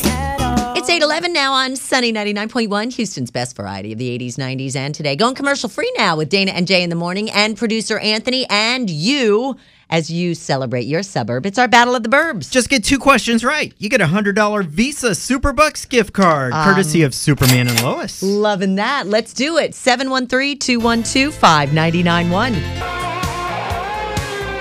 It's 0.77 0.91
811 0.91 1.33
now 1.33 1.55
on 1.55 1.77
Sunny 1.77 2.13
99.1, 2.13 2.93
Houston's 2.95 3.31
best 3.31 3.57
variety 3.57 3.91
of 3.93 3.99
the 3.99 4.19
80s, 4.19 4.35
90s, 4.35 4.77
and 4.77 4.95
today. 4.95 5.17
Going 5.17 5.35
commercial 5.35 5.71
free 5.71 5.91
now 5.97 6.15
with 6.15 6.29
Dana 6.29 6.51
and 6.51 6.67
Jay 6.67 6.83
in 6.83 6.91
the 6.91 6.97
morning 6.97 7.31
and 7.31 7.57
producer 7.57 7.99
Anthony 7.99 8.47
and 8.51 8.91
you 8.91 9.57
as 9.89 10.11
you 10.11 10.35
celebrate 10.35 10.83
your 10.83 11.03
suburb. 11.03 11.47
It's 11.47 11.59
our 11.59 11.69
Battle 11.69 11.95
of 11.95 12.03
the 12.03 12.11
Burbs. 12.11 12.51
Just 12.51 12.69
get 12.69 12.85
two 12.85 12.99
questions 12.99 13.43
right. 13.43 13.73
You 13.79 13.89
get 13.89 14.03
a 14.03 14.07
$100 14.07 14.67
Visa 14.67 15.13
Superbucks 15.13 15.89
gift 15.89 16.13
card, 16.13 16.53
um, 16.53 16.65
courtesy 16.65 17.03
of 17.03 17.15
Superman 17.15 17.69
and 17.69 17.83
Lois. 17.83 18.23
Loving 18.23 18.75
that. 18.75 19.07
Let's 19.07 19.33
do 19.33 19.57
it. 19.57 19.75
713 19.75 20.59
212 20.59 21.35
5991. 21.35 23.06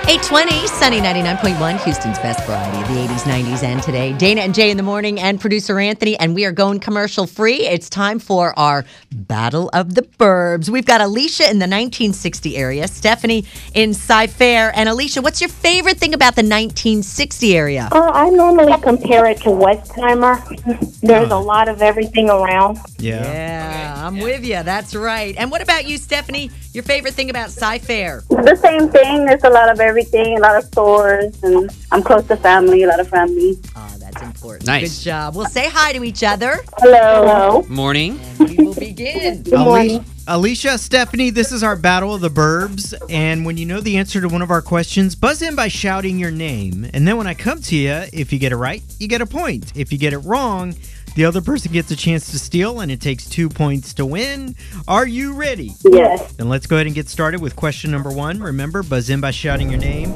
820, 0.08 0.68
Sunny 0.68 1.00
99.1, 1.00 1.82
Houston's 1.82 2.18
best 2.20 2.46
variety 2.46 2.80
of 2.80 2.86
the 2.86 3.12
80s, 3.12 3.22
90s, 3.22 3.64
and 3.64 3.82
today. 3.82 4.12
Dana 4.12 4.42
and 4.42 4.54
Jay 4.54 4.70
in 4.70 4.76
the 4.76 4.82
morning, 4.84 5.18
and 5.18 5.40
producer 5.40 5.80
Anthony, 5.80 6.16
and 6.20 6.32
we 6.32 6.44
are 6.44 6.52
going 6.52 6.78
commercial 6.78 7.26
free. 7.26 7.66
It's 7.66 7.90
time 7.90 8.20
for 8.20 8.56
our 8.56 8.84
Battle 9.10 9.68
of 9.72 9.96
the 9.96 10.02
Burbs. 10.02 10.68
We've 10.68 10.86
got 10.86 11.00
Alicia 11.00 11.50
in 11.50 11.58
the 11.58 11.64
1960 11.66 12.56
area, 12.56 12.86
Stephanie 12.86 13.46
in 13.74 13.94
Cy 13.94 14.28
Fair. 14.28 14.70
And 14.76 14.88
Alicia, 14.88 15.22
what's 15.22 15.40
your 15.40 15.50
favorite 15.50 15.96
thing 15.98 16.14
about 16.14 16.36
the 16.36 16.42
1960 16.42 17.56
area? 17.56 17.88
Uh, 17.90 18.12
I 18.14 18.30
normally 18.30 18.80
compare 18.82 19.26
it 19.26 19.38
to 19.38 19.48
Westheimer. 19.48 21.00
There's 21.00 21.32
a 21.32 21.36
lot 21.36 21.68
of 21.68 21.82
everything 21.82 22.30
around. 22.30 22.78
Yeah. 22.98 23.24
Yeah, 23.24 24.06
I'm 24.06 24.20
with 24.20 24.44
you. 24.44 24.62
That's 24.62 24.94
right. 24.94 25.34
And 25.36 25.50
what 25.50 25.62
about 25.62 25.84
you, 25.86 25.98
Stephanie? 25.98 26.52
Your 26.72 26.84
favorite 26.84 27.14
thing 27.14 27.30
about 27.30 27.50
Cy 27.50 27.78
Fair? 27.78 28.22
The 28.28 28.54
same 28.54 28.88
thing. 28.90 29.24
There's 29.26 29.42
a 29.44 29.50
lot 29.50 29.68
of 29.70 29.80
everything, 29.80 29.95
a 29.98 30.38
lot 30.40 30.56
of 30.56 30.64
stores, 30.64 31.42
and 31.42 31.70
I'm 31.92 32.02
close 32.02 32.26
to 32.28 32.36
family, 32.36 32.82
a 32.82 32.88
lot 32.88 33.00
of 33.00 33.08
family. 33.08 33.58
Oh, 33.76 33.94
that's 33.98 34.22
important. 34.22 34.66
Nice. 34.66 34.98
Good 34.98 35.04
job. 35.04 35.36
Well, 35.36 35.46
say 35.46 35.68
hi 35.68 35.92
to 35.92 36.04
each 36.04 36.22
other. 36.22 36.58
Hello. 36.78 37.62
Hello. 37.62 37.62
Morning. 37.68 38.20
We 38.38 38.56
will 38.56 38.74
begin. 38.74 39.42
Good 39.42 39.54
Alicia, 39.54 40.04
Alicia, 40.28 40.78
Stephanie, 40.78 41.30
this 41.30 41.52
is 41.52 41.62
our 41.62 41.76
Battle 41.76 42.14
of 42.14 42.20
the 42.20 42.28
Burbs. 42.28 42.94
And 43.08 43.46
when 43.46 43.56
you 43.56 43.64
know 43.64 43.80
the 43.80 43.96
answer 43.96 44.20
to 44.20 44.28
one 44.28 44.42
of 44.42 44.50
our 44.50 44.62
questions, 44.62 45.14
buzz 45.14 45.40
in 45.40 45.54
by 45.54 45.68
shouting 45.68 46.18
your 46.18 46.30
name. 46.30 46.88
And 46.92 47.06
then 47.06 47.16
when 47.16 47.26
I 47.26 47.34
come 47.34 47.62
to 47.62 47.76
you, 47.76 48.04
if 48.12 48.32
you 48.32 48.38
get 48.38 48.52
it 48.52 48.56
right, 48.56 48.82
you 48.98 49.08
get 49.08 49.20
a 49.20 49.26
point. 49.26 49.72
If 49.76 49.92
you 49.92 49.98
get 49.98 50.12
it 50.12 50.18
wrong, 50.18 50.74
the 51.16 51.24
other 51.24 51.40
person 51.40 51.72
gets 51.72 51.90
a 51.90 51.96
chance 51.96 52.30
to 52.30 52.38
steal, 52.38 52.80
and 52.80 52.92
it 52.92 53.00
takes 53.00 53.26
two 53.26 53.48
points 53.48 53.94
to 53.94 54.06
win. 54.06 54.54
Are 54.86 55.06
you 55.06 55.32
ready? 55.32 55.72
Yes. 55.82 56.32
Then 56.34 56.50
let's 56.50 56.66
go 56.66 56.76
ahead 56.76 56.86
and 56.86 56.94
get 56.94 57.08
started 57.08 57.40
with 57.40 57.56
question 57.56 57.90
number 57.90 58.10
one. 58.10 58.38
Remember, 58.40 58.82
buzz 58.82 59.08
in 59.08 59.20
by 59.22 59.30
shouting 59.30 59.70
your 59.70 59.80
name. 59.80 60.12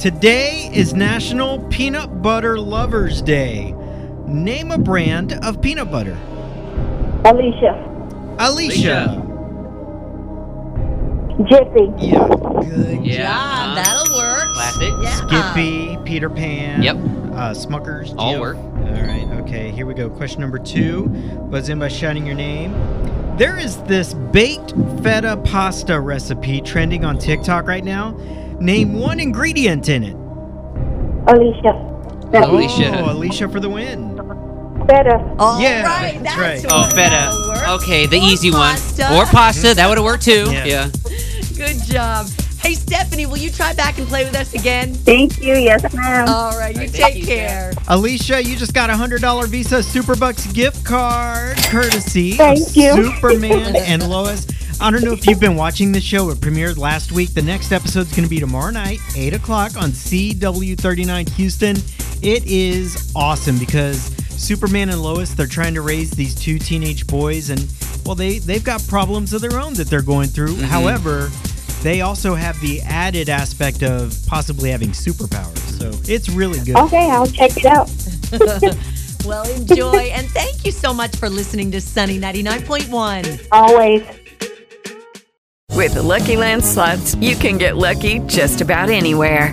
Today 0.00 0.68
is 0.74 0.94
National 0.94 1.60
Peanut 1.68 2.22
Butter 2.22 2.58
Lovers 2.58 3.22
Day. 3.22 3.72
Name 4.26 4.72
a 4.72 4.78
brand 4.78 5.32
of 5.44 5.62
peanut 5.62 5.92
butter. 5.92 6.18
Alicia. 7.24 8.36
Alicia. 8.40 9.31
Jiffy. 11.48 11.92
Yeah. 11.98 12.28
Good 12.60 13.04
Yeah. 13.06 13.26
job. 13.26 13.76
That'll 13.76 14.16
work. 14.16 14.52
Classic. 14.54 14.92
Yeah. 15.02 15.10
Skippy, 15.54 15.98
Peter 16.04 16.28
Pan. 16.30 16.82
Yep. 16.82 16.96
Uh, 16.96 17.50
Smuckers. 17.52 18.14
All 18.18 18.34
Jif. 18.34 18.40
work. 18.40 18.56
All 18.58 19.02
right. 19.06 19.26
Okay. 19.42 19.70
Here 19.70 19.86
we 19.86 19.94
go. 19.94 20.08
Question 20.10 20.40
number 20.40 20.58
two. 20.58 21.06
Buzz 21.50 21.68
in 21.68 21.78
by 21.78 21.88
shouting 21.88 22.26
your 22.26 22.34
name. 22.36 22.72
There 23.38 23.58
is 23.58 23.78
this 23.84 24.12
baked 24.14 24.72
feta 25.02 25.38
pasta 25.44 25.98
recipe 25.98 26.60
trending 26.60 27.04
on 27.04 27.18
TikTok 27.18 27.66
right 27.66 27.84
now. 27.84 28.14
Name 28.60 28.92
one 28.98 29.18
ingredient 29.18 29.88
in 29.88 30.04
it. 30.04 30.16
Alicia. 31.28 31.88
Alicia. 32.34 33.00
Oh, 33.04 33.12
Alicia 33.12 33.48
for 33.48 33.58
the 33.60 33.68
win. 33.70 34.10
Better. 34.86 35.16
All 35.38 35.60
Yeah, 35.60 35.82
right, 35.84 36.22
that's 36.22 36.36
that's 36.36 36.64
right. 36.64 36.72
Oh, 36.72 36.80
what- 36.82 36.92
feta. 36.92 37.72
Okay, 37.74 38.06
the 38.06 38.18
Or 38.18 38.24
easy 38.24 38.50
one. 38.50 38.76
Or 39.16 39.26
pasta. 39.26 39.74
That 39.74 39.88
would 39.88 39.98
have 39.98 40.04
worked 40.04 40.24
too. 40.24 40.50
Yeah. 40.50 40.64
Yeah. 40.72 40.90
Good 41.56 41.82
job. 41.84 42.26
Hey, 42.60 42.74
Stephanie, 42.74 43.26
will 43.26 43.36
you 43.36 43.50
try 43.50 43.72
back 43.74 43.98
and 43.98 44.06
play 44.06 44.24
with 44.24 44.34
us 44.36 44.54
again? 44.54 44.94
Thank 44.94 45.40
you. 45.42 45.54
Yes, 45.54 45.92
ma'am. 45.94 46.28
All 46.28 46.56
right, 46.58 46.74
you 46.74 46.82
right, 46.82 46.92
take 46.94 47.16
you, 47.16 47.26
care. 47.26 47.72
Alicia, 47.88 48.42
you 48.42 48.56
just 48.56 48.72
got 48.72 48.88
a 48.90 48.94
hundred 48.96 49.20
dollar 49.20 49.46
Visa 49.48 49.76
Superbucks 49.78 50.52
gift 50.54 50.84
card, 50.84 51.56
courtesy 51.64 52.32
Thank 52.32 52.60
of 52.68 52.76
you. 52.76 53.04
Superman 53.14 53.76
and 53.86 54.08
Lois. 54.08 54.46
I 54.80 54.90
don't 54.90 55.04
know 55.04 55.12
if 55.12 55.26
you've 55.26 55.40
been 55.40 55.56
watching 55.56 55.92
the 55.92 56.00
show. 56.00 56.30
It 56.30 56.38
premiered 56.38 56.76
last 56.78 57.12
week. 57.12 57.34
The 57.34 57.42
next 57.42 57.70
episode's 57.72 58.10
going 58.10 58.24
to 58.24 58.30
be 58.30 58.40
tomorrow 58.40 58.70
night, 58.72 58.98
eight 59.16 59.34
o'clock 59.34 59.76
on 59.76 59.90
CW39 59.90 61.28
Houston. 61.34 61.76
It 62.22 62.46
is 62.46 63.12
awesome 63.14 63.58
because 63.58 64.10
Superman 64.42 64.90
and 64.90 65.02
Lois 65.02 65.34
they're 65.34 65.46
trying 65.46 65.74
to 65.74 65.80
raise 65.80 66.10
these 66.10 66.34
two 66.34 66.58
teenage 66.58 67.06
boys, 67.06 67.50
and 67.50 67.66
well, 68.04 68.14
they 68.14 68.38
they've 68.38 68.64
got 68.64 68.86
problems 68.86 69.32
of 69.32 69.40
their 69.40 69.58
own 69.58 69.74
that 69.74 69.88
they're 69.88 70.02
going 70.02 70.28
through. 70.28 70.54
Mm-hmm. 70.54 70.64
However. 70.64 71.30
They 71.82 72.02
also 72.02 72.36
have 72.36 72.60
the 72.60 72.80
added 72.82 73.28
aspect 73.28 73.82
of 73.82 74.16
possibly 74.28 74.70
having 74.70 74.90
superpowers. 74.90 75.58
So 75.80 75.90
it's 76.04 76.28
really 76.28 76.60
good. 76.60 76.76
Okay, 76.76 77.10
I'll 77.10 77.26
check 77.26 77.56
it 77.56 77.64
out. 77.64 77.90
Well, 79.24 79.48
enjoy. 79.54 80.10
and 80.12 80.28
thank 80.28 80.64
you 80.64 80.72
so 80.72 80.92
much 80.92 81.14
for 81.16 81.28
listening 81.28 81.70
to 81.72 81.80
Sunny 81.80 82.18
99.1. 82.18 83.46
Always. 83.52 84.04
With 85.70 85.94
the 85.94 86.02
Lucky 86.02 86.36
Land 86.36 86.64
slots, 86.64 87.14
you 87.16 87.36
can 87.36 87.56
get 87.56 87.76
lucky 87.76 88.18
just 88.20 88.60
about 88.60 88.90
anywhere. 88.90 89.52